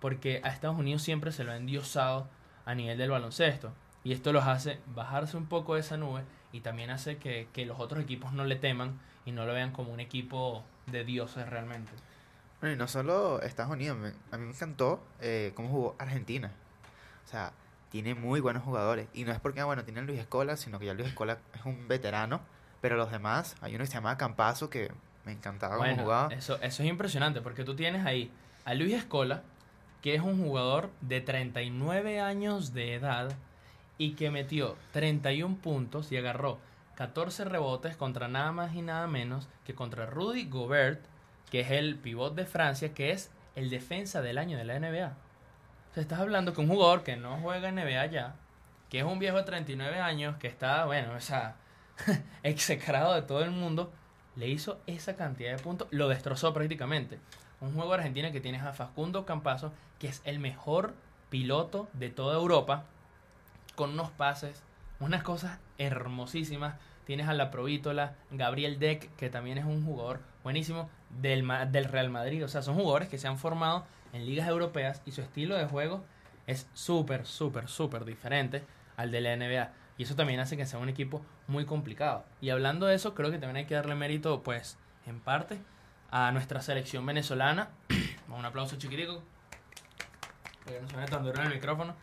porque 0.00 0.40
a 0.44 0.48
Estados 0.48 0.78
Unidos 0.78 1.02
siempre 1.02 1.32
se 1.32 1.44
lo 1.44 1.52
ha 1.52 1.56
endiosado 1.56 2.28
a 2.64 2.74
nivel 2.74 2.98
del 2.98 3.10
baloncesto. 3.10 3.72
Y 4.04 4.12
esto 4.12 4.32
los 4.32 4.44
hace 4.44 4.78
bajarse 4.94 5.36
un 5.36 5.46
poco 5.46 5.74
de 5.74 5.80
esa 5.80 5.96
nube 5.96 6.22
y 6.52 6.60
también 6.60 6.90
hace 6.90 7.16
que, 7.18 7.48
que 7.52 7.66
los 7.66 7.80
otros 7.80 8.02
equipos 8.02 8.32
no 8.32 8.44
le 8.44 8.56
teman 8.56 8.98
y 9.24 9.32
no 9.32 9.46
lo 9.46 9.52
vean 9.52 9.72
como 9.72 9.92
un 9.92 10.00
equipo 10.00 10.64
de 10.86 11.04
dioses 11.04 11.48
realmente. 11.48 11.90
Bueno, 12.60 12.74
y 12.74 12.78
no 12.78 12.88
solo 12.88 13.42
Estados 13.42 13.72
Unidos, 13.72 13.98
a 14.30 14.38
mí 14.38 14.44
me 14.44 14.52
encantó 14.52 15.04
eh, 15.20 15.52
cómo 15.54 15.68
jugó 15.68 15.96
Argentina. 15.98 16.52
O 17.24 17.28
sea, 17.28 17.52
tiene 18.02 18.14
muy 18.14 18.40
buenos 18.40 18.62
jugadores. 18.62 19.08
Y 19.14 19.24
no 19.24 19.32
es 19.32 19.40
porque, 19.40 19.60
ah, 19.60 19.64
bueno, 19.64 19.84
tiene 19.84 20.02
Luis 20.02 20.18
Escola, 20.18 20.56
sino 20.56 20.78
que 20.78 20.86
ya 20.86 20.94
Luis 20.94 21.08
Escola 21.08 21.38
es 21.54 21.64
un 21.64 21.88
veterano. 21.88 22.40
Pero 22.80 22.96
los 22.96 23.10
demás, 23.10 23.56
hay 23.62 23.74
uno 23.74 23.84
que 23.84 23.88
se 23.88 23.94
llama 23.94 24.16
Campazo 24.18 24.68
que 24.70 24.92
me 25.24 25.32
encantaba 25.32 25.78
cómo 25.78 25.88
Bueno, 25.88 26.02
jugaba. 26.02 26.34
eso, 26.34 26.56
eso 26.60 26.82
es 26.82 26.88
impresionante 26.88 27.40
porque 27.40 27.64
tú 27.64 27.74
tienes 27.74 28.04
ahí 28.04 28.30
a 28.64 28.74
Luis 28.74 28.92
Escola, 28.94 29.42
que 30.02 30.14
es 30.14 30.20
un 30.20 30.42
jugador 30.42 30.90
de 31.00 31.20
39 31.20 32.20
años 32.20 32.74
de 32.74 32.94
edad 32.94 33.32
y 33.98 34.12
que 34.12 34.30
metió 34.30 34.76
31 34.92 35.56
puntos 35.56 36.12
y 36.12 36.16
agarró 36.18 36.58
14 36.96 37.44
rebotes 37.46 37.96
contra 37.96 38.28
nada 38.28 38.52
más 38.52 38.74
y 38.74 38.82
nada 38.82 39.06
menos 39.06 39.48
que 39.64 39.74
contra 39.74 40.06
Rudy 40.06 40.44
Gobert, 40.48 41.04
que 41.50 41.60
es 41.60 41.70
el 41.70 41.96
pivot 41.96 42.34
de 42.34 42.44
Francia, 42.46 42.92
que 42.94 43.10
es 43.10 43.30
el 43.54 43.70
defensa 43.70 44.20
del 44.20 44.38
año 44.38 44.58
de 44.58 44.64
la 44.64 44.78
NBA. 44.78 45.14
Estás 45.96 46.20
hablando 46.20 46.52
que 46.52 46.60
un 46.60 46.68
jugador 46.68 47.02
que 47.04 47.16
no 47.16 47.38
juega 47.38 47.72
NBA 47.72 48.06
ya, 48.06 48.34
que 48.90 48.98
es 48.98 49.04
un 49.04 49.18
viejo 49.18 49.38
de 49.38 49.44
39 49.44 49.98
años, 49.98 50.36
que 50.36 50.46
está, 50.46 50.84
bueno, 50.84 51.14
o 51.14 51.20
sea, 51.20 51.56
execrado 52.42 53.14
de 53.14 53.22
todo 53.22 53.42
el 53.42 53.50
mundo, 53.50 53.90
le 54.36 54.46
hizo 54.46 54.78
esa 54.86 55.16
cantidad 55.16 55.56
de 55.56 55.62
puntos, 55.62 55.88
lo 55.90 56.08
destrozó 56.08 56.52
prácticamente. 56.52 57.18
Un 57.62 57.72
juego 57.72 57.92
de 57.92 57.96
Argentina 57.96 58.30
que 58.30 58.42
tienes 58.42 58.62
a 58.62 58.74
Facundo 58.74 59.24
Campazo, 59.24 59.72
que 59.98 60.08
es 60.08 60.20
el 60.26 60.38
mejor 60.38 60.92
piloto 61.30 61.88
de 61.94 62.10
toda 62.10 62.36
Europa, 62.36 62.84
con 63.74 63.92
unos 63.92 64.10
pases, 64.10 64.62
unas 65.00 65.22
cosas 65.22 65.58
hermosísimas. 65.78 66.74
Tienes 67.06 67.26
a 67.26 67.32
la 67.32 67.50
Provítola, 67.50 68.16
Gabriel 68.30 68.78
Deck, 68.78 69.16
que 69.16 69.30
también 69.30 69.56
es 69.56 69.64
un 69.64 69.82
jugador 69.86 70.20
buenísimo 70.44 70.90
del, 71.08 71.48
del 71.70 71.84
Real 71.84 72.10
Madrid. 72.10 72.44
O 72.44 72.48
sea, 72.48 72.60
son 72.60 72.74
jugadores 72.74 73.08
que 73.08 73.16
se 73.16 73.28
han 73.28 73.38
formado 73.38 73.86
en 74.12 74.26
ligas 74.26 74.48
europeas 74.48 75.02
y 75.06 75.12
su 75.12 75.22
estilo 75.22 75.56
de 75.56 75.66
juego 75.66 76.04
es 76.46 76.68
súper, 76.74 77.26
súper, 77.26 77.68
súper 77.68 78.04
diferente 78.04 78.62
al 78.96 79.10
de 79.10 79.20
la 79.20 79.36
NBA. 79.36 79.72
Y 79.98 80.02
eso 80.02 80.14
también 80.14 80.40
hace 80.40 80.56
que 80.56 80.66
sea 80.66 80.78
un 80.78 80.88
equipo 80.88 81.24
muy 81.46 81.64
complicado. 81.64 82.24
Y 82.40 82.50
hablando 82.50 82.86
de 82.86 82.94
eso, 82.94 83.14
creo 83.14 83.30
que 83.30 83.38
también 83.38 83.56
hay 83.56 83.66
que 83.66 83.74
darle 83.74 83.94
mérito, 83.94 84.42
pues, 84.42 84.78
en 85.06 85.20
parte, 85.20 85.58
a 86.10 86.30
nuestra 86.32 86.60
selección 86.60 87.06
venezolana. 87.06 87.70
Un 88.28 88.44
aplauso 88.44 88.76
chiquitico. 88.76 89.22
Porque 90.64 90.80
no 90.80 90.88
suene 90.88 91.06
tan 91.06 91.26
el 91.26 91.54
micrófono. 91.54 91.94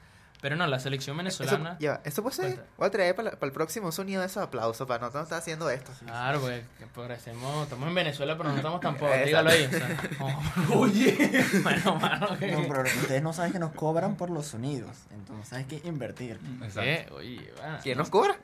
Pero 0.44 0.58
no, 0.58 0.68
la 0.68 0.78
selección 0.78 1.16
Eso, 1.26 1.41
venezolana. 1.44 1.78
ya, 1.80 2.02
esto 2.04 2.22
puede 2.22 2.36
ser. 2.36 2.46
Cuenta. 2.56 2.66
Voy 2.78 2.88
a 2.88 2.91
traer 2.91 3.16
para, 3.16 3.32
para 3.32 3.46
el 3.48 3.54
próximo 3.54 3.94
sonido 3.94 4.20
de 4.20 4.28
esos 4.28 4.44
aplausos 4.44 4.86
para 4.86 5.00
no 5.00 5.08
estar 5.08 5.39
haciendo 5.39 5.70
esto. 5.70 5.94
Claro, 6.06 6.41
porque 6.41 6.66
que 6.78 6.86
parecemos, 6.88 7.64
estamos 7.64 7.88
en 7.88 7.96
Venezuela, 7.96 8.38
pero 8.38 8.50
no 8.50 8.58
estamos 8.58 8.82
tampoco. 8.82 9.10
Dígalo 9.26 9.50
ahí. 9.50 9.64
O 9.64 9.70
sea, 9.70 9.98
oh, 10.20 10.76
oye, 10.80 11.46
bueno, 11.64 11.96
mano, 11.96 12.38
que. 12.38 12.52
No, 12.52 12.62
pero 12.68 12.84
ustedes 12.84 13.24
no 13.24 13.32
saben 13.32 13.54
que 13.54 13.60
nos 13.60 13.72
cobran 13.72 14.16
por 14.18 14.30
los 14.30 14.46
sonidos. 14.46 14.91
Entonces 15.12 15.54
hay 15.54 15.64
que 15.64 15.82
invertir. 15.88 16.38
Exacto. 16.62 16.82
¿Qué? 16.82 17.08
Oye, 17.14 17.54
bueno. 17.58 17.78
¿Quién 17.82 17.98
nos 17.98 18.10
cobra? 18.10 18.36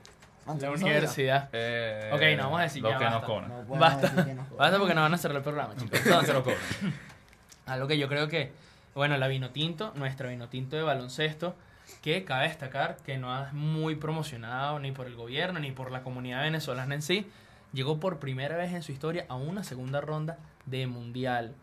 Ah, 0.48 0.56
¿tú 0.58 0.62
La 0.62 0.72
universidad. 0.72 1.50
Eh, 1.52 2.12
Ok, 2.14 2.22
no 2.38 2.44
vamos 2.46 2.60
a 2.62 2.64
decir 2.64 2.82
lo 2.82 2.92
ya, 2.92 2.98
que 2.98 3.04
basta. 3.04 3.20
nos 3.20 3.28
cobran. 3.28 3.50
No 3.50 3.76
Basta. 3.78 4.08
decir 4.08 4.26
que 4.26 4.34
nos 4.36 4.48
cobran. 4.48 4.58
Basta 4.58 4.78
porque 4.80 4.96
no 4.96 5.02
van 5.02 5.14
a 5.14 5.18
cerrar 5.18 5.38
el 5.38 5.44
programa, 5.44 5.76
chicos. 5.76 6.00
No 6.06 6.22
se 6.22 6.32
lo 6.34 6.44
cobran. 6.46 6.62
Algo 7.66 7.88
que 7.90 7.98
yo 7.98 8.08
creo 8.08 8.30
que, 8.30 8.54
bueno, 8.96 9.18
la 9.18 9.28
Vinotinto, 9.28 9.92
nuestra 9.96 10.30
Vinotinto 10.30 10.78
de 10.78 10.82
baloncesto, 10.84 11.56
que 12.02 12.24
cabe 12.24 12.48
destacar 12.48 12.98
que 13.06 13.18
no 13.18 13.44
es 13.44 13.54
muy 13.54 13.96
promocionado 13.96 14.80
ni 14.80 14.92
por 14.92 15.08
el 15.08 15.16
gobierno 15.16 15.60
ni 15.60 15.72
por 15.72 15.92
la 15.92 16.02
comunidad 16.02 16.44
venezolana 16.44 16.96
en 16.96 17.02
sí, 17.02 17.28
llegó 17.74 18.00
por 18.00 18.20
primera 18.20 18.58
vez 18.58 18.74
en 18.74 18.84
su 18.84 18.92
historia 18.92 19.26
a 19.28 19.36
una 19.36 19.64
segunda 19.64 20.02
ronda 20.02 20.38
de 20.66 20.88
mundial. 20.88 21.56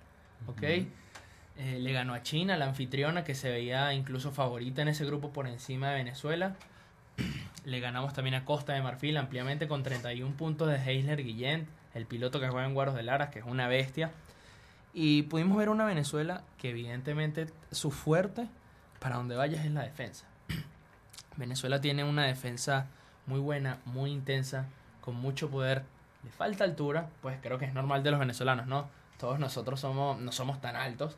¿Ok? 0.47 0.62
Eh, 1.59 1.78
le 1.78 1.93
ganó 1.93 2.12
a 2.12 2.22
China, 2.22 2.57
la 2.57 2.66
anfitriona, 2.66 3.24
que 3.24 3.34
se 3.34 3.51
veía 3.51 3.93
incluso 3.95 4.30
favorita 4.30 4.82
en 4.82 4.89
ese 4.89 5.07
grupo 5.07 5.32
por 5.32 5.47
encima 5.47 5.91
de 5.91 5.97
Venezuela. 5.97 6.55
Le 7.64 7.80
ganamos 7.80 8.12
también 8.12 8.34
a 8.34 8.45
Costa 8.45 8.74
de 8.74 8.82
Marfil 8.82 9.16
ampliamente 9.16 9.66
con 9.66 9.82
31 9.82 10.37
puntos 10.37 10.68
de 10.68 10.76
Heisler 10.76 11.24
Guillén, 11.24 11.66
el 11.95 12.07
piloto 12.07 12.39
que 12.39 12.49
juega 12.49 12.66
en 12.66 12.74
Guaros 12.74 12.95
de 12.95 13.03
Lara, 13.03 13.30
que 13.30 13.41
es 13.41 13.45
una 13.45 13.66
bestia. 13.66 14.12
Y 14.93 15.22
pudimos 15.22 15.57
ver 15.57 15.70
una 15.70 15.84
Venezuela 15.84 16.43
que 16.59 16.70
evidentemente 16.70 17.47
su 17.72 17.91
fuerte 17.91 18.47
para 18.99 19.16
donde 19.16 19.36
vayas 19.36 19.64
es 19.64 19.72
la 19.72 19.82
defensa. 19.82 20.26
Venezuela 21.36 21.80
tiene 21.80 22.05
una 22.05 22.24
defensa 22.24 22.86
muy 23.26 23.40
buena, 23.40 23.78
muy 23.84 24.11
intensa, 24.11 24.66
con 25.01 25.16
mucho 25.16 25.51
poder. 25.51 25.84
Le 26.24 26.30
falta 26.30 26.64
altura, 26.64 27.09
pues 27.22 27.38
creo 27.42 27.59
que 27.59 27.64
es 27.64 27.74
normal 27.74 28.03
de 28.03 28.11
los 28.11 28.20
venezolanos, 28.20 28.66
¿no? 28.66 28.88
Todos 29.18 29.38
nosotros 29.38 29.80
somos, 29.80 30.18
no 30.20 30.32
somos 30.32 30.61
tan 30.61 30.76
altos. 30.76 31.16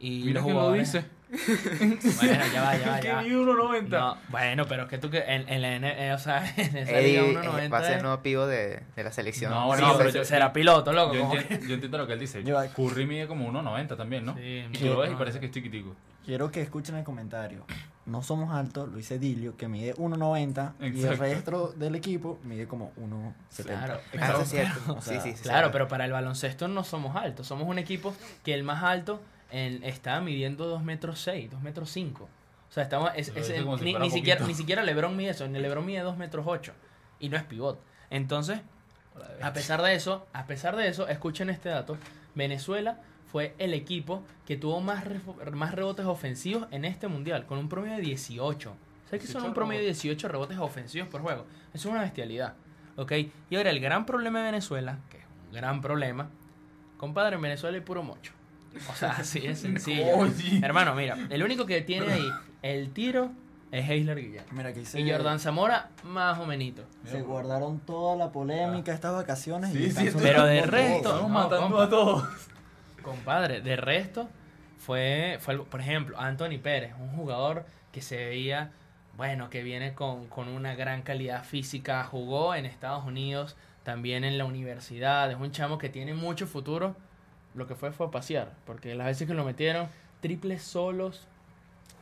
Y 0.00 0.22
Mira 0.24 0.40
los 0.40 0.44
quién 0.44 0.56
lo 0.56 0.72
dice. 0.72 1.04
Bueno, 1.30 2.44
ya 2.52 2.62
va, 2.62 2.76
ya 2.76 2.88
va, 2.90 3.00
Que 3.00 3.06
ya 3.08 3.14
va. 3.16 3.22
ni 3.22 3.28
1.90. 3.30 3.88
No, 3.88 4.16
bueno, 4.30 4.64
pero 4.66 4.82
es 4.84 4.88
que 4.88 4.98
tú 4.98 5.10
que 5.10 5.18
en, 5.18 5.48
en 5.48 5.62
la 5.62 5.76
N- 5.76 6.08
eh, 6.08 6.12
o 6.12 6.18
sea, 6.18 6.42
en 6.56 6.76
esa 6.76 6.98
liga 7.00 7.22
eh, 7.22 7.34
1.90 7.36 7.72
va 7.72 7.78
a 7.78 7.84
ser 7.84 7.96
el 7.98 8.02
nuevo 8.02 8.22
pivo 8.22 8.46
de, 8.46 8.82
de 8.96 9.04
la 9.04 9.12
selección. 9.12 9.52
No, 9.52 9.62
Sí, 9.62 9.66
bueno, 9.68 9.86
pero 9.96 9.98
pero 9.98 10.10
yo- 10.10 10.24
será 10.24 10.52
piloto, 10.52 10.92
loco. 10.92 11.14
Yo 11.14 11.20
entiendo, 11.34 11.66
yo 11.66 11.74
entiendo 11.74 11.98
lo 11.98 12.06
que 12.06 12.14
él 12.14 12.18
dice. 12.20 12.42
Yo- 12.42 12.58
Curry 12.74 13.06
mide 13.06 13.26
como 13.28 13.50
1.90 13.52 13.96
también, 13.96 14.24
¿no? 14.24 14.34
Sí, 14.36 14.64
y 14.72 14.78
tú 14.78 14.86
lo 14.86 14.98
ves 14.98 15.10
y 15.10 15.12
no, 15.12 15.18
parece 15.18 15.36
no. 15.36 15.40
que 15.40 15.46
es 15.46 15.52
chiquitico. 15.52 15.94
Quiero 16.24 16.50
que 16.50 16.60
escuchen 16.62 16.96
el 16.96 17.04
comentario. 17.04 17.64
No 18.06 18.22
somos 18.22 18.52
altos, 18.52 18.88
lo 18.88 18.96
dice 18.96 19.18
Dilio, 19.18 19.56
que 19.56 19.68
mide 19.68 19.94
1.90 19.94 20.72
y 20.80 21.02
el 21.04 21.16
resto 21.18 21.72
del 21.76 21.94
equipo 21.94 22.38
mide 22.44 22.66
como 22.66 22.92
1.70. 22.96 23.64
Claro, 23.64 24.00
pero- 24.10 24.24
eso 24.24 24.42
es 24.42 24.48
cierto. 24.48 24.94
o 24.96 25.00
sea, 25.00 25.20
sí, 25.20 25.30
sí, 25.30 25.36
sí, 25.36 25.42
Claro, 25.44 25.68
sí. 25.68 25.72
pero 25.72 25.86
para 25.86 26.06
el 26.06 26.12
baloncesto 26.12 26.66
no 26.66 26.82
somos 26.82 27.14
altos. 27.14 27.46
Somos 27.46 27.68
un 27.68 27.78
equipo 27.78 28.14
que 28.42 28.52
el 28.54 28.64
más 28.64 28.82
alto 28.82 29.20
en- 29.50 29.82
estaba 29.84 30.20
midiendo 30.20 30.66
2 30.66 30.82
metros 30.82 31.20
6, 31.20 31.50
2 31.50 31.60
metros 31.62 31.90
5. 31.90 32.24
O 32.24 32.72
sea, 32.72 32.82
estamos, 32.84 33.10
es- 33.16 33.32
si 33.46 33.52
ni, 33.84 33.92
ni 34.04 34.10
siquiera, 34.10 34.40
ni 34.48 34.54
siquiera 34.54 34.82
Lebron 34.82 35.16
mide 35.16 35.30
eso, 35.30 35.48
ni 35.48 35.58
Lebron 35.58 35.84
mide 35.84 36.00
2 36.00 36.16
metros 36.16 36.44
8 36.48 36.72
y 37.18 37.28
no 37.28 37.36
es 37.36 37.42
pivot. 37.44 37.80
Entonces, 38.10 38.60
a 39.42 39.52
pesar 39.52 39.82
de 39.82 39.94
eso, 39.94 40.26
a 40.32 40.46
pesar 40.46 40.76
de 40.76 40.88
eso, 40.88 41.08
escuchen 41.08 41.50
este 41.50 41.68
dato, 41.68 41.96
Venezuela 42.34 43.00
fue 43.30 43.54
el 43.58 43.74
equipo 43.74 44.22
que 44.46 44.56
tuvo 44.56 44.80
más, 44.80 45.04
más 45.52 45.74
rebotes 45.74 46.06
ofensivos 46.06 46.66
en 46.70 46.84
este 46.84 47.08
mundial, 47.08 47.46
con 47.46 47.58
un 47.58 47.68
promedio 47.68 47.96
de 47.96 48.02
18. 48.02 48.74
¿Sabes 49.06 49.22
qué 49.22 49.26
son 49.26 49.42
un 49.42 49.42
18 49.48 49.54
promedio 49.54 49.80
de 49.80 49.86
18 49.86 50.28
rebotes 50.28 50.58
ofensivos 50.58 51.08
por 51.08 51.20
juego? 51.22 51.44
Eso 51.74 51.88
es 51.88 51.92
una 51.92 52.02
bestialidad. 52.02 52.54
¿Ok? 52.96 53.12
Y 53.50 53.56
ahora 53.56 53.70
el 53.70 53.80
gran 53.80 54.06
problema 54.06 54.40
de 54.40 54.44
Venezuela, 54.46 54.98
que 55.10 55.18
es 55.18 55.24
un 55.48 55.52
gran 55.52 55.80
problema, 55.80 56.28
compadre, 56.96 57.36
en 57.36 57.42
Venezuela 57.42 57.76
hay 57.76 57.82
puro 57.84 58.02
mocho. 58.02 58.32
O 58.90 58.94
sea, 58.94 59.10
así 59.12 59.46
es 59.46 59.60
sencillo. 59.62 60.16
Oye. 60.16 60.60
Hermano, 60.62 60.94
mira, 60.94 61.16
el 61.30 61.42
único 61.42 61.66
que 61.66 61.80
tiene 61.82 62.12
ahí 62.12 62.28
el 62.62 62.92
tiro 62.92 63.30
es 63.72 63.88
Heisler 63.88 64.18
Guillén. 64.18 64.44
Mira, 64.52 64.70
aquí 64.70 64.84
se, 64.84 65.00
Y 65.00 65.10
Jordan 65.10 65.38
Zamora, 65.38 65.90
más 66.04 66.38
o 66.38 66.46
menos. 66.46 66.84
se 67.04 67.22
guardaron 67.22 67.78
toda 67.80 68.16
la 68.16 68.30
polémica 68.32 68.92
estas 68.92 69.12
vacaciones. 69.14 69.72
Sí, 69.72 69.84
están 69.86 70.06
sí, 70.10 70.18
pero 70.20 70.44
de 70.44 70.62
resto. 70.62 71.08
Estamos 71.10 71.22
no, 71.22 71.28
matando 71.28 71.60
compa. 71.68 71.84
a 71.84 71.88
todos. 71.88 72.24
Compadre, 73.02 73.60
de 73.62 73.76
resto, 73.76 74.28
fue, 74.78 75.38
fue 75.40 75.54
algo- 75.54 75.64
por 75.66 75.80
ejemplo, 75.80 76.18
Anthony 76.20 76.58
Pérez, 76.62 76.94
un 77.00 77.08
jugador 77.10 77.64
que 77.92 78.02
se 78.02 78.16
veía, 78.16 78.72
bueno, 79.16 79.48
que 79.50 79.62
viene 79.62 79.94
con, 79.94 80.26
con 80.26 80.48
una 80.48 80.74
gran 80.74 81.02
calidad 81.02 81.44
física, 81.44 82.04
jugó 82.04 82.54
en 82.54 82.66
Estados 82.66 83.04
Unidos, 83.06 83.56
también 83.84 84.24
en 84.24 84.36
la 84.36 84.44
universidad, 84.44 85.30
es 85.30 85.38
un 85.38 85.50
chamo 85.50 85.78
que 85.78 85.88
tiene 85.88 86.12
mucho 86.14 86.46
futuro, 86.46 86.94
lo 87.54 87.66
que 87.66 87.74
fue 87.74 87.92
fue 87.92 88.06
a 88.06 88.10
pasear, 88.10 88.52
porque 88.64 88.94
las 88.94 89.06
veces 89.06 89.26
que 89.26 89.34
lo 89.34 89.44
metieron, 89.44 89.88
triples 90.20 90.62
solos, 90.62 91.26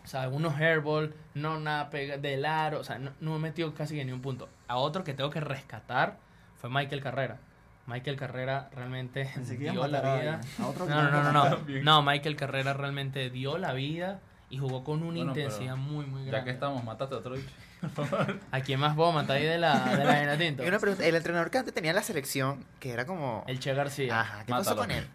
o 0.05 0.07
sea, 0.07 0.23
algunos 0.23 0.59
airball, 0.61 1.15
no 1.35 1.59
nada 1.61 1.91
pega 1.91 2.17
del 2.17 2.45
aro, 2.45 2.81
o 2.81 2.85
sea, 2.85 2.99
no, 2.99 3.13
no 3.21 3.39
metió 3.39 3.75
casi 3.75 3.97
que 3.97 4.05
ni 4.05 4.13
un 4.13 4.23
punto. 4.23 4.49
A 4.67 4.77
otro 4.77 5.05
que 5.05 5.15
tengo 5.15 5.31
que 5.31 5.41
rescatar 5.41 6.19
fue 6.57 6.71
Michael 6.71 7.03
Carrera. 7.03 7.39
Michael 7.87 8.17
Carrera 8.17 8.69
realmente 8.75 9.31
dio 9.59 9.87
la 9.87 10.17
vida. 10.17 10.41
a 10.59 10.67
otro 10.67 10.87
No, 10.87 11.11
no, 11.11 11.23
no, 11.23 11.33
no, 11.33 11.59
no. 11.83 12.03
Michael 12.03 12.37
Carrera 12.37 12.75
realmente 12.75 13.31
dio 13.31 13.57
la 13.57 13.73
vida 13.73 14.21
y 14.51 14.59
jugó 14.59 14.85
con 14.85 15.03
una 15.03 15.19
intensidad 15.19 15.77
muy, 15.77 16.05
muy 16.05 16.23
grande. 16.27 16.39
Ya 16.39 16.45
que 16.45 16.51
estamos, 16.51 16.85
mátate 16.85 17.15
a 17.15 17.19
otro 17.19 17.35
bicho. 17.35 17.49
¿A 18.51 18.61
quién 18.61 18.81
más 18.81 18.95
puedo 18.95 19.13
matar 19.13 19.37
ahí 19.37 19.45
de 19.45 19.59
la, 19.59 19.97
de 19.97 20.05
la 20.05 20.37
Tinto? 20.39 20.65
Y 20.65 20.69
una 20.69 20.79
pregunta, 20.79 21.07
el 21.07 21.15
entrenador 21.15 21.51
que 21.51 21.59
antes 21.59 21.73
tenía 21.73 21.91
en 21.91 21.97
la 21.97 22.03
selección, 22.03 22.65
que 22.79 22.93
era 22.93 23.07
como... 23.07 23.45
El 23.47 23.59
Che 23.59 23.73
García. 23.73 24.21
Ajá, 24.21 24.45
¿qué 24.45 24.53
pasó 24.53 24.77
con 24.77 24.91
él? 24.91 25.07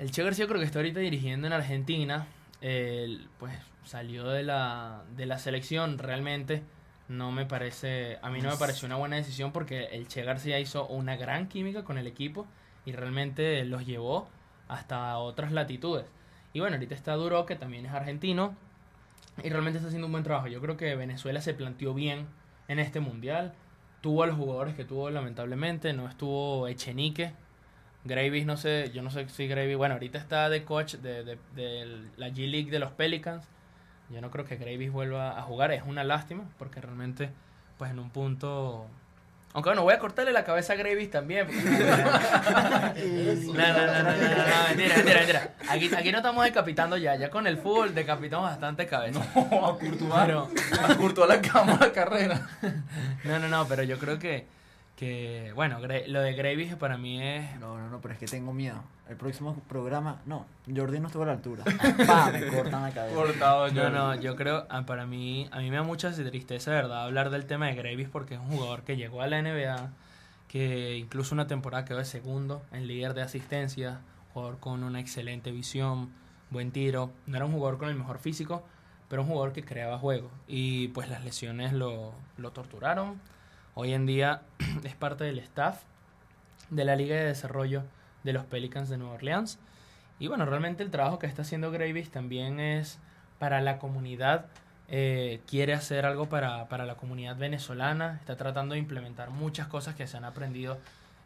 El 0.00 0.10
Che 0.12 0.22
García 0.22 0.46
creo 0.46 0.58
que 0.58 0.64
está 0.64 0.78
ahorita 0.78 1.00
dirigiendo 1.00 1.46
en 1.46 1.52
Argentina. 1.52 2.26
Él, 2.62 3.28
pues 3.38 3.52
salió 3.84 4.26
de 4.30 4.42
la, 4.42 5.04
de 5.14 5.26
la 5.26 5.36
selección. 5.36 5.98
Realmente 5.98 6.62
no 7.08 7.32
me 7.32 7.44
parece, 7.44 8.18
a 8.22 8.30
mí 8.30 8.40
no 8.40 8.48
me 8.48 8.56
pareció 8.56 8.86
una 8.86 8.96
buena 8.96 9.16
decisión 9.16 9.52
porque 9.52 9.88
el 9.92 10.08
Che 10.08 10.22
García 10.22 10.58
hizo 10.58 10.86
una 10.86 11.16
gran 11.16 11.48
química 11.48 11.84
con 11.84 11.98
el 11.98 12.06
equipo 12.06 12.46
y 12.86 12.92
realmente 12.92 13.62
los 13.66 13.84
llevó 13.84 14.30
hasta 14.68 15.18
otras 15.18 15.52
latitudes. 15.52 16.06
Y 16.54 16.60
bueno, 16.60 16.76
ahorita 16.76 16.94
está 16.94 17.12
Duro, 17.12 17.44
que 17.44 17.56
también 17.56 17.84
es 17.84 17.92
argentino, 17.92 18.56
y 19.44 19.50
realmente 19.50 19.76
está 19.76 19.88
haciendo 19.88 20.06
un 20.06 20.12
buen 20.12 20.24
trabajo. 20.24 20.46
Yo 20.46 20.62
creo 20.62 20.78
que 20.78 20.96
Venezuela 20.96 21.42
se 21.42 21.52
planteó 21.52 21.92
bien 21.92 22.26
en 22.68 22.78
este 22.78 23.00
mundial. 23.00 23.52
Tuvo 24.00 24.22
a 24.22 24.26
los 24.26 24.36
jugadores 24.36 24.74
que 24.74 24.86
tuvo, 24.86 25.10
lamentablemente. 25.10 25.92
No 25.92 26.08
estuvo 26.08 26.68
Echenique. 26.68 27.34
Gravis, 28.04 28.46
no 28.46 28.56
sé, 28.56 28.90
yo 28.94 29.02
no 29.02 29.10
sé 29.10 29.28
si 29.28 29.46
Gravis. 29.46 29.76
Bueno, 29.76 29.94
ahorita 29.94 30.18
está 30.18 30.48
de 30.48 30.64
coach 30.64 30.94
de, 30.94 31.22
de- 31.24 31.38
de 31.54 32.00
la 32.16 32.28
G 32.28 32.50
League 32.50 32.70
de 32.70 32.78
los 32.78 32.92
Pelicans. 32.92 33.46
Yo 34.08 34.20
no 34.20 34.30
creo 34.30 34.44
que 34.44 34.56
Gravis 34.56 34.90
vuelva 34.90 35.38
a 35.38 35.42
jugar. 35.42 35.70
Es 35.72 35.82
una 35.86 36.02
lástima, 36.02 36.44
porque 36.58 36.80
realmente, 36.80 37.30
pues 37.78 37.90
en 37.90 37.98
un 37.98 38.10
punto. 38.10 38.86
Aunque 39.52 39.68
bueno, 39.70 39.82
voy 39.82 39.92
a 39.94 39.98
cortarle 39.98 40.32
la 40.32 40.44
cabeza 40.44 40.72
a 40.74 40.76
Gravis 40.76 41.10
también. 41.10 41.46
porque- 41.46 41.60
No, 41.60 43.52
no, 43.52 43.86
no, 43.86 43.86
no, 43.92 44.02
no, 44.02 44.12
no, 44.12 44.12
no, 44.12 44.68
mentira, 44.68 44.96
mentira, 44.96 45.18
mentira. 45.18 45.54
Aquí, 45.68 45.90
aquí 45.94 46.12
no 46.12 46.18
estamos 46.18 46.44
decapitando 46.44 46.96
ya. 46.96 47.16
Ya 47.16 47.30
con 47.30 47.46
el 47.46 47.58
fútbol 47.58 47.94
decapitamos 47.94 48.48
bastante 48.50 48.86
cabeza. 48.86 49.20
No, 49.34 49.66
a 49.66 49.78
Courtois. 49.78 50.12
Pero- 50.26 50.48
A 50.88 50.94
Courtois 50.96 51.28
la 51.28 51.40
cámara 51.42 51.92
carrera. 51.92 52.48
No, 53.24 53.38
no, 53.38 53.48
no, 53.48 53.66
pero 53.68 53.82
yo 53.82 53.98
creo 53.98 54.18
que, 54.18 54.46
que 55.00 55.52
bueno, 55.54 55.78
lo 56.08 56.20
de 56.20 56.34
Gravis 56.34 56.74
para 56.74 56.98
mí 56.98 57.22
es... 57.22 57.58
No, 57.58 57.78
no, 57.78 57.88
no, 57.88 58.02
pero 58.02 58.12
es 58.12 58.20
que 58.20 58.26
tengo 58.26 58.52
miedo. 58.52 58.82
El 59.08 59.16
próximo 59.16 59.54
programa, 59.66 60.20
no, 60.26 60.44
Jordi 60.66 61.00
no 61.00 61.06
estuvo 61.06 61.22
a 61.22 61.26
la 61.28 61.32
altura. 61.32 61.64
Me 62.32 62.46
cortan 62.48 62.82
la 62.82 62.90
cabeza. 62.90 63.14
Cortado 63.14 63.68
No, 63.68 63.72
yo. 63.72 63.88
no, 63.88 64.14
yo 64.16 64.36
creo, 64.36 64.66
ah, 64.68 64.84
para 64.84 65.06
mí, 65.06 65.48
a 65.52 65.60
mí 65.60 65.70
me 65.70 65.76
da 65.76 65.84
mucha 65.84 66.12
tristeza, 66.12 66.72
de 66.72 66.76
verdad, 66.76 67.04
hablar 67.04 67.30
del 67.30 67.46
tema 67.46 67.68
de 67.68 67.76
Gravis 67.76 68.10
porque 68.10 68.34
es 68.34 68.40
un 68.40 68.48
jugador 68.48 68.82
que 68.82 68.98
llegó 68.98 69.22
a 69.22 69.26
la 69.26 69.40
NBA, 69.40 69.90
que 70.48 70.98
incluso 70.98 71.34
una 71.34 71.46
temporada 71.46 71.86
quedó 71.86 71.96
de 71.96 72.04
segundo 72.04 72.62
en 72.70 72.86
líder 72.86 73.14
de 73.14 73.22
asistencia, 73.22 74.00
jugador 74.34 74.58
con 74.58 74.84
una 74.84 75.00
excelente 75.00 75.50
visión, 75.50 76.10
buen 76.50 76.72
tiro, 76.72 77.10
no 77.24 77.36
era 77.36 77.46
un 77.46 77.52
jugador 77.52 77.78
con 77.78 77.88
el 77.88 77.94
mejor 77.94 78.18
físico, 78.18 78.64
pero 79.08 79.22
un 79.22 79.28
jugador 79.28 79.54
que 79.54 79.64
creaba 79.64 79.98
juego 79.98 80.30
y 80.46 80.88
pues 80.88 81.08
las 81.08 81.24
lesiones 81.24 81.72
lo, 81.72 82.12
lo 82.36 82.50
torturaron. 82.50 83.18
Hoy 83.82 83.94
en 83.94 84.04
día 84.04 84.42
es 84.84 84.94
parte 84.94 85.24
del 85.24 85.38
staff 85.38 85.84
de 86.68 86.84
la 86.84 86.96
Liga 86.96 87.16
de 87.16 87.24
Desarrollo 87.24 87.82
de 88.24 88.34
los 88.34 88.44
Pelicans 88.44 88.90
de 88.90 88.98
Nueva 88.98 89.14
Orleans. 89.14 89.58
Y 90.18 90.28
bueno, 90.28 90.44
realmente 90.44 90.82
el 90.82 90.90
trabajo 90.90 91.18
que 91.18 91.26
está 91.26 91.40
haciendo 91.40 91.70
Gravis 91.70 92.10
también 92.10 92.60
es 92.60 92.98
para 93.38 93.62
la 93.62 93.78
comunidad. 93.78 94.48
eh, 94.88 95.40
quiere 95.46 95.72
hacer 95.72 96.04
algo 96.04 96.28
para, 96.28 96.68
para 96.68 96.84
la 96.84 96.96
comunidad 96.96 97.38
venezolana. 97.38 98.18
Está 98.20 98.36
tratando 98.36 98.74
de 98.74 98.80
implementar 98.80 99.30
muchas 99.30 99.66
cosas 99.66 99.94
que 99.94 100.06
se 100.06 100.18
han 100.18 100.26
aprendido 100.26 100.78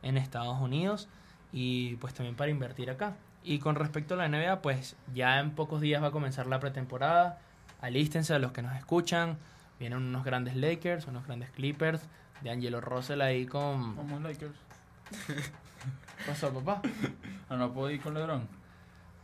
en 0.05 0.17
Estados 0.17 0.61
Unidos 0.61 1.09
y 1.53 1.97
pues 1.97 2.15
también 2.15 2.37
para 2.37 2.53
invertir 2.53 2.89
acá. 2.89 3.17
Y 3.43 3.59
con 3.59 3.75
respecto 3.75 4.15
a 4.15 4.17
la 4.17 4.29
NBA, 4.29 4.63
pues 4.63 4.95
ya 5.13 5.41
en 5.41 5.51
pocos 5.57 5.81
días 5.81 6.01
va 6.01 6.07
a 6.07 6.13
comenzar 6.13 6.47
la 6.47 6.61
pretemporada. 6.61 7.41
Alístense 7.81 8.33
a 8.33 8.39
los 8.39 8.53
que 8.53 8.63
nos 8.63 8.77
escuchan. 8.77 9.39
Vienen 9.81 9.99
unos 9.99 10.23
grandes 10.23 10.55
Lakers, 10.55 11.09
unos 11.09 11.27
grandes 11.27 11.51
Clippers. 11.51 12.07
De 12.43 12.51
Angelo 12.51 12.81
Russell 12.81 13.21
ahí 13.21 13.47
con... 13.47 13.97
Vamos 13.97 14.23
Lakers. 14.23 14.55
¿Qué 15.27 16.25
pasó, 16.27 16.53
papá? 16.53 16.81
Ah, 17.51 17.57
no 17.57 17.73
puedo 17.73 17.91
ir 17.91 18.01
con 18.01 18.15
LeBron. 18.15 18.49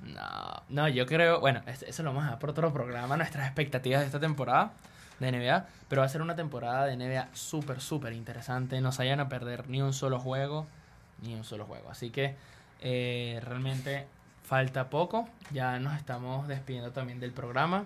No, 0.04 0.62
no, 0.68 0.88
yo 0.88 1.06
creo, 1.06 1.40
bueno, 1.40 1.62
es- 1.66 1.82
eso 1.82 2.02
lo 2.02 2.10
vamos 2.10 2.22
a 2.22 2.26
dejar 2.26 2.38
por 2.38 2.50
otro 2.50 2.72
programa, 2.72 3.16
nuestras 3.16 3.46
expectativas 3.46 4.00
de 4.00 4.06
esta 4.06 4.20
temporada 4.20 4.72
de 5.18 5.32
NBA, 5.32 5.66
pero 5.88 6.00
va 6.00 6.06
a 6.06 6.08
ser 6.10 6.20
una 6.22 6.36
temporada 6.36 6.84
de 6.86 6.96
NBA 6.96 7.28
súper, 7.34 7.80
súper 7.80 8.12
interesante, 8.12 8.80
no 8.82 8.92
se 8.92 9.02
vayan 9.02 9.20
a 9.20 9.28
perder 9.28 9.68
ni 9.70 9.80
un 9.82 9.92
solo 9.94 10.18
juego, 10.18 10.66
ni 11.22 11.34
un 11.34 11.44
solo 11.44 11.64
juego, 11.66 11.90
así 11.90 12.10
que 12.10 12.36
eh, 12.82 13.40
realmente 13.44 14.06
falta 14.44 14.88
poco, 14.90 15.28
ya 15.50 15.78
nos 15.78 15.96
estamos 15.96 16.46
despidiendo 16.48 16.92
también 16.92 17.20
del 17.20 17.32
programa, 17.32 17.84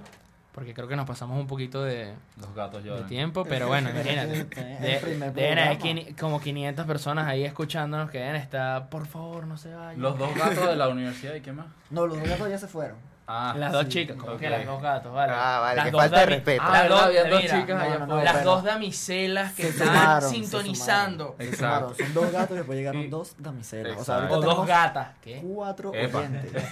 porque 0.54 0.72
creo 0.72 0.86
que 0.86 0.94
nos 0.94 1.06
pasamos 1.06 1.38
un 1.38 1.48
poquito 1.48 1.82
de, 1.82 2.14
Los 2.40 2.54
gatos 2.54 2.84
de 2.84 3.02
tiempo, 3.08 3.44
pero 3.44 3.66
bueno, 3.66 3.90
imagínate. 3.94 4.44
De- 4.44 5.32
deben 5.34 5.58
haber 5.58 6.14
como 6.14 6.40
500 6.40 6.86
personas 6.86 7.26
ahí 7.26 7.44
escuchándonos 7.44 8.08
que 8.10 8.18
deben 8.18 8.36
estar, 8.36 8.88
por 8.88 9.06
favor, 9.06 9.48
no 9.48 9.56
se 9.56 9.74
vayan. 9.74 10.00
Los 10.00 10.16
dos 10.16 10.32
gatos 10.34 10.68
de 10.68 10.76
la 10.76 10.88
universidad 10.88 11.34
y 11.34 11.40
qué 11.40 11.52
más. 11.52 11.66
No, 11.90 12.06
los 12.06 12.18
dos 12.20 12.28
gatos 12.28 12.48
ya 12.48 12.58
se 12.58 12.68
fueron. 12.68 12.96
Ah, 13.26 13.54
Las 13.56 13.72
dos 13.72 13.84
sí, 13.84 13.88
chicas, 13.88 14.16
como 14.18 14.36
que 14.36 14.50
las 14.50 14.66
dos 14.66 14.82
gatos, 14.82 15.14
vale. 15.14 15.32
Ah, 15.34 15.58
vale, 15.60 15.76
Las 15.76 15.92
dos 15.92 16.00
falta 16.02 16.20
de 16.20 16.26
respeto. 16.26 16.62
Las 16.62 16.74
Ah, 16.82 16.88
dos, 16.88 17.02
había 17.04 17.24
dos 17.24 17.42
mira, 17.42 17.60
chicas 17.60 17.80
allá 17.82 17.98
no, 18.00 18.06
no. 18.06 18.22
Las 18.22 18.44
dos 18.44 18.64
damiselas 18.64 19.52
que 19.54 19.62
Se 19.62 19.68
están 19.70 19.88
sumaron, 19.88 20.30
sintonizando. 20.30 21.34
Se 21.38 21.44
Exacto. 21.48 21.94
Son 21.94 22.14
dos 22.14 22.30
gatos 22.32 22.50
y 22.50 22.54
después 22.58 22.78
llegaron 22.78 23.08
dos 23.10 23.34
damiselas. 23.38 23.98
O 23.98 24.04
sea, 24.04 24.28
O 24.30 24.40
dos 24.42 24.66
gatas. 24.66 25.08
¿Qué? 25.22 25.40
cuatro 25.42 25.92
Epa. 25.94 26.18
oyentes. 26.18 26.52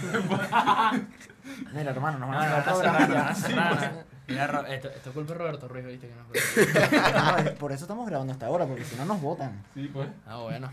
Mira, 1.72 1.90
hermano, 1.90 2.18
nos 2.18 2.28
No, 2.30 2.36
van 2.36 2.52
a 2.52 3.06
no. 3.06 4.12
Mira, 4.28 4.60
esto, 4.68 4.88
esto 4.90 5.08
es 5.08 5.14
culpa 5.14 5.32
de 5.32 5.38
Roberto 5.38 5.68
Ruiz, 5.68 5.84
viste 5.86 6.08
que 6.08 6.14
no 6.14 7.12
No, 7.32 7.38
es- 7.38 7.50
Por 7.52 7.72
eso 7.72 7.84
estamos 7.84 8.06
grabando 8.06 8.32
hasta 8.32 8.46
ahora, 8.46 8.66
porque 8.66 8.84
si 8.84 8.94
no 8.96 9.04
nos 9.04 9.20
votan. 9.20 9.62
Sí, 9.74 9.90
pues. 9.92 10.08
Ah, 10.26 10.36
bueno. 10.36 10.70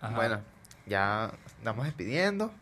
Ajá. 0.00 0.14
Bueno, 0.14 0.40
ya 0.86 1.30
estamos 1.58 1.84
despidiendo. 1.86 2.52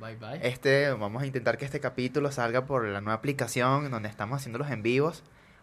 Bye 0.00 0.16
bye. 0.16 0.40
Este, 0.46 0.90
vamos 0.92 1.22
a 1.22 1.26
intentar 1.26 1.58
que 1.58 1.64
este 1.64 1.80
capítulo 1.80 2.32
salga 2.32 2.64
por 2.64 2.86
la 2.86 3.00
nueva 3.00 3.14
aplicación 3.14 3.90
donde 3.90 4.08
estamos 4.08 4.38
haciendo 4.38 4.58
los 4.58 4.70
en 4.70 4.82
vivos, 4.82 5.22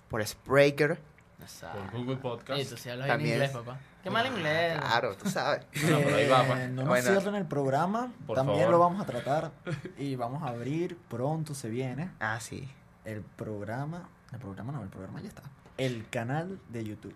por 0.09 0.25
Spreaker. 0.25 0.99
Exacto. 1.41 1.79
Por 1.79 1.91
Google 1.91 2.17
Podcast. 2.17 2.59
Ey, 2.59 2.65
tú 2.65 2.77
sí 2.77 2.89
hablas 2.89 3.07
También 3.07 3.33
inglés, 3.35 3.49
es- 3.51 3.57
papá. 3.57 3.79
Qué 4.03 4.09
mal 4.09 4.25
inglés. 4.25 4.79
Claro, 4.79 5.15
tú 5.17 5.29
sabes. 5.29 5.65
No, 5.89 5.97
pero 5.99 6.15
ahí 6.15 6.27
va. 6.29 6.63
Eh, 6.63 6.67
no 6.69 6.75
nos 6.83 6.87
Bueno. 6.87 7.09
cierren 7.11 7.35
el 7.35 7.45
programa. 7.45 8.11
Por 8.25 8.37
También 8.37 8.59
favor. 8.59 8.71
lo 8.71 8.79
vamos 8.79 9.01
a 9.01 9.05
tratar. 9.05 9.51
Y 9.97 10.15
vamos 10.15 10.43
a 10.43 10.47
abrir. 10.47 10.97
Pronto 11.09 11.53
se 11.53 11.69
viene 11.69 12.09
Ah, 12.19 12.39
sí. 12.39 12.69
el 13.05 13.21
programa. 13.21 14.07
El 14.31 14.39
programa 14.39 14.71
no, 14.71 14.81
el 14.83 14.89
programa 14.89 15.21
ya 15.21 15.27
está. 15.29 15.43
El 15.77 16.07
canal 16.09 16.59
de 16.69 16.83
YouTube. 16.85 17.13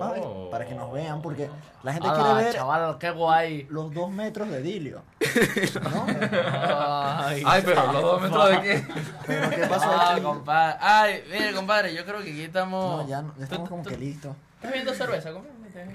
Ay, 0.00 0.20
Oh. 0.24 0.48
Para 0.50 0.66
que 0.66 0.74
nos 0.74 0.92
vean, 0.92 1.22
porque 1.22 1.48
la 1.84 1.92
gente 1.92 2.08
Ah, 2.10 2.14
quiere 2.14 2.34
ver 2.44 2.54
chaval, 2.54 2.98
qué 2.98 3.10
guay. 3.10 3.66
los 3.70 3.94
dos 3.94 4.10
metros 4.10 4.48
de 4.48 4.60
Dilio. 4.60 5.02
¿No? 5.82 6.06
Ay, 6.08 7.42
Ay, 7.46 7.62
pero 7.64 7.92
los 7.92 8.02
dos 8.02 8.22
metros 8.22 8.50
de 8.50 8.60
qué. 8.60 8.86
Pero 9.26 9.50
¿qué 9.50 9.66
pasó 9.68 9.90
Ah, 9.92 10.12
aquí? 10.12 10.22
compadre. 10.22 10.76
Ay, 10.80 11.24
mire, 11.30 11.52
compadre, 11.54 11.94
yo 11.94 12.04
creo 12.04 12.22
que 12.24 12.30
aquí 12.30 12.42
estamos. 12.42 13.02
No, 13.02 13.08
ya, 13.08 13.22
no- 13.22 13.34
ya 13.38 13.44
estamos 13.44 13.68
¿Tú- 13.68 13.70
como 13.76 13.84
que 13.84 13.96
listos. 13.96 14.34
¿Estás 14.56 14.70
bebiendo 14.70 14.94
cerveza, 14.94 15.32
compadre? 15.32 15.54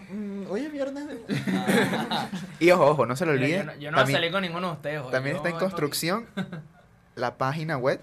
Mm, 0.09 0.51
hoy 0.51 0.65
es 0.65 0.71
viernes. 0.71 1.07
de- 1.07 1.19
Y 2.59 2.71
ojo, 2.71 2.85
ojo, 2.87 3.05
no 3.05 3.15
se 3.15 3.25
lo 3.25 3.31
Mira, 3.33 3.43
olviden. 3.45 3.59
yo 3.61 3.65
no, 3.73 3.79
yo 3.79 3.91
también 3.97 4.17
salir 4.17 4.31
con 4.31 4.41
ninguno 4.41 4.67
de 4.67 4.73
ustedes. 4.73 5.01
hoy. 5.01 5.11
también 5.11 5.35
Yo 5.35 5.37
está 5.37 5.49
en 5.49 5.57
construcción 5.57 6.27
la 7.15 7.35
página 7.37 7.77
web 7.77 7.99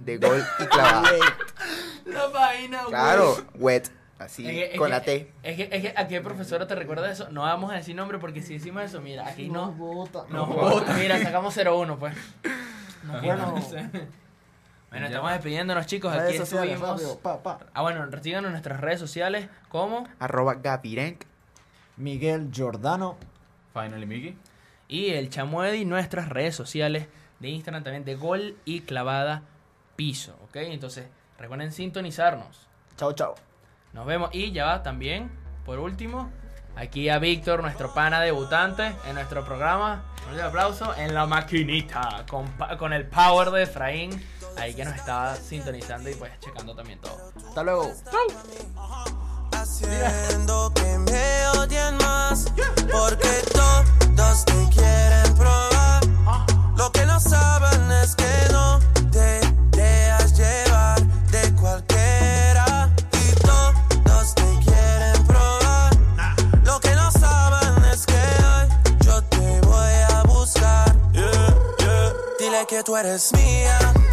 de 0.00 0.18
Gol 0.18 0.44
y 0.60 0.64
Clavada. 0.66 1.10
La 2.06 2.26
vaina, 2.28 2.78
güey. 2.82 2.90
Claro, 2.90 3.36
wet, 3.54 3.90
así, 4.18 4.46
Es 4.46 4.52
que- 4.52 4.64
es 4.72 4.78
con 4.78 4.86
que- 4.88 4.90
la 4.92 5.00
T. 5.02 5.32
Es 5.42 5.56
que, 5.56 5.68
es 5.72 5.82
que, 5.82 5.94
¿a 5.96 6.08
qué 6.08 6.20
profesora 6.20 6.66
te 6.66 6.74
recuerda 6.74 7.10
eso? 7.10 7.28
No 7.30 7.42
vamos 7.42 7.72
a 7.72 7.74
decir 7.76 7.94
nombre 7.96 8.18
porque 8.18 8.42
si 8.42 8.54
decimos 8.54 8.82
eso, 8.82 9.00
mira, 9.00 9.26
aquí 9.26 9.48
no. 9.48 9.66
Nos 9.66 9.76
bota. 9.78 10.24
Nos 10.30 10.48
bota. 10.48 10.94
Mira, 10.94 11.18
sacamos 11.22 11.54
0-1, 11.56 11.98
pues. 11.98 12.14
Nos 13.04 13.22
Bueno. 13.22 13.54
bueno, 14.90 15.06
estamos 15.06 15.30
despidiéndonos, 15.32 15.86
chicos. 15.86 16.12
Aquí 16.12 16.20
Redes 16.22 16.36
sociales, 16.38 16.80
rápido, 16.80 17.18
pa, 17.18 17.42
pa. 17.42 17.58
Ah, 17.74 17.82
bueno, 17.82 18.04
síganos 18.22 18.46
en 18.48 18.52
nuestras 18.52 18.80
redes 18.80 18.98
sociales 19.00 19.48
como 19.68 20.06
Arroba 20.18 20.54
Gavirenk. 20.54 21.24
Miguel 21.96 22.50
Giordano. 22.52 23.16
Finally, 23.72 24.06
Mickey. 24.06 24.36
y 24.88 25.10
el 25.10 25.28
Chamuedi, 25.30 25.84
nuestras 25.84 26.28
redes 26.28 26.54
sociales 26.54 27.08
de 27.40 27.48
Instagram 27.48 27.82
también 27.84 28.04
de 28.04 28.14
Gol 28.14 28.56
y 28.64 28.80
Clavada 28.82 29.42
Piso, 29.96 30.38
¿ok? 30.44 30.56
Entonces, 30.56 31.06
recuerden 31.38 31.72
sintonizarnos. 31.72 32.66
Chao, 32.96 33.12
chao. 33.12 33.34
Nos 33.96 34.04
vemos 34.04 34.28
y 34.34 34.52
ya 34.52 34.66
va 34.66 34.82
también, 34.82 35.30
por 35.64 35.78
último, 35.78 36.30
aquí 36.76 37.08
a 37.08 37.18
Víctor, 37.18 37.62
nuestro 37.62 37.94
pana 37.94 38.20
debutante 38.20 38.94
en 39.08 39.14
nuestro 39.14 39.42
programa. 39.42 40.04
Un 40.30 40.38
aplauso 40.38 40.94
en 40.96 41.14
la 41.14 41.24
maquinita 41.24 42.26
con, 42.28 42.46
con 42.78 42.92
el 42.92 43.06
power 43.06 43.50
de 43.52 43.62
Efraín, 43.62 44.22
ahí 44.58 44.74
que 44.74 44.84
nos 44.84 44.94
estaba 44.96 45.34
sintonizando 45.36 46.10
y 46.10 46.14
pues 46.14 46.30
checando 46.40 46.76
también 46.76 46.98
todo. 47.00 47.32
Hasta 47.48 47.62
luego. 47.62 47.90
Haciendo 49.52 50.72
que 50.74 50.98
me 50.98 51.48
odien 51.58 51.96
más 51.96 52.52
Porque 52.92 53.28
todos 53.52 54.44
te 54.44 54.68
quieren 54.70 55.34
probar 55.34 56.04
Lo 56.76 56.92
que 56.92 57.06
no 57.06 57.18
saben 57.18 57.90
es 57.90 58.14
que 58.14 58.52
no 58.52 58.78
que 72.76 72.82
tú 72.82 72.94
eres 72.94 73.32
mía 73.32 74.05